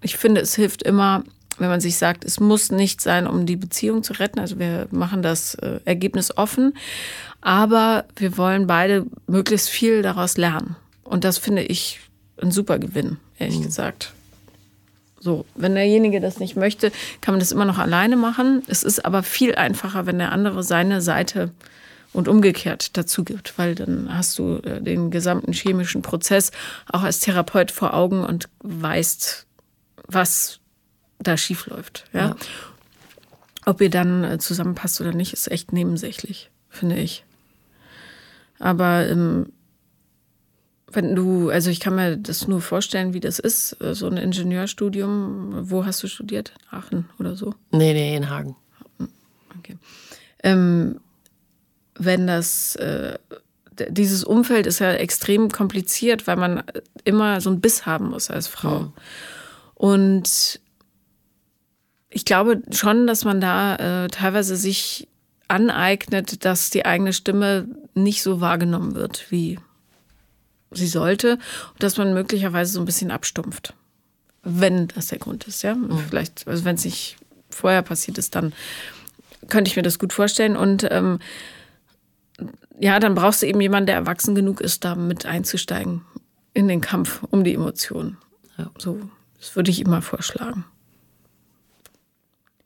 Ich 0.02 0.16
finde, 0.16 0.40
es 0.40 0.54
hilft 0.54 0.82
immer, 0.82 1.24
wenn 1.58 1.68
man 1.68 1.80
sich 1.80 1.96
sagt, 1.96 2.24
es 2.24 2.40
muss 2.40 2.70
nicht 2.70 3.00
sein, 3.00 3.26
um 3.26 3.46
die 3.46 3.56
Beziehung 3.56 4.02
zu 4.02 4.14
retten. 4.14 4.40
Also 4.40 4.58
wir 4.58 4.86
machen 4.90 5.22
das 5.22 5.54
äh, 5.56 5.80
Ergebnis 5.84 6.36
offen, 6.36 6.74
aber 7.40 8.04
wir 8.16 8.36
wollen 8.36 8.66
beide 8.66 9.06
möglichst 9.26 9.68
viel 9.68 10.02
daraus 10.02 10.36
lernen. 10.36 10.76
Und 11.04 11.24
das 11.24 11.38
finde 11.38 11.62
ich 11.62 12.00
ein 12.40 12.50
super 12.50 12.78
Gewinn, 12.78 13.18
ehrlich 13.38 13.58
mhm. 13.58 13.64
gesagt. 13.64 14.12
So, 15.20 15.46
wenn 15.54 15.74
derjenige 15.74 16.20
das 16.20 16.38
nicht 16.38 16.54
möchte, 16.54 16.92
kann 17.22 17.32
man 17.32 17.40
das 17.40 17.52
immer 17.52 17.64
noch 17.64 17.78
alleine 17.78 18.16
machen. 18.16 18.62
Es 18.66 18.82
ist 18.82 19.04
aber 19.04 19.22
viel 19.22 19.54
einfacher, 19.54 20.04
wenn 20.06 20.18
der 20.18 20.32
andere 20.32 20.62
seine 20.62 21.00
Seite 21.00 21.50
und 22.12 22.28
umgekehrt 22.28 22.96
dazu 22.96 23.24
gibt, 23.24 23.58
weil 23.58 23.74
dann 23.74 24.08
hast 24.16 24.38
du 24.38 24.58
äh, 24.58 24.82
den 24.82 25.10
gesamten 25.10 25.52
chemischen 25.52 26.02
Prozess 26.02 26.52
auch 26.90 27.02
als 27.02 27.20
Therapeut 27.20 27.70
vor 27.70 27.94
Augen 27.94 28.22
und 28.22 28.48
weißt, 28.62 29.46
was 30.06 30.60
da 31.26 31.36
schief 31.36 31.66
läuft. 31.66 32.04
Ja? 32.12 32.28
ja. 32.28 32.36
Ob 33.66 33.80
ihr 33.80 33.90
dann 33.90 34.24
äh, 34.24 34.38
zusammenpasst 34.38 35.00
oder 35.00 35.12
nicht, 35.12 35.32
ist 35.32 35.50
echt 35.50 35.72
nebensächlich, 35.72 36.50
finde 36.68 36.96
ich. 36.96 37.24
Aber 38.58 39.06
ähm, 39.08 39.46
wenn 40.94 41.14
du, 41.14 41.50
also 41.50 41.70
ich 41.70 41.80
kann 41.80 41.96
mir 41.96 42.16
das 42.16 42.46
nur 42.46 42.60
vorstellen, 42.60 43.14
wie 43.14 43.20
das 43.20 43.38
ist, 43.38 43.80
äh, 43.80 43.94
so 43.94 44.06
ein 44.06 44.16
Ingenieurstudium. 44.16 45.70
Wo 45.70 45.84
hast 45.84 46.02
du 46.02 46.06
studiert? 46.06 46.52
Aachen 46.70 47.08
oder 47.18 47.36
so? 47.36 47.54
Nee, 47.70 47.92
nee, 47.92 48.16
in 48.16 48.30
Hagen. 48.30 48.56
Okay. 49.58 49.76
Ähm, 50.42 51.00
wenn 51.96 52.26
das, 52.26 52.76
äh, 52.76 53.18
dieses 53.88 54.24
Umfeld 54.24 54.66
ist 54.66 54.78
ja 54.78 54.92
extrem 54.92 55.50
kompliziert, 55.50 56.26
weil 56.26 56.36
man 56.36 56.62
immer 57.04 57.40
so 57.40 57.50
einen 57.50 57.60
Biss 57.60 57.86
haben 57.86 58.10
muss 58.10 58.30
als 58.30 58.46
Frau. 58.46 58.80
Mhm. 58.80 58.92
Und 59.74 60.60
ich 62.14 62.24
glaube 62.24 62.62
schon, 62.70 63.08
dass 63.08 63.24
man 63.24 63.40
da 63.40 64.04
äh, 64.04 64.08
teilweise 64.08 64.56
sich 64.56 65.08
aneignet, 65.48 66.44
dass 66.44 66.70
die 66.70 66.86
eigene 66.86 67.12
Stimme 67.12 67.66
nicht 67.94 68.22
so 68.22 68.40
wahrgenommen 68.40 68.94
wird, 68.94 69.26
wie 69.30 69.58
sie 70.70 70.86
sollte, 70.86 71.38
und 71.72 71.82
dass 71.82 71.98
man 71.98 72.14
möglicherweise 72.14 72.72
so 72.72 72.80
ein 72.80 72.86
bisschen 72.86 73.10
abstumpft, 73.10 73.74
wenn 74.44 74.88
das 74.88 75.08
der 75.08 75.18
Grund 75.18 75.46
ist, 75.48 75.62
ja. 75.62 75.74
Mhm. 75.74 75.98
Vielleicht, 76.08 76.46
also 76.46 76.64
wenn 76.64 76.76
es 76.76 76.84
nicht 76.84 77.16
vorher 77.50 77.82
passiert 77.82 78.16
ist, 78.16 78.36
dann 78.36 78.52
könnte 79.48 79.68
ich 79.68 79.76
mir 79.76 79.82
das 79.82 79.98
gut 79.98 80.12
vorstellen. 80.12 80.56
Und 80.56 80.86
ähm, 80.90 81.18
ja, 82.78 83.00
dann 83.00 83.16
brauchst 83.16 83.42
du 83.42 83.46
eben 83.46 83.60
jemanden, 83.60 83.86
der 83.86 83.96
erwachsen 83.96 84.36
genug 84.36 84.60
ist, 84.60 84.84
da 84.84 84.94
mit 84.94 85.26
einzusteigen 85.26 86.02
in 86.52 86.68
den 86.68 86.80
Kampf 86.80 87.22
um 87.30 87.42
die 87.42 87.54
Emotionen. 87.54 88.18
Ja. 88.56 88.70
So, 88.78 89.00
das 89.38 89.56
würde 89.56 89.72
ich 89.72 89.80
immer 89.80 90.00
vorschlagen. 90.00 90.64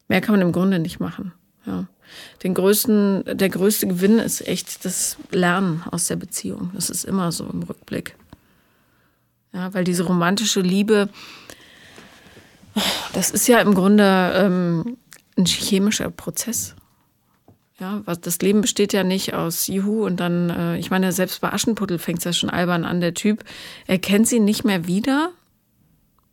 Mehr 0.08 0.20
kann 0.20 0.34
man 0.34 0.42
im 0.42 0.52
Grunde 0.52 0.78
nicht 0.78 1.00
machen. 1.00 1.32
Ja. 1.66 1.86
Den 2.42 2.54
größten, 2.54 3.24
der 3.26 3.48
größte 3.50 3.86
Gewinn 3.86 4.18
ist 4.18 4.46
echt 4.46 4.84
das 4.84 5.18
Lernen 5.30 5.82
aus 5.90 6.06
der 6.06 6.16
Beziehung. 6.16 6.70
Das 6.74 6.88
ist 6.88 7.04
immer 7.04 7.30
so 7.32 7.44
im 7.44 7.62
Rückblick. 7.62 8.16
Ja, 9.52 9.72
weil 9.74 9.84
diese 9.84 10.04
romantische 10.04 10.60
Liebe, 10.60 11.08
das 13.12 13.30
ist 13.30 13.46
ja 13.48 13.60
im 13.60 13.74
Grunde 13.74 14.32
ähm, 14.34 14.96
ein 15.36 15.46
chemischer 15.46 16.10
Prozess. 16.10 16.74
Ja, 17.78 18.02
was, 18.06 18.20
das 18.20 18.38
Leben 18.40 18.60
besteht 18.60 18.92
ja 18.92 19.04
nicht 19.04 19.34
aus 19.34 19.68
Juhu 19.68 20.04
und 20.04 20.18
dann, 20.18 20.50
äh, 20.50 20.78
ich 20.78 20.90
meine, 20.90 21.12
selbst 21.12 21.40
bei 21.40 21.52
Aschenputtel 21.52 21.98
fängt 21.98 22.18
es 22.18 22.24
ja 22.24 22.32
schon 22.32 22.50
albern 22.50 22.84
an. 22.84 23.00
Der 23.00 23.14
Typ 23.14 23.44
erkennt 23.86 24.26
sie 24.26 24.40
nicht 24.40 24.64
mehr 24.64 24.86
wieder, 24.86 25.30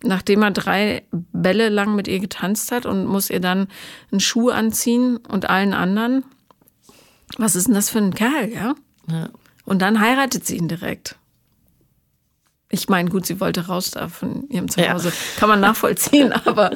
nachdem 0.04 0.44
er 0.44 0.52
drei 0.52 1.04
Bälle 1.12 1.70
lang 1.70 1.96
mit 1.96 2.08
ihr 2.08 2.20
getanzt 2.20 2.72
hat 2.72 2.86
und 2.86 3.06
muss 3.06 3.30
ihr 3.30 3.40
dann 3.40 3.68
einen 4.12 4.20
Schuh 4.20 4.50
anziehen 4.50 5.18
und 5.18 5.50
allen 5.50 5.74
anderen. 5.74 6.24
Was 7.38 7.56
ist 7.56 7.68
denn 7.68 7.74
das 7.74 7.90
für 7.90 8.00
ein 8.00 8.14
Kerl, 8.14 8.52
ja? 8.52 8.76
ja. 9.10 9.30
Und 9.66 9.82
dann 9.82 10.00
heiratet 10.00 10.46
sie 10.46 10.58
ihn 10.58 10.68
direkt. 10.68 11.16
Ich 12.70 12.90
meine, 12.90 13.10
gut, 13.10 13.26
sie 13.26 13.40
wollte 13.40 13.68
raus 13.68 13.92
da 13.92 14.10
von 14.10 14.48
ihrem 14.50 14.70
Zuhause. 14.70 15.10
Ja. 15.10 15.16
Kann 15.38 15.50
man 15.50 15.60
nachvollziehen, 15.60 16.34
aber 16.46 16.72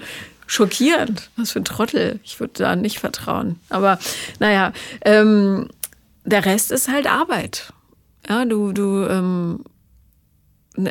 schockierend. 0.48 1.30
Was 1.36 1.52
für 1.52 1.60
ein 1.60 1.66
Trottel. 1.66 2.20
Ich 2.24 2.40
würde 2.40 2.54
da 2.56 2.76
nicht 2.76 3.00
vertrauen. 3.00 3.60
Aber 3.70 4.00
naja, 4.40 4.74
ähm, 5.02 5.70
der 6.26 6.46
Rest 6.46 6.72
ist 6.72 6.90
halt 6.90 7.08
Arbeit. 7.08 7.74
Ja, 8.28 8.46
du, 8.46 8.72
du, 8.72 9.06
ähm, 9.08 9.64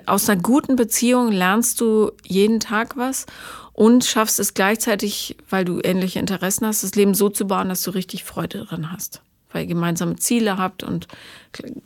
aus 0.06 0.28
einer 0.28 0.40
guten 0.40 0.76
Beziehung 0.76 1.32
lernst 1.32 1.80
du 1.80 2.12
jeden 2.24 2.60
Tag 2.60 2.96
was 2.96 3.26
und 3.72 4.04
schaffst 4.04 4.40
es 4.40 4.54
gleichzeitig, 4.54 5.36
weil 5.48 5.64
du 5.64 5.80
ähnliche 5.82 6.18
Interessen 6.18 6.66
hast, 6.66 6.82
das 6.82 6.94
Leben 6.94 7.14
so 7.14 7.28
zu 7.28 7.46
bauen, 7.46 7.68
dass 7.68 7.82
du 7.82 7.90
richtig 7.92 8.24
Freude 8.24 8.64
dran 8.64 8.92
hast. 8.92 9.22
Weil 9.52 9.62
ihr 9.62 9.68
gemeinsame 9.68 10.16
Ziele 10.16 10.58
habt 10.58 10.82
und 10.82 11.08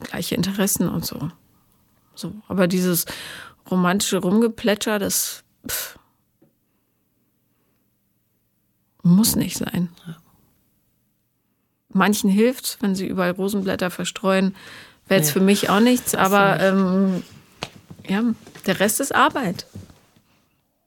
gleiche 0.01 0.35
Interessen 0.35 0.89
und 0.89 1.05
so. 1.05 1.31
So. 2.15 2.33
Aber 2.49 2.67
dieses 2.67 3.05
romantische 3.71 4.19
Rumgeplätscher, 4.19 4.99
das 4.99 5.45
pff, 5.69 5.99
muss 9.03 9.37
nicht 9.37 9.59
sein. 9.59 9.89
Manchen 11.91 12.31
hilft, 12.31 12.79
wenn 12.81 12.95
sie 12.95 13.07
überall 13.07 13.33
Rosenblätter 13.33 13.91
verstreuen, 13.91 14.55
wäre 15.09 15.21
jetzt 15.21 15.29
nee. 15.29 15.33
für 15.35 15.45
mich 15.45 15.69
auch 15.69 15.81
nichts, 15.81 16.15
aber 16.15 16.59
ähm, 16.61 17.23
ja, 18.09 18.23
der 18.67 18.81
Rest 18.81 19.01
ist 19.01 19.15
Arbeit. 19.15 19.67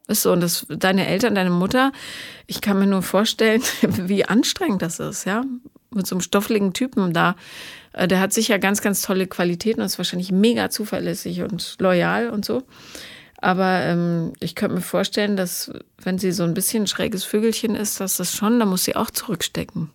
Ist 0.08 0.22
so. 0.22 0.32
Und 0.32 0.42
das, 0.42 0.66
deine 0.70 1.08
Eltern, 1.08 1.36
deine 1.36 1.50
Mutter, 1.50 1.92
ich 2.48 2.62
kann 2.62 2.80
mir 2.80 2.88
nur 2.88 3.02
vorstellen, 3.02 3.62
wie 3.82 4.26
anstrengend 4.26 4.82
das 4.82 5.00
ist, 5.00 5.26
ja. 5.26 5.44
Mit 5.92 6.08
so 6.08 6.16
einem 6.16 6.22
stoffeligen 6.22 6.74
Typen 6.74 7.14
da. 7.14 7.36
Äh, 7.94 8.08
der 8.08 8.20
hat 8.20 8.34
sicher 8.34 8.60
ganz, 8.60 8.82
ganz 8.82 9.02
tolle 9.02 9.28
Qualitäten 9.28 9.80
und 9.80 9.86
ist 9.86 9.98
wahrscheinlich 9.98 10.32
mega 10.32 10.70
zuverlässig 10.70 11.42
und 11.42 11.78
loyal 11.80 12.30
und 12.30 12.46
so. 12.46 12.64
Aber 13.38 13.82
ähm, 13.82 14.34
ich 14.40 14.56
könnte 14.56 14.76
mir 14.76 14.82
vorstellen, 14.82 15.38
dass 15.38 15.72
wenn 16.02 16.18
sie 16.18 16.32
so 16.32 16.44
ein 16.44 16.54
bisschen 16.54 16.84
ein 16.84 16.88
schräges 16.88 17.24
Vögelchen 17.24 17.76
ist, 17.76 18.00
dass 18.00 18.18
das 18.18 18.36
schon, 18.36 18.60
da 18.60 18.66
muss 18.66 18.86
sie 18.86 18.96
auch 18.96 19.12
zurückstecken. 19.12 19.92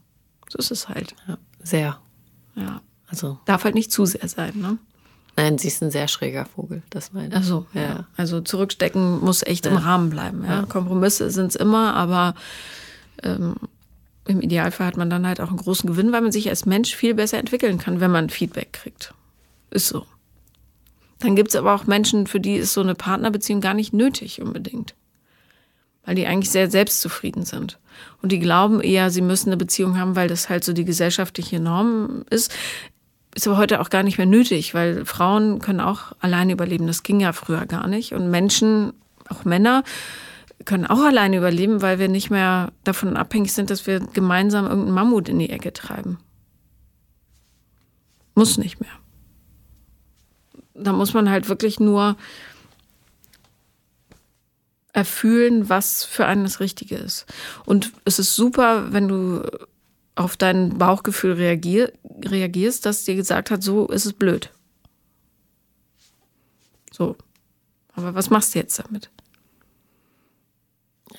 So 0.49 0.59
ist 0.59 0.71
es 0.71 0.89
halt. 0.89 1.15
Ja, 1.27 1.39
sehr. 1.63 2.01
Ja. 2.55 2.81
Also. 3.09 3.39
Darf 3.45 3.65
halt 3.65 3.75
nicht 3.75 3.91
zu 3.91 4.07
sehr 4.07 4.29
sein, 4.29 4.53
ne? 4.57 4.79
Nein, 5.37 5.59
sie 5.59 5.69
ist 5.69 5.83
ein 5.83 5.91
sehr 5.91 6.09
schräger 6.09 6.45
Vogel, 6.45 6.83
das 6.91 7.13
meine 7.13 7.29
ich. 7.29 7.35
Ach 7.35 7.43
so, 7.43 7.67
ja. 7.73 7.83
ja. 7.83 8.07
Also 8.17 8.41
zurückstecken 8.41 9.21
muss 9.21 9.43
echt 9.43 9.65
ja. 9.65 9.73
im 9.73 9.79
Rahmen 9.79 10.11
bleiben. 10.11 10.45
Ja? 10.45 10.61
ja. 10.61 10.67
Kompromisse 10.67 11.31
sind 11.31 11.47
es 11.47 11.57
immer, 11.57 11.95
aber 11.95 12.35
ähm, 13.23 13.55
im 14.27 14.41
Idealfall 14.41 14.87
hat 14.87 14.97
man 14.97 15.11
dann 15.11 15.27
halt 15.27 15.41
auch 15.41 15.49
einen 15.49 15.57
großen 15.57 15.89
Gewinn, 15.89 16.13
weil 16.13 16.21
man 16.21 16.33
sich 16.33 16.49
als 16.49 16.67
Mensch 16.67 16.95
viel 16.95 17.15
besser 17.15 17.39
entwickeln 17.39 17.79
kann, 17.79 18.01
wenn 18.01 18.11
man 18.11 18.31
Feedback 18.31 18.73
kriegt. 18.73 19.15
Ist 19.71 19.89
so. 19.89 20.07
Dann 21.21 21.37
gibt 21.37 21.51
es 21.51 21.57
aber 21.57 21.75
auch 21.75 21.87
Menschen, 21.87 22.27
für 22.27 22.41
die 22.41 22.57
ist 22.57 22.73
so 22.73 22.81
eine 22.81 22.95
Partnerbeziehung 22.95 23.61
gar 23.61 23.75
nicht 23.75 23.93
nötig 23.93 24.41
unbedingt. 24.41 24.95
Weil 26.05 26.15
die 26.15 26.27
eigentlich 26.27 26.51
sehr 26.51 26.71
selbstzufrieden 26.71 27.45
sind. 27.45 27.79
Und 28.23 28.33
die 28.33 28.39
glauben 28.39 28.81
eher, 28.81 29.11
sie 29.11 29.21
müssen 29.21 29.51
eine 29.51 29.59
Beziehung 29.59 29.99
haben, 29.99 30.17
weil 30.17 30.29
das 30.29 30.49
halt 30.49 30.65
so 30.65 30.73
die 30.73 30.87
gesellschaftliche 30.87 31.61
Norm 31.61 32.25
ist. 32.31 32.53
Ist 33.35 33.47
aber 33.47 33.59
heute 33.59 33.81
auch 33.81 33.91
gar 33.91 34.03
nicht 34.03 34.19
mehr 34.19 34.27
nötig, 34.27 34.75
weil 34.75 35.05
Frauen 35.05 35.61
können 35.61 35.81
auch 35.81 36.13
alleine 36.21 36.53
überleben. 36.53 36.87
Das 36.87 37.03
ging 37.03 37.21
ja 37.21 37.33
früher 37.33 37.65
gar 37.67 37.87
nicht. 37.87 38.13
Und 38.13 38.31
Menschen, 38.31 38.93
auch 39.29 39.45
Männer, 39.45 39.85
können 40.65 40.87
auch 40.87 41.01
alleine 41.01 41.37
überleben, 41.37 41.81
weil 41.81 41.99
wir 41.99 42.09
nicht 42.09 42.31
mehr 42.31 42.73
davon 42.85 43.17
abhängig 43.17 43.53
sind, 43.53 43.71
dass 43.71 43.87
wir 43.87 44.01
gemeinsam 44.01 44.67
irgendeinen 44.67 44.95
Mammut 44.95 45.29
in 45.29 45.39
die 45.39 45.51
Ecke 45.51 45.73
treiben. 45.73 46.19
Muss 48.35 48.59
nicht 48.59 48.81
mehr. 48.81 48.91
Da 50.75 50.93
muss 50.93 51.15
man 51.15 51.31
halt 51.31 51.49
wirklich 51.49 51.79
nur 51.79 52.17
erfühlen, 54.93 55.69
was 55.69 56.05
für 56.05 56.27
einen 56.27 56.45
das 56.45 56.61
Richtige 56.61 56.97
ist. 56.97 57.27
Und 57.65 57.93
es 58.05 58.19
ist 58.19 58.35
super, 58.35 58.93
wenn 58.93 59.09
du 59.09 59.43
auf 60.21 60.37
dein 60.37 60.77
Bauchgefühl 60.77 61.33
reagier, 61.33 61.93
reagierst, 62.25 62.85
das 62.85 63.05
dir 63.05 63.17
gesagt 63.17 63.51
hat, 63.51 63.63
so 63.63 63.87
ist 63.89 64.05
es 64.05 64.13
blöd. 64.13 64.51
So. 66.93 67.17
Aber 67.95 68.15
was 68.15 68.29
machst 68.29 68.55
du 68.55 68.59
jetzt 68.59 68.79
damit? 68.79 69.11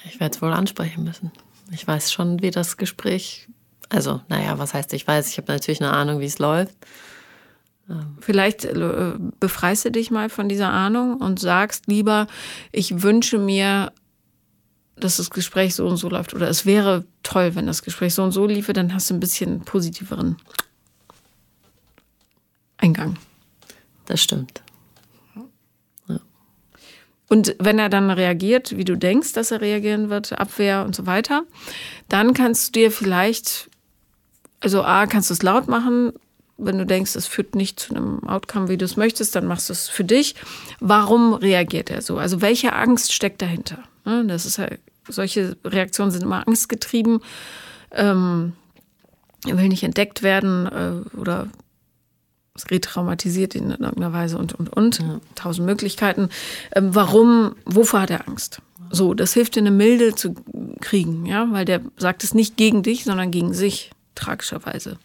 Ich 0.05 0.19
werde 0.19 0.35
es 0.35 0.41
wohl 0.41 0.53
ansprechen 0.53 1.03
müssen. 1.03 1.31
Ich 1.71 1.87
weiß 1.87 2.11
schon, 2.11 2.41
wie 2.41 2.51
das 2.51 2.77
Gespräch, 2.77 3.47
also, 3.89 4.21
naja, 4.29 4.59
was 4.59 4.73
heißt, 4.73 4.93
ich 4.93 5.07
weiß, 5.07 5.29
ich 5.29 5.37
habe 5.37 5.51
natürlich 5.51 5.81
eine 5.81 5.91
Ahnung, 5.91 6.19
wie 6.19 6.25
es 6.25 6.37
läuft. 6.37 6.75
Vielleicht 8.19 8.65
äh, 8.65 9.13
befreist 9.39 9.85
du 9.85 9.91
dich 9.91 10.11
mal 10.11 10.29
von 10.29 10.47
dieser 10.47 10.71
Ahnung 10.71 11.17
und 11.17 11.39
sagst 11.39 11.87
lieber, 11.87 12.27
ich 12.71 13.01
wünsche 13.01 13.39
mir, 13.39 13.91
dass 14.95 15.17
das 15.17 15.29
Gespräch 15.29 15.75
so 15.75 15.87
und 15.87 15.97
so 15.97 16.09
läuft. 16.09 16.33
Oder 16.33 16.49
es 16.49 16.65
wäre 16.65 17.05
toll, 17.23 17.55
wenn 17.55 17.67
das 17.67 17.83
Gespräch 17.83 18.13
so 18.13 18.23
und 18.23 18.31
so 18.31 18.45
liefe, 18.45 18.73
dann 18.73 18.93
hast 18.93 19.09
du 19.09 19.13
ein 19.13 19.19
bisschen 19.19 19.61
positiveren 19.61 20.37
Eingang. 22.77 23.17
Das 24.05 24.21
stimmt. 24.21 24.61
Und 27.31 27.55
wenn 27.59 27.79
er 27.79 27.87
dann 27.87 28.11
reagiert, 28.11 28.75
wie 28.75 28.83
du 28.83 28.97
denkst, 28.97 29.31
dass 29.31 29.51
er 29.51 29.61
reagieren 29.61 30.09
wird, 30.09 30.37
Abwehr 30.37 30.83
und 30.83 30.93
so 30.93 31.05
weiter, 31.05 31.43
dann 32.09 32.33
kannst 32.33 32.67
du 32.67 32.81
dir 32.81 32.91
vielleicht, 32.91 33.69
also 34.59 34.83
A, 34.83 35.07
kannst 35.07 35.29
du 35.29 35.33
es 35.35 35.41
laut 35.41 35.69
machen, 35.69 36.11
wenn 36.57 36.77
du 36.77 36.85
denkst, 36.85 37.15
es 37.15 37.27
führt 37.27 37.55
nicht 37.55 37.79
zu 37.79 37.95
einem 37.95 38.27
Outcome, 38.27 38.67
wie 38.67 38.75
du 38.75 38.83
es 38.83 38.97
möchtest, 38.97 39.33
dann 39.33 39.45
machst 39.45 39.69
du 39.69 39.73
es 39.73 39.87
für 39.87 40.03
dich. 40.03 40.35
Warum 40.81 41.33
reagiert 41.33 41.89
er 41.89 42.01
so? 42.01 42.17
Also 42.17 42.41
welche 42.41 42.73
Angst 42.73 43.13
steckt 43.13 43.41
dahinter? 43.41 43.81
Ne, 44.05 44.25
das 44.27 44.45
ist 44.45 44.57
halt, 44.57 44.79
solche 45.07 45.57
Reaktionen 45.63 46.11
sind 46.11 46.23
immer 46.23 46.47
angstgetrieben. 46.47 47.19
Ähm, 47.91 48.53
er 49.47 49.57
will 49.57 49.69
nicht 49.69 49.83
entdeckt 49.83 50.23
werden 50.23 50.67
äh, 50.67 51.17
oder 51.17 51.47
es 52.55 52.69
retraumatisiert 52.69 53.55
ihn 53.55 53.71
in 53.71 53.83
irgendeiner 53.83 54.13
Weise 54.13 54.37
und, 54.37 54.53
und, 54.53 54.69
und. 54.69 54.99
Ja. 54.99 55.19
Tausend 55.35 55.65
Möglichkeiten. 55.65 56.29
Ähm, 56.73 56.93
warum, 56.93 57.55
wovor 57.65 58.01
hat 58.01 58.09
er 58.09 58.27
Angst? 58.27 58.61
So, 58.91 59.13
das 59.13 59.33
hilft 59.33 59.55
dir 59.55 59.61
eine 59.61 59.71
Milde 59.71 60.15
zu 60.15 60.35
kriegen, 60.81 61.25
ja, 61.25 61.47
weil 61.51 61.63
der 61.63 61.81
sagt 61.95 62.25
es 62.25 62.33
nicht 62.33 62.57
gegen 62.57 62.83
dich, 62.83 63.05
sondern 63.05 63.31
gegen 63.31 63.53
sich, 63.53 63.91
tragischerweise. 64.15 64.97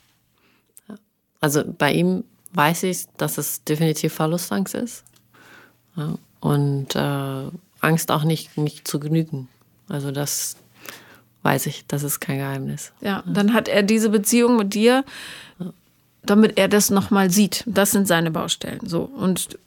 Also 1.40 1.62
bei 1.64 1.92
ihm 1.92 2.24
weiß 2.52 2.82
ich, 2.84 3.04
dass 3.16 3.38
es 3.38 3.62
definitiv 3.62 4.12
Verlustangst 4.12 4.74
ist. 4.74 5.04
Ja, 5.96 6.16
und 6.40 6.96
äh, 6.96 7.50
Angst 7.86 8.10
auch 8.10 8.24
nicht, 8.24 8.58
nicht 8.58 8.86
zu 8.86 9.00
genügen. 9.00 9.48
Also 9.88 10.10
das 10.10 10.56
weiß 11.42 11.66
ich, 11.66 11.86
das 11.86 12.02
ist 12.02 12.20
kein 12.20 12.38
Geheimnis. 12.38 12.92
Ja, 13.00 13.22
dann 13.24 13.54
hat 13.54 13.68
er 13.68 13.82
diese 13.82 14.10
Beziehung 14.10 14.56
mit 14.56 14.74
dir, 14.74 15.04
damit 16.22 16.58
er 16.58 16.66
das 16.68 16.90
nochmal 16.90 17.30
sieht. 17.30 17.62
Das 17.66 17.92
sind 17.92 18.08
seine 18.08 18.32
Baustellen. 18.32 18.80
So. 18.82 19.02
Und 19.02 19.58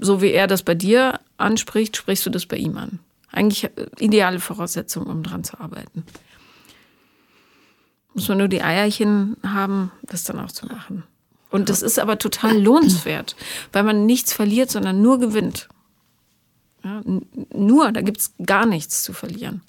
so 0.00 0.20
wie 0.20 0.32
er 0.32 0.48
das 0.48 0.62
bei 0.62 0.74
dir 0.74 1.20
anspricht, 1.36 1.96
sprichst 1.96 2.26
du 2.26 2.30
das 2.30 2.46
bei 2.46 2.56
ihm 2.56 2.76
an. 2.76 2.98
Eigentlich 3.30 3.70
ideale 3.98 4.40
Voraussetzung, 4.40 5.06
um 5.06 5.22
dran 5.22 5.44
zu 5.44 5.60
arbeiten. 5.60 6.02
Muss 8.14 8.28
man 8.28 8.38
nur 8.38 8.48
die 8.48 8.62
Eierchen 8.62 9.36
haben, 9.44 9.92
das 10.02 10.24
dann 10.24 10.40
auch 10.40 10.50
zu 10.50 10.66
machen. 10.66 11.04
Und 11.50 11.68
das 11.68 11.82
ist 11.82 11.98
aber 11.98 12.18
total 12.18 12.60
lohnenswert, 12.60 13.36
weil 13.72 13.84
man 13.84 14.06
nichts 14.06 14.32
verliert, 14.32 14.70
sondern 14.70 15.00
nur 15.00 15.20
gewinnt. 15.20 15.68
Ja, 16.88 17.02
nur, 17.52 17.92
da 17.92 18.00
gibt 18.00 18.18
es 18.18 18.32
gar 18.46 18.64
nichts 18.64 19.02
zu 19.02 19.12
verlieren. 19.12 19.60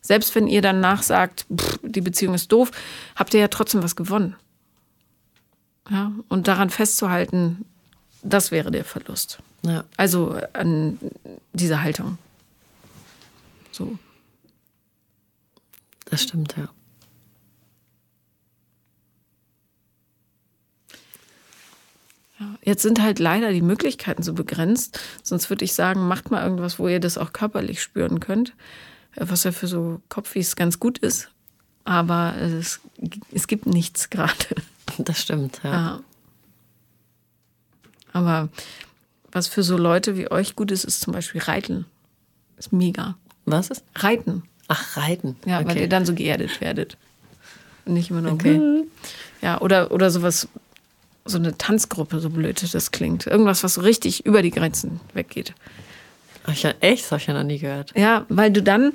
Selbst 0.00 0.32
wenn 0.36 0.46
ihr 0.46 0.62
danach 0.62 1.02
sagt, 1.02 1.44
pff, 1.52 1.80
die 1.82 2.00
Beziehung 2.00 2.34
ist 2.34 2.52
doof, 2.52 2.70
habt 3.16 3.34
ihr 3.34 3.40
ja 3.40 3.48
trotzdem 3.48 3.82
was 3.82 3.96
gewonnen. 3.96 4.36
Ja, 5.90 6.12
und 6.28 6.46
daran 6.46 6.70
festzuhalten, 6.70 7.64
das 8.22 8.52
wäre 8.52 8.70
der 8.70 8.84
Verlust. 8.84 9.40
Ja. 9.62 9.82
Also 9.96 10.40
an 10.52 10.98
dieser 11.52 11.82
Haltung. 11.82 12.16
So. 13.72 13.98
Das 16.04 16.22
stimmt, 16.22 16.54
ja. 16.56 16.68
Jetzt 22.62 22.82
sind 22.82 23.02
halt 23.02 23.18
leider 23.18 23.52
die 23.52 23.62
Möglichkeiten 23.62 24.22
so 24.22 24.32
begrenzt. 24.32 25.00
Sonst 25.22 25.50
würde 25.50 25.64
ich 25.64 25.74
sagen, 25.74 26.08
macht 26.08 26.30
mal 26.30 26.42
irgendwas, 26.42 26.78
wo 26.78 26.88
ihr 26.88 27.00
das 27.00 27.18
auch 27.18 27.32
körperlich 27.32 27.82
spüren 27.82 28.20
könnt. 28.20 28.54
Äh, 29.16 29.26
was 29.28 29.44
ja 29.44 29.52
für 29.52 29.66
so 29.66 30.00
Kopfis 30.08 30.56
ganz 30.56 30.80
gut 30.80 30.98
ist. 30.98 31.30
aber 31.84 32.34
es, 32.36 32.80
es 33.32 33.46
gibt 33.46 33.66
nichts 33.66 34.10
gerade. 34.10 34.34
Das 34.98 35.22
stimmt, 35.22 35.60
ja. 35.62 35.70
Ja. 35.70 36.00
Aber 38.12 38.48
was 39.30 39.46
für 39.46 39.62
so 39.62 39.76
Leute 39.76 40.16
wie 40.16 40.28
euch 40.32 40.56
gut 40.56 40.72
ist, 40.72 40.82
ist 40.82 41.00
zum 41.00 41.12
Beispiel 41.12 41.40
Reiten. 41.40 41.86
Ist 42.56 42.72
mega. 42.72 43.16
Was 43.44 43.70
ist? 43.70 43.84
Reiten. 43.94 44.42
Ach, 44.66 44.96
Reiten. 44.96 45.36
Ja, 45.46 45.58
weil 45.58 45.70
okay. 45.70 45.82
ihr 45.82 45.88
dann 45.88 46.04
so 46.06 46.12
geerdet 46.12 46.60
werdet. 46.60 46.96
Und 47.84 47.94
nicht 47.94 48.10
immer 48.10 48.20
nur. 48.20 48.32
Okay. 48.32 48.82
Ja, 49.42 49.60
oder, 49.60 49.92
oder 49.92 50.10
sowas, 50.10 50.48
so 51.24 51.38
eine 51.38 51.56
Tanzgruppe, 51.56 52.20
so 52.20 52.30
blöd 52.30 52.62
das 52.72 52.90
klingt. 52.90 53.26
Irgendwas, 53.26 53.62
was 53.62 53.74
so 53.74 53.80
richtig 53.82 54.26
über 54.26 54.42
die 54.42 54.50
Grenzen 54.50 55.00
weggeht. 55.14 55.54
Ach, 56.44 56.52
ich, 56.52 56.64
echt? 56.80 57.04
Das 57.04 57.12
habe 57.12 57.20
ich 57.20 57.26
ja 57.26 57.34
noch 57.34 57.42
nie 57.42 57.58
gehört. 57.58 57.92
Ja, 57.96 58.24
weil 58.28 58.50
du 58.50 58.62
dann, 58.62 58.92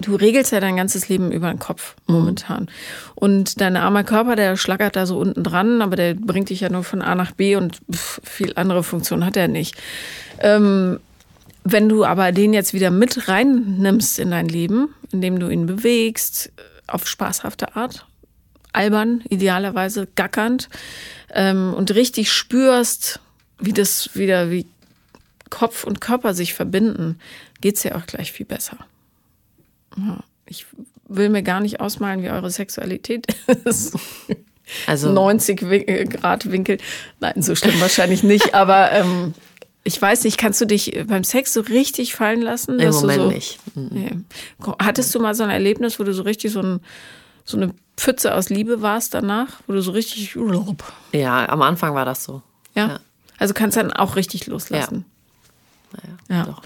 du 0.00 0.14
regelst 0.14 0.52
ja 0.52 0.60
dein 0.60 0.76
ganzes 0.76 1.08
Leben 1.08 1.32
über 1.32 1.48
den 1.48 1.58
Kopf 1.58 1.96
momentan. 2.06 2.68
Und 3.14 3.60
dein 3.60 3.76
armer 3.76 4.04
Körper, 4.04 4.36
der 4.36 4.56
schlackert 4.56 4.96
da 4.96 5.06
so 5.06 5.18
unten 5.18 5.42
dran, 5.42 5.82
aber 5.82 5.96
der 5.96 6.14
bringt 6.14 6.50
dich 6.50 6.60
ja 6.60 6.68
nur 6.68 6.84
von 6.84 7.02
A 7.02 7.14
nach 7.14 7.32
B 7.32 7.56
und 7.56 7.80
pff, 7.92 8.20
viel 8.24 8.52
andere 8.56 8.84
Funktion 8.84 9.24
hat 9.24 9.36
er 9.36 9.48
nicht. 9.48 9.76
Ähm, 10.40 11.00
wenn 11.64 11.88
du 11.88 12.04
aber 12.04 12.32
den 12.32 12.54
jetzt 12.54 12.72
wieder 12.72 12.90
mit 12.90 13.28
reinnimmst 13.28 14.18
in 14.18 14.30
dein 14.30 14.48
Leben, 14.48 14.94
indem 15.12 15.38
du 15.38 15.48
ihn 15.48 15.66
bewegst, 15.66 16.52
äh, 16.56 16.62
auf 16.86 17.06
spaßhafte 17.06 17.76
Art, 17.76 18.06
albern, 18.72 19.22
idealerweise 19.28 20.08
gackernd, 20.14 20.68
ähm, 21.34 21.74
und 21.74 21.94
richtig 21.94 22.32
spürst, 22.32 23.20
wie 23.58 23.72
das 23.72 24.10
wieder, 24.14 24.50
wie 24.50 24.66
Kopf 25.50 25.84
und 25.84 26.00
Körper 26.00 26.34
sich 26.34 26.54
verbinden, 26.54 27.18
geht's 27.60 27.82
dir 27.82 27.96
auch 27.96 28.06
gleich 28.06 28.32
viel 28.32 28.46
besser. 28.46 28.76
Ja, 29.96 30.20
ich 30.46 30.66
will 31.08 31.28
mir 31.30 31.42
gar 31.42 31.60
nicht 31.60 31.80
ausmalen, 31.80 32.22
wie 32.22 32.30
eure 32.30 32.50
Sexualität 32.50 33.26
ist. 33.64 33.96
Also 34.86 35.10
90 35.10 35.62
Win- 35.70 36.08
Grad 36.10 36.50
Winkel. 36.52 36.76
Nein, 37.20 37.40
so 37.42 37.54
schlimm 37.54 37.80
wahrscheinlich 37.80 38.22
nicht, 38.22 38.54
aber 38.54 38.92
ähm, 38.92 39.32
ich 39.84 40.00
weiß 40.00 40.24
nicht, 40.24 40.36
kannst 40.36 40.60
du 40.60 40.66
dich 40.66 41.02
beim 41.06 41.24
Sex 41.24 41.54
so 41.54 41.62
richtig 41.62 42.14
fallen 42.14 42.42
lassen? 42.42 42.78
im 42.78 42.90
Moment 42.90 43.22
so, 43.22 43.30
nicht. 43.30 43.58
Mhm. 43.74 43.88
Nee. 43.90 44.10
Hattest 44.78 45.14
du 45.14 45.20
mal 45.20 45.34
so 45.34 45.44
ein 45.44 45.50
Erlebnis, 45.50 45.98
wo 45.98 46.04
du 46.04 46.12
so 46.12 46.22
richtig 46.22 46.52
so, 46.52 46.60
ein, 46.60 46.80
so 47.48 47.56
eine 47.56 47.72
Pfütze 47.96 48.34
aus 48.34 48.50
Liebe 48.50 48.82
warst 48.82 49.14
danach, 49.14 49.48
wo 49.66 49.72
du 49.72 49.80
so 49.82 49.90
richtig. 49.92 50.36
Ja, 51.12 51.48
am 51.48 51.62
Anfang 51.62 51.94
war 51.94 52.04
das 52.04 52.24
so. 52.24 52.42
Ja. 52.74 52.86
Ja. 52.88 53.00
Also 53.38 53.54
kannst 53.54 53.76
dann 53.76 53.92
auch 53.92 54.16
richtig 54.16 54.46
loslassen. 54.46 55.04
Ja, 56.28 56.36
Ja. 56.36 56.44
doch. 56.44 56.62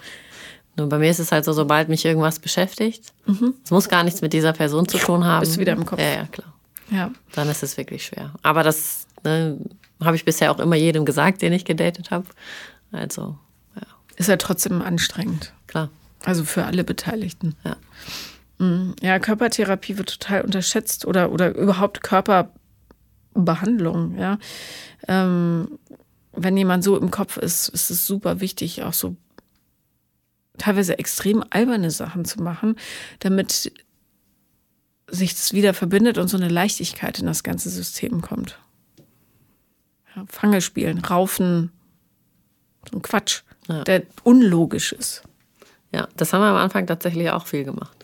Nur 0.77 0.89
bei 0.89 0.99
mir 0.99 1.11
ist 1.11 1.19
es 1.21 1.31
halt 1.33 1.45
so, 1.45 1.53
sobald 1.53 1.89
mich 1.91 2.05
irgendwas 2.05 2.39
beschäftigt, 2.39 3.13
es 3.63 3.71
muss 3.71 3.89
gar 3.91 4.03
nichts 4.05 4.23
mit 4.23 4.33
dieser 4.33 4.53
Person 4.55 4.89
zu 4.89 4.97
tun 4.99 5.25
haben. 5.25 5.41
Bist 5.41 5.57
du 5.57 5.61
wieder 5.61 5.73
im 5.73 5.85
Kopf. 5.85 6.01
Ja, 6.01 6.09
ja, 6.09 6.27
klar. 6.27 6.53
Ja. 6.91 7.11
Dann 7.35 7.49
ist 7.51 7.63
es 7.63 7.77
wirklich 7.77 8.07
schwer. 8.07 8.33
Aber 8.43 8.63
das 8.63 9.07
ne, 9.23 9.59
habe 10.03 10.17
ich 10.17 10.25
bisher 10.25 10.51
auch 10.51 10.59
immer 10.59 10.77
jedem 10.77 11.05
gesagt, 11.05 11.43
den 11.43 11.53
ich 11.53 11.65
gedatet 11.67 12.11
habe. 12.11 12.25
Also, 12.91 13.39
ja, 13.77 13.83
Ist 14.17 14.29
ja 14.31 14.37
trotzdem 14.39 14.81
anstrengend. 14.83 15.53
klar. 15.67 15.89
Also 16.25 16.45
für 16.45 16.65
alle 16.65 16.85
Beteiligten. 16.85 17.55
Ja. 17.65 17.77
Mhm. 18.63 18.95
Ja, 19.03 19.19
Körpertherapie 19.19 19.99
wird 19.99 20.21
total 20.21 20.43
unterschätzt 20.43 21.05
oder, 21.05 21.33
oder 21.33 21.55
überhaupt 21.57 22.01
Körperbehandlung, 22.03 24.17
ja. 24.17 24.39
Ähm, 25.09 25.79
wenn 26.33 26.57
jemand 26.57 26.85
so 26.85 26.97
im 26.97 27.11
Kopf 27.11 27.37
ist, 27.37 27.69
ist 27.69 27.91
es 27.91 28.07
super 28.07 28.41
wichtig, 28.41 28.85
auch 28.85 28.93
so 28.93 29.17
teilweise 30.59 30.99
extrem 30.99 31.43
alberne 31.51 31.91
Sachen 31.91 32.25
zu 32.25 32.41
machen, 32.41 32.77
damit 33.19 33.73
sich 35.09 35.35
das 35.35 35.53
wieder 35.53 35.75
verbindet 35.75 36.17
und 36.17 36.29
so 36.29 36.37
eine 36.37 36.49
Leichtigkeit 36.49 37.19
in 37.19 37.27
das 37.27 37.43
ganze 37.43 37.69
System 37.69 38.23
kommt. 38.23 38.59
Ja, 40.15 40.25
Fange 40.29 40.61
spielen, 40.61 40.99
Raufen, 40.99 41.73
so 42.91 42.99
ein 42.99 43.03
Quatsch, 43.03 43.43
Ja. 43.69 43.83
der 43.85 44.03
unlogisch 44.23 44.93
ist. 44.93 45.23
Ja, 45.93 46.09
das 46.17 46.33
haben 46.33 46.43
wir 46.43 46.49
am 46.49 46.57
Anfang 46.57 46.87
tatsächlich 46.87 47.31
auch 47.31 47.47
viel 47.47 47.65
gemacht. 47.65 48.02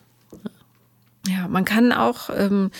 Ja, 1.29 1.49
man 1.49 1.65
kann 1.65 1.93
auch 1.93 2.31
ähm, 2.35 2.71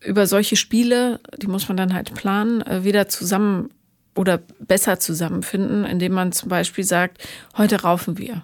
über 0.00 0.26
solche 0.26 0.56
Spiele, 0.56 1.20
die 1.36 1.46
muss 1.46 1.68
man 1.68 1.76
dann 1.76 1.94
halt 1.94 2.14
planen, 2.14 2.62
äh, 2.62 2.84
wieder 2.84 3.08
zusammen 3.08 3.70
oder 4.14 4.40
besser 4.58 4.98
zusammenfinden, 4.98 5.84
indem 5.84 6.12
man 6.12 6.32
zum 6.32 6.48
Beispiel 6.48 6.84
sagt, 6.84 7.26
heute 7.56 7.82
raufen 7.82 8.18
wir. 8.18 8.42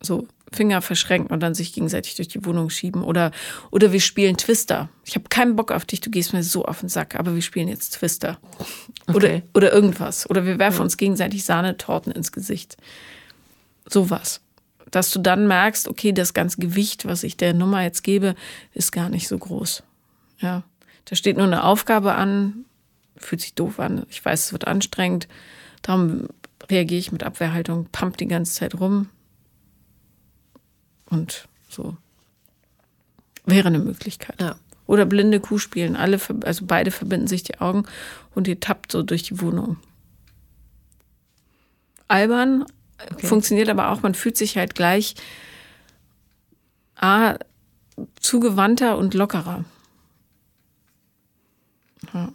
So, 0.00 0.26
Finger 0.52 0.82
verschränken 0.82 1.30
und 1.32 1.40
dann 1.40 1.54
sich 1.54 1.72
gegenseitig 1.72 2.16
durch 2.16 2.28
die 2.28 2.44
Wohnung 2.44 2.70
schieben. 2.70 3.02
Oder, 3.02 3.30
oder 3.70 3.92
wir 3.92 4.00
spielen 4.00 4.36
Twister. 4.36 4.88
Ich 5.04 5.14
habe 5.14 5.28
keinen 5.28 5.56
Bock 5.56 5.72
auf 5.72 5.84
dich, 5.84 6.00
du 6.00 6.10
gehst 6.10 6.32
mir 6.32 6.42
so 6.42 6.64
auf 6.64 6.80
den 6.80 6.88
Sack, 6.88 7.14
aber 7.16 7.34
wir 7.34 7.42
spielen 7.42 7.68
jetzt 7.68 7.90
Twister. 7.94 8.38
Oder, 9.08 9.16
Okay. 9.28 9.42
oder 9.54 9.72
irgendwas. 9.72 10.28
Oder 10.30 10.44
wir 10.44 10.58
werfen 10.58 10.82
uns 10.82 10.96
gegenseitig 10.96 11.44
Sahnetorten 11.44 12.12
ins 12.12 12.32
Gesicht. 12.32 12.76
Sowas. 13.88 14.40
Dass 14.90 15.10
du 15.10 15.18
dann 15.18 15.48
merkst, 15.48 15.88
okay, 15.88 16.12
das 16.12 16.32
ganze 16.32 16.58
Gewicht, 16.60 17.06
was 17.06 17.24
ich 17.24 17.36
der 17.36 17.54
Nummer 17.54 17.82
jetzt 17.82 18.02
gebe, 18.02 18.34
ist 18.72 18.92
gar 18.92 19.08
nicht 19.08 19.28
so 19.28 19.36
groß. 19.36 19.82
Ja. 20.38 20.62
Da 21.04 21.16
steht 21.16 21.36
nur 21.36 21.46
eine 21.46 21.64
Aufgabe 21.64 22.14
an, 22.14 22.64
fühlt 23.16 23.40
sich 23.40 23.54
doof 23.54 23.80
an. 23.80 24.06
Ich 24.10 24.24
weiß, 24.24 24.46
es 24.46 24.52
wird 24.52 24.66
anstrengend. 24.66 25.28
Darum 25.82 26.28
reagiere 26.68 26.98
ich 26.98 27.12
mit 27.12 27.22
Abwehrhaltung, 27.22 27.86
pump 27.92 28.16
die 28.16 28.28
ganze 28.28 28.54
Zeit 28.54 28.78
rum. 28.78 29.08
Und 31.06 31.48
so. 31.68 31.96
Wäre 33.44 33.68
eine 33.68 33.78
Möglichkeit. 33.78 34.40
Ja. 34.40 34.56
Oder 34.86 35.04
blinde 35.04 35.40
Kuh 35.40 35.58
spielen. 35.58 35.96
Alle, 35.96 36.20
also 36.44 36.64
beide 36.66 36.90
verbinden 36.90 37.26
sich 37.26 37.42
die 37.42 37.60
Augen 37.60 37.84
und 38.34 38.48
ihr 38.48 38.60
tappt 38.60 38.92
so 38.92 39.02
durch 39.02 39.24
die 39.24 39.40
Wohnung. 39.40 39.76
Albern 42.08 42.64
funktioniert 43.18 43.68
aber 43.68 43.90
auch, 43.90 44.02
man 44.02 44.14
fühlt 44.14 44.36
sich 44.36 44.56
halt 44.56 44.74
gleich 44.74 45.14
A, 46.96 47.36
zugewandter 48.20 48.96
und 48.98 49.14
lockerer. 49.14 49.64
Ja. 52.12 52.32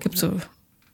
Gibt 0.00 0.18
so 0.18 0.40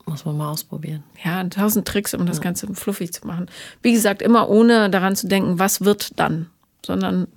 Muss 0.05 0.25
man 0.25 0.37
mal 0.37 0.51
ausprobieren. 0.51 1.03
ja, 1.23 1.43
tausend 1.45 1.87
Tricks, 1.87 2.13
um 2.13 2.25
das 2.25 2.41
Ganze 2.41 2.73
fluffig 2.73 3.13
zu 3.13 3.25
machen. 3.25 3.47
Wie 3.81 3.93
gesagt, 3.93 4.21
immer 4.21 4.49
ohne 4.49 4.89
daran 4.89 5.15
zu 5.15 5.27
denken, 5.27 5.59
was 5.59 5.81
wird 5.81 6.19
dann, 6.19 6.49
sondern 6.85 7.27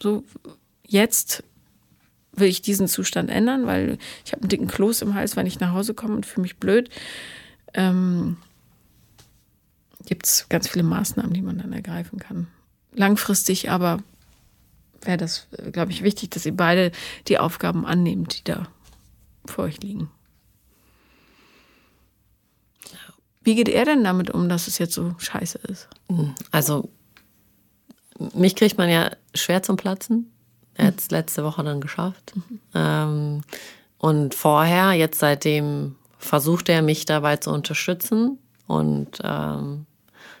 so 0.00 0.24
jetzt 0.86 1.42
will 2.32 2.48
ich 2.48 2.62
diesen 2.62 2.88
Zustand 2.88 3.30
ändern, 3.30 3.66
weil 3.66 3.98
ich 4.24 4.32
habe 4.32 4.42
einen 4.42 4.48
dicken 4.48 4.66
Kloß 4.66 5.02
im 5.02 5.14
Hals, 5.14 5.36
wenn 5.36 5.46
ich 5.46 5.60
nach 5.60 5.72
Hause 5.72 5.94
komme 5.94 6.14
und 6.14 6.26
fühle 6.26 6.42
mich 6.42 6.56
blöd. 6.56 6.90
Ähm, 7.74 8.36
Gibt 10.06 10.26
es 10.26 10.48
ganz 10.48 10.68
viele 10.68 10.84
Maßnahmen, 10.84 11.32
die 11.32 11.42
man 11.42 11.58
dann 11.58 11.72
ergreifen 11.72 12.18
kann. 12.18 12.48
Langfristig 12.92 13.70
aber 13.70 13.98
wäre 15.02 15.16
das, 15.16 15.46
glaube 15.72 15.92
ich, 15.92 16.02
wichtig, 16.02 16.30
dass 16.30 16.46
ihr 16.46 16.56
beide 16.56 16.92
die 17.28 17.38
Aufgaben 17.38 17.86
annehmt, 17.86 18.38
die 18.38 18.44
da 18.44 18.68
vor 19.46 19.64
euch 19.64 19.80
liegen. 19.80 20.10
Wie 23.42 23.54
geht 23.54 23.68
er 23.68 23.84
denn 23.84 24.04
damit 24.04 24.30
um, 24.30 24.48
dass 24.48 24.68
es 24.68 24.78
jetzt 24.78 24.94
so 24.94 25.14
scheiße 25.18 25.58
ist? 25.68 25.88
Also, 26.50 26.88
mich 28.32 28.56
kriegt 28.56 28.78
man 28.78 28.88
ja 28.88 29.10
schwer 29.34 29.62
zum 29.62 29.76
Platzen. 29.76 30.32
Er 30.74 30.86
hat 30.88 30.98
es 30.98 31.10
letzte 31.10 31.44
Woche 31.44 31.62
dann 31.62 31.80
geschafft. 31.80 32.32
Ähm, 32.74 33.42
und 33.98 34.34
vorher, 34.34 34.92
jetzt 34.92 35.18
seitdem, 35.18 35.96
versucht 36.18 36.70
er 36.70 36.80
mich 36.80 37.04
dabei 37.04 37.36
zu 37.36 37.50
unterstützen 37.50 38.38
und 38.66 39.18
ähm, 39.22 39.86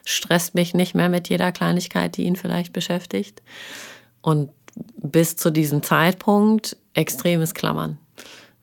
stresst 0.04 0.54
mich 0.54 0.74
nicht 0.74 0.94
mehr 0.94 1.08
mit 1.08 1.28
jeder 1.28 1.52
Kleinigkeit, 1.52 2.16
die 2.16 2.24
ihn 2.24 2.36
vielleicht 2.36 2.72
beschäftigt. 2.72 3.42
Und 4.20 4.50
bis 4.96 5.36
zu 5.36 5.50
diesem 5.50 5.82
Zeitpunkt 5.82 6.76
extremes 6.94 7.54
Klammern. 7.54 7.98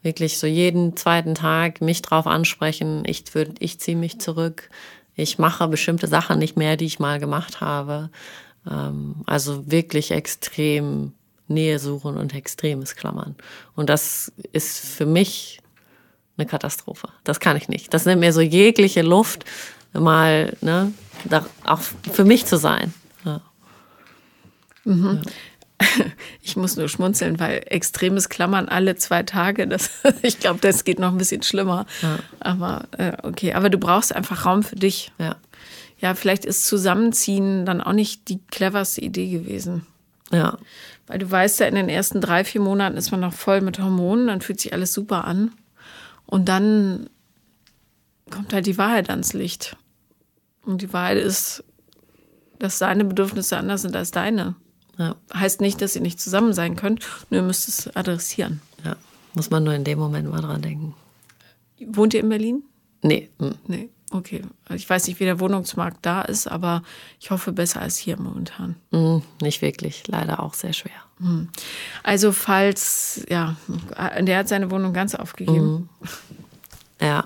Wirklich 0.02 0.40
so 0.40 0.48
jeden 0.48 0.98
zweiten 0.98 1.36
Tag 1.36 1.82
mich 1.82 2.02
drauf 2.02 2.26
ansprechen, 2.26 3.04
ich, 3.06 3.24
ich 3.60 3.80
ziehe 3.80 3.98
mich 3.98 4.20
zurück, 4.20 4.70
ich 5.16 5.38
mache 5.38 5.68
bestimmte 5.68 6.08
Sachen 6.08 6.40
nicht 6.40 6.58
mehr, 6.58 6.78
die 6.78 6.86
ich 6.86 7.00
mal 7.00 7.20
gemacht 7.20 7.62
habe. 7.62 8.10
Ähm, 8.70 9.24
also 9.28 9.70
wirklich 9.70 10.12
extrem 10.12 11.14
Nähe 11.48 11.80
suchen 11.80 12.18
und 12.18 12.34
extremes 12.34 12.96
Klammern. 12.96 13.36
Und 13.76 13.90
das 13.90 14.32
ist 14.54 14.80
für 14.80 15.06
mich 15.06 15.60
eine 16.38 16.48
Katastrophe. 16.48 17.10
Das 17.24 17.40
kann 17.40 17.58
ich 17.58 17.68
nicht. 17.68 17.94
Das 17.94 18.06
nimmt 18.06 18.22
mir 18.22 18.34
so 18.34 18.42
jegliche 18.42 19.02
Luft, 19.02 19.46
mal 19.94 20.56
ne, 20.62 20.94
auch 21.66 21.80
für 22.12 22.26
mich 22.26 22.46
zu 22.46 22.58
sein. 22.58 22.94
Ja. 23.26 23.42
Ich 26.44 26.56
muss 26.56 26.76
nur 26.76 26.90
schmunzeln, 26.90 27.40
weil 27.40 27.64
extremes 27.66 28.30
Klammern 28.30 28.70
alle 28.70 28.96
zwei 28.98 29.24
Tage, 29.24 29.68
das, 29.68 29.90
ich 30.22 30.40
glaube, 30.40 30.60
das 30.62 30.84
geht 30.84 31.00
noch 31.00 31.12
ein 31.12 31.18
bisschen 31.18 31.42
schlimmer. 31.42 31.88
Aber 32.40 32.88
äh, 32.98 33.14
okay, 33.24 33.54
aber 33.54 33.72
du 33.72 33.80
brauchst 33.80 34.16
einfach 34.16 34.46
Raum 34.46 34.62
für 34.62 34.76
dich. 34.76 35.12
Ja. 35.18 35.38
Ja, 36.00 36.16
vielleicht 36.16 36.46
ist 36.46 36.66
Zusammenziehen 36.66 37.66
dann 37.66 37.82
auch 37.82 37.94
nicht 37.94 38.28
die 38.28 38.40
cleverste 38.52 39.02
Idee 39.02 39.30
gewesen. 39.30 39.86
Ja. 40.32 40.58
Weil 41.06 41.20
du 41.20 41.30
weißt 41.30 41.60
ja, 41.60 41.68
in 41.68 41.76
den 41.76 41.90
ersten 41.90 42.22
drei, 42.22 42.44
vier 42.44 42.62
Monaten 42.62 42.98
ist 42.98 43.12
man 43.12 43.20
noch 43.20 43.34
voll 43.34 43.62
mit 43.62 43.80
Hormonen, 43.80 44.28
dann 44.28 44.42
fühlt 44.42 44.60
sich 44.60 44.74
alles 44.74 44.94
super 44.94 45.26
an. 45.26 45.52
Und 46.26 46.50
dann 46.50 47.10
kommt 48.32 48.54
halt 48.54 48.66
die 48.66 48.78
Wahrheit 48.78 49.10
ans 49.10 49.34
Licht. 49.34 49.76
Und 50.66 50.82
die 50.82 50.94
Wahrheit 50.94 51.18
ist, 51.18 51.64
dass 52.60 52.78
seine 52.78 53.04
Bedürfnisse 53.06 53.58
anders 53.58 53.82
sind 53.82 53.96
als 53.96 54.12
deine. 54.12 54.56
Ja. 54.98 55.16
Heißt 55.34 55.62
nicht, 55.62 55.82
dass 55.82 55.96
ihr 55.96 56.02
nicht 56.02 56.20
zusammen 56.20 56.54
sein 56.54 56.76
könnt, 56.76 57.06
nur 57.30 57.42
ihr 57.42 57.48
müsst 57.48 57.68
es 57.68 57.96
adressieren. 57.96 58.62
ja. 58.84 58.96
Muss 59.34 59.50
man 59.50 59.64
nur 59.64 59.74
in 59.74 59.86
dem 59.86 59.98
Moment 59.98 60.30
mal 60.30 60.42
dran 60.42 60.62
denken. 60.62 60.94
Wohnt 61.88 62.14
ihr 62.14 62.20
in 62.20 62.28
Berlin? 62.30 62.64
Nee. 63.02 63.30
hm. 63.40 63.56
Nee, 63.66 63.90
okay. 64.12 64.42
Ich 64.70 64.88
weiß 64.90 65.08
nicht, 65.08 65.22
wie 65.22 65.24
der 65.24 65.40
Wohnungsmarkt 65.40 66.00
da 66.06 66.22
ist, 66.22 66.48
aber 66.48 66.84
ich 67.20 67.32
hoffe 67.32 67.54
besser 67.54 67.82
als 67.82 67.96
hier 67.98 68.20
momentan. 68.20 68.76
Hm, 68.92 69.22
Nicht 69.42 69.62
wirklich. 69.62 70.06
Leider 70.08 70.44
auch 70.44 70.54
sehr 70.54 70.74
schwer. 70.74 70.92
Also 72.04 72.32
falls, 72.34 73.26
ja, 73.30 73.56
der 74.20 74.38
hat 74.40 74.50
seine 74.50 74.70
Wohnung 74.70 74.92
ganz 74.92 75.16
aufgegeben. 75.16 75.88
Ja. 77.00 77.26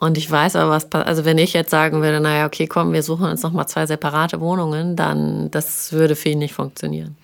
Und 0.00 0.16
ich 0.16 0.30
weiß 0.30 0.56
aber, 0.56 0.70
was 0.70 0.88
pa- 0.88 1.02
also 1.02 1.26
wenn 1.26 1.36
ich 1.36 1.52
jetzt 1.52 1.70
sagen 1.70 2.00
würde, 2.00 2.20
naja, 2.20 2.46
okay, 2.46 2.66
komm, 2.66 2.94
wir 2.94 3.02
suchen 3.02 3.26
uns 3.26 3.42
nochmal 3.42 3.68
zwei 3.68 3.84
separate 3.84 4.40
Wohnungen, 4.40 4.96
dann 4.96 5.50
das 5.50 5.92
würde 5.92 6.16
für 6.16 6.30
ihn 6.30 6.38
nicht 6.38 6.54
funktionieren. 6.54 7.16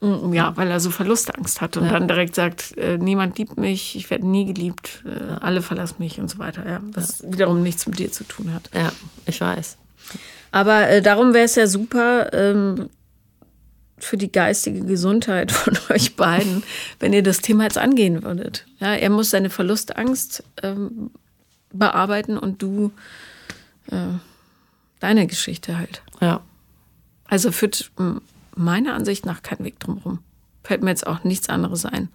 Mhm. 0.00 0.32
Ja, 0.32 0.56
weil 0.56 0.70
er 0.70 0.78
so 0.78 0.90
Verlustangst 0.90 1.60
hat 1.60 1.76
und 1.76 1.90
dann 1.90 2.06
direkt 2.06 2.36
sagt, 2.36 2.78
äh, 2.78 2.96
niemand 2.96 3.36
liebt 3.38 3.58
mich, 3.58 3.96
ich 3.96 4.08
werde 4.08 4.24
nie 4.26 4.46
geliebt, 4.46 5.02
äh, 5.04 5.34
alle 5.40 5.62
verlassen 5.62 5.96
mich 5.98 6.20
und 6.20 6.30
so 6.30 6.38
weiter. 6.38 6.64
Ja, 6.64 6.80
was 6.92 7.24
wiederum 7.28 7.62
nichts 7.62 7.86
mit 7.88 7.98
dir 7.98 8.10
zu 8.12 8.22
tun 8.24 8.54
hat. 8.54 8.70
Ja, 8.72 8.92
ich 9.26 9.40
weiß. 9.40 9.76
Aber 10.52 10.88
äh, 10.88 11.02
darum 11.02 11.34
wäre 11.34 11.44
es 11.44 11.56
ja 11.56 11.66
super 11.66 12.32
ähm, 12.32 12.88
für 13.98 14.16
die 14.16 14.30
geistige 14.32 14.80
Gesundheit 14.82 15.50
von 15.52 15.76
euch 15.90 16.14
beiden, 16.16 16.62
wenn 17.00 17.12
ihr 17.12 17.24
das 17.24 17.38
Thema 17.38 17.64
jetzt 17.64 17.78
angehen 17.78 18.22
würdet. 18.22 18.64
Ja, 18.78 18.94
er 18.94 19.10
muss 19.10 19.30
seine 19.30 19.50
Verlustangst 19.50 20.44
ähm, 20.62 21.10
bearbeiten 21.72 22.38
und 22.38 22.62
du 22.62 22.92
äh, 23.90 24.18
deine 25.00 25.26
Geschichte 25.26 25.78
halt. 25.78 26.02
Ja. 26.20 26.42
Also 27.24 27.52
führt 27.52 27.90
meiner 28.54 28.94
Ansicht 28.94 29.24
nach 29.26 29.42
kein 29.42 29.64
Weg 29.64 29.78
drumherum. 29.80 30.20
Fällt 30.64 30.82
mir 30.82 30.90
jetzt 30.90 31.06
auch 31.06 31.24
nichts 31.24 31.48
anderes 31.48 31.86
ein. 31.86 32.08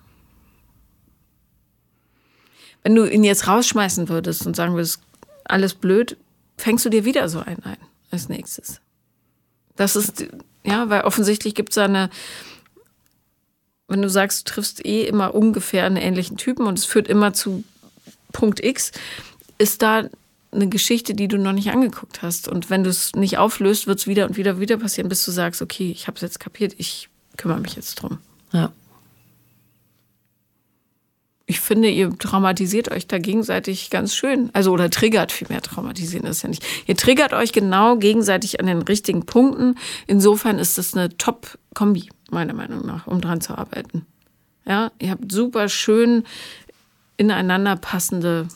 Wenn 2.83 2.95
du 2.95 3.09
ihn 3.09 3.23
jetzt 3.23 3.47
rausschmeißen 3.47 4.09
würdest 4.09 4.45
und 4.45 4.55
sagen 4.55 4.75
würdest, 4.75 5.01
alles 5.43 5.73
blöd, 5.73 6.17
fängst 6.57 6.85
du 6.85 6.89
dir 6.89 7.05
wieder 7.05 7.27
so 7.29 7.39
einen 7.39 7.63
ein 7.63 7.77
als 8.11 8.29
nächstes. 8.29 8.79
Das 9.75 9.95
ist, 9.95 10.27
ja, 10.63 10.89
weil 10.89 11.01
offensichtlich 11.01 11.55
gibt 11.55 11.69
es 11.69 11.75
da 11.75 11.85
eine, 11.85 12.09
wenn 13.87 14.01
du 14.01 14.09
sagst, 14.09 14.47
du 14.47 14.53
triffst 14.53 14.85
eh 14.85 15.03
immer 15.03 15.33
ungefähr 15.33 15.85
einen 15.85 15.97
ähnlichen 15.97 16.37
Typen 16.37 16.67
und 16.67 16.77
es 16.77 16.85
führt 16.85 17.07
immer 17.07 17.33
zu 17.33 17.63
Punkt 18.31 18.63
X, 18.63 18.91
ist 19.57 19.81
da 19.81 20.09
eine 20.51 20.69
Geschichte, 20.69 21.13
die 21.13 21.27
du 21.27 21.37
noch 21.37 21.51
nicht 21.51 21.71
angeguckt 21.71 22.21
hast. 22.21 22.47
Und 22.47 22.69
wenn 22.69 22.83
du 22.83 22.89
es 22.89 23.13
nicht 23.13 23.37
auflöst, 23.37 23.87
wird 23.87 23.99
es 23.99 24.07
wieder 24.07 24.27
und 24.27 24.37
wieder 24.37 24.59
wieder 24.59 24.77
passieren, 24.77 25.09
bis 25.09 25.25
du 25.25 25.31
sagst, 25.31 25.61
okay, 25.61 25.91
ich 25.91 26.07
habe 26.07 26.15
es 26.15 26.21
jetzt 26.21 26.39
kapiert, 26.39 26.73
ich 26.77 27.09
kümmere 27.37 27.59
mich 27.59 27.75
jetzt 27.75 27.95
drum. 27.95 28.19
Ja. 28.51 28.71
Ich 31.47 31.59
finde, 31.59 31.89
ihr 31.89 32.17
traumatisiert 32.17 32.89
euch 32.91 33.05
da 33.05 33.19
gegenseitig 33.19 33.91
ganz 33.91 34.15
schön. 34.15 34.49
Also, 34.53 34.71
oder 34.71 34.89
triggert 34.89 35.31
vielmehr, 35.31 35.61
traumatisieren 35.61 36.25
ist 36.25 36.41
ja 36.41 36.49
nicht. 36.49 36.65
Ihr 36.87 36.97
triggert 36.97 37.33
euch 37.33 37.51
genau 37.51 37.97
gegenseitig 37.97 38.59
an 38.59 38.65
den 38.65 38.81
richtigen 38.81 39.27
Punkten. 39.27 39.75
Insofern 40.07 40.57
ist 40.57 40.79
das 40.79 40.95
eine 40.95 41.15
Top-Kombi, 41.17 42.09
meiner 42.31 42.53
Meinung 42.55 42.83
nach, 42.85 43.05
um 43.05 43.21
dran 43.21 43.41
zu 43.41 43.55
arbeiten. 43.55 44.07
Ja, 44.65 44.91
ihr 44.97 45.11
habt 45.11 45.31
super 45.31 45.69
schön 45.69 46.23
ineinander 47.17 47.75
passende 47.75 48.47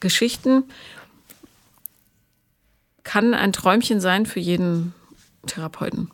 Geschichten. 0.00 0.64
Kann 3.04 3.34
ein 3.34 3.52
Träumchen 3.52 4.00
sein 4.00 4.26
für 4.26 4.40
jeden 4.40 4.94
Therapeuten. 5.46 6.10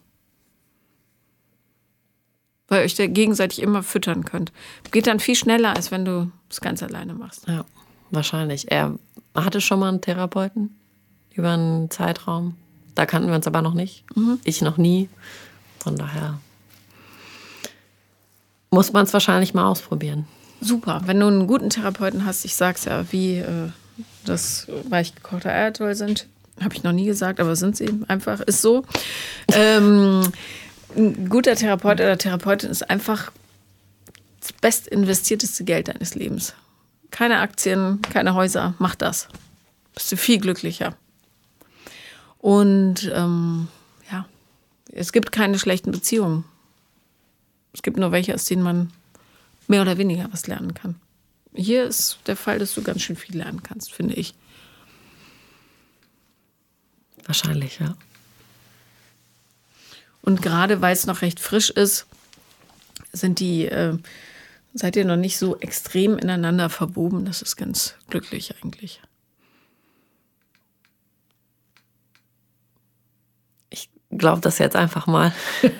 Weil 2.69 2.81
ihr 2.81 2.85
euch 2.85 2.95
da 2.95 3.07
gegenseitig 3.07 3.63
immer 3.63 3.83
füttern 3.83 4.25
könnt. 4.25 4.53
Geht 4.91 5.07
dann 5.07 5.21
viel 5.21 5.37
schneller, 5.37 5.77
als 5.77 5.91
wenn 5.91 6.05
du 6.05 6.31
es 6.51 6.61
ganz 6.61 6.83
alleine 6.83 7.15
machst. 7.15 7.47
Ja, 7.47 7.65
wahrscheinlich. 8.11 8.71
Er 8.71 8.99
hatte 9.35 9.61
schon 9.61 9.79
mal 9.79 9.89
einen 9.89 10.01
Therapeuten 10.01 10.77
über 11.35 11.53
einen 11.53 11.91
Zeitraum. 11.91 12.57
Da 12.95 13.07
kannten 13.07 13.29
wir 13.29 13.37
uns 13.37 13.47
aber 13.47 13.63
noch 13.63 13.75
nicht. 13.75 14.05
Ich 14.45 14.63
noch 14.63 14.79
nie. 14.79 15.09
Von 15.79 15.97
daher 15.97 16.41
muss 18.71 18.93
man 18.93 19.05
es 19.05 19.13
wahrscheinlich 19.13 19.55
mal 19.55 19.69
ausprobieren. 19.69 20.27
Super, 20.61 21.03
wenn 21.07 21.21
du 21.21 21.27
einen 21.27 21.47
guten 21.47 21.71
Therapeuten 21.71 22.25
hast, 22.25 22.45
ich 22.45 22.57
sag's 22.57 22.87
ja, 22.87 23.05
wie 23.13 23.39
äh, 23.39 23.71
das 24.25 24.67
weichgekochte 24.89 25.51
Eier 25.51 25.73
toll 25.73 25.95
sind, 25.95 26.27
habe 26.63 26.75
ich 26.75 26.83
noch 26.83 26.93
nie 26.93 27.05
gesagt, 27.05 27.41
aber 27.41 27.57
sind 27.57 27.77
sie 27.77 27.89
einfach, 28.09 28.41
ist 28.41 28.63
so. 28.63 28.85
Ähm, 29.53 30.33
ein 30.97 31.29
guter 31.29 31.55
Therapeut 31.55 32.01
oder 32.01 32.17
Therapeutin 32.17 32.71
ist 32.71 32.89
einfach 32.89 33.31
das 34.41 34.53
best 34.53 34.87
investierteste 34.87 35.65
Geld 35.65 35.89
deines 35.89 36.15
Lebens. 36.15 36.55
Keine 37.11 37.41
Aktien, 37.41 38.01
keine 38.03 38.35
Häuser, 38.35 38.75
mach 38.79 38.95
das. 38.95 39.29
Bist 39.95 40.13
du 40.13 40.17
viel 40.17 40.39
glücklicher. 40.39 40.95
Und 42.39 43.11
ähm, 43.15 43.69
ja, 44.11 44.27
es 44.93 45.13
gibt 45.13 45.33
keine 45.33 45.59
schlechten 45.59 45.91
Beziehungen. 45.91 46.45
Es 47.73 47.83
gibt 47.83 47.99
nur 47.99 48.13
welche, 48.13 48.35
aus 48.35 48.45
denen 48.47 48.63
man 48.63 48.93
mehr 49.69 49.83
oder 49.83 49.99
weniger 49.99 50.29
was 50.33 50.47
lernen 50.47 50.75
kann. 50.75 50.97
Hier 51.55 51.85
ist 51.85 52.19
der 52.27 52.37
Fall, 52.37 52.59
dass 52.59 52.75
du 52.75 52.83
ganz 52.83 53.03
schön 53.03 53.17
viel 53.17 53.37
lernen 53.37 53.63
kannst, 53.63 53.93
finde 53.93 54.15
ich. 54.15 54.35
Wahrscheinlich, 57.25 57.79
ja. 57.81 57.97
Und 60.23 60.43
gerade 60.43 60.81
weil 60.83 60.93
es 60.93 61.07
noch 61.07 61.23
recht 61.23 61.41
frisch 61.41 61.71
ist, 61.71 62.07
sind 63.13 63.41
die, 63.41 63.67
äh, 63.67 63.97
seid 64.75 64.97
ihr 64.97 65.05
noch 65.05 65.17
nicht 65.17 65.39
so 65.39 65.59
extrem 65.59 66.19
ineinander 66.19 66.69
verwoben. 66.69 67.25
Das 67.25 67.43
ist 67.43 67.57
ganz 67.57 67.95
glücklich 68.09 68.55
eigentlich. 68.63 69.01
Ich 74.17 74.21
glaube 74.21 74.41
das 74.41 74.59
jetzt 74.59 74.77
einfach 74.77 75.07
mal. 75.07 75.33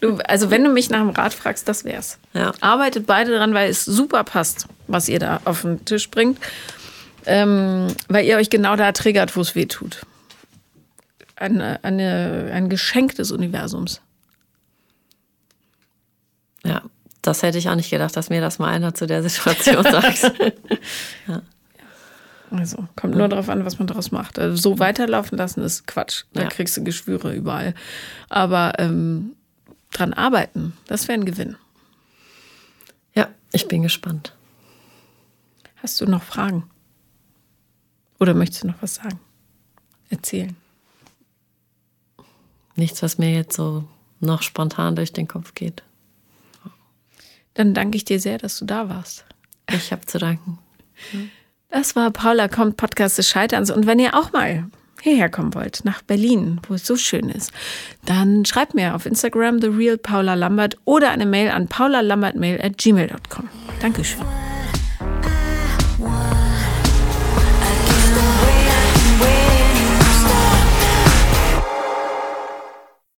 Du, 0.00 0.16
also 0.26 0.50
wenn 0.50 0.64
du 0.64 0.70
mich 0.70 0.88
nach 0.88 1.00
dem 1.00 1.10
Rat 1.10 1.34
fragst, 1.34 1.68
das 1.68 1.84
wär's. 1.84 2.18
Ja. 2.32 2.52
Arbeitet 2.60 3.06
beide 3.06 3.36
dran, 3.36 3.52
weil 3.52 3.68
es 3.68 3.84
super 3.84 4.24
passt, 4.24 4.66
was 4.86 5.10
ihr 5.10 5.18
da 5.18 5.40
auf 5.44 5.60
den 5.60 5.84
Tisch 5.84 6.10
bringt. 6.10 6.38
Ähm, 7.26 7.88
weil 8.08 8.24
ihr 8.24 8.36
euch 8.36 8.48
genau 8.48 8.76
da 8.76 8.92
triggert, 8.92 9.36
wo 9.36 9.42
es 9.42 9.54
weh 9.54 9.66
tut. 9.66 10.00
Eine, 11.36 11.84
eine, 11.84 12.50
ein 12.52 12.70
Geschenk 12.70 13.14
des 13.16 13.30
Universums. 13.30 14.00
Ja, 16.64 16.82
das 17.20 17.42
hätte 17.42 17.58
ich 17.58 17.68
auch 17.68 17.74
nicht 17.74 17.90
gedacht, 17.90 18.16
dass 18.16 18.30
mir 18.30 18.40
das 18.40 18.58
mal 18.58 18.68
einer 18.68 18.94
zu 18.94 19.06
der 19.06 19.22
Situation 19.22 19.84
sagt. 19.84 20.32
Also 22.50 22.88
kommt 22.96 23.14
nur 23.14 23.28
darauf 23.28 23.48
an, 23.48 23.64
was 23.64 23.78
man 23.78 23.86
daraus 23.86 24.10
macht. 24.10 24.38
Also, 24.38 24.56
so 24.56 24.78
weiterlaufen 24.80 25.38
lassen 25.38 25.62
ist 25.62 25.86
Quatsch. 25.86 26.24
Da 26.32 26.42
Ja. 26.42 26.48
kriegst 26.48 26.76
du 26.76 26.82
Geschwüre 26.84 27.32
überall. 27.34 27.74
Aber 28.28 28.72
ähm, 28.78 29.36
dran 29.92 30.12
arbeiten, 30.12 30.72
das 30.86 31.06
wäre 31.08 31.18
ein 31.20 31.24
Gewinn. 31.24 31.56
ja, 33.14 33.28
ich 33.52 33.68
bin 33.68 33.82
gespannt. 33.82 34.34
Hast 35.76 36.00
du 36.00 36.06
noch 36.06 36.22
Fragen? 36.22 36.68
Oder 38.18 38.34
möchtest 38.34 38.64
du 38.64 38.68
noch 38.68 38.82
was 38.82 38.96
sagen? 38.96 39.18
Erzählen. 40.10 40.56
Nichts, 42.74 43.02
was 43.02 43.16
mir 43.18 43.32
jetzt 43.32 43.56
so 43.56 43.84
noch 44.20 44.42
spontan 44.42 44.96
durch 44.96 45.12
den 45.12 45.28
Kopf 45.28 45.54
geht. 45.54 45.82
Dann 47.54 47.74
danke 47.74 47.96
ich 47.96 48.04
dir 48.04 48.20
sehr, 48.20 48.38
dass 48.38 48.58
du 48.58 48.64
da 48.64 48.88
warst. 48.88 49.24
Ich 49.68 49.92
habe 49.92 50.04
zu 50.06 50.18
danken. 50.18 50.58
Das 51.70 51.94
war 51.96 52.10
Paula 52.10 52.48
kommt 52.48 52.76
Podcast 52.76 53.18
des 53.18 53.28
Scheiterns. 53.28 53.70
Und 53.70 53.86
wenn 53.86 53.98
ihr 53.98 54.14
auch 54.14 54.32
mal 54.32 54.64
hierher 55.00 55.30
kommen 55.30 55.54
wollt, 55.54 55.84
nach 55.84 56.02
Berlin, 56.02 56.60
wo 56.68 56.74
es 56.74 56.86
so 56.86 56.96
schön 56.96 57.30
ist, 57.30 57.52
dann 58.04 58.44
schreibt 58.44 58.74
mir 58.74 58.94
auf 58.94 59.06
Instagram 59.06 59.60
The 59.60 59.68
Real 59.68 59.96
Paula 59.96 60.34
Lambert 60.34 60.76
oder 60.84 61.10
eine 61.10 61.26
Mail 61.26 61.50
an 61.50 61.68
paulalambertmail 61.68 62.60
at 62.60 62.76
gmail.com. 62.76 63.48
Dankeschön. 63.80 64.20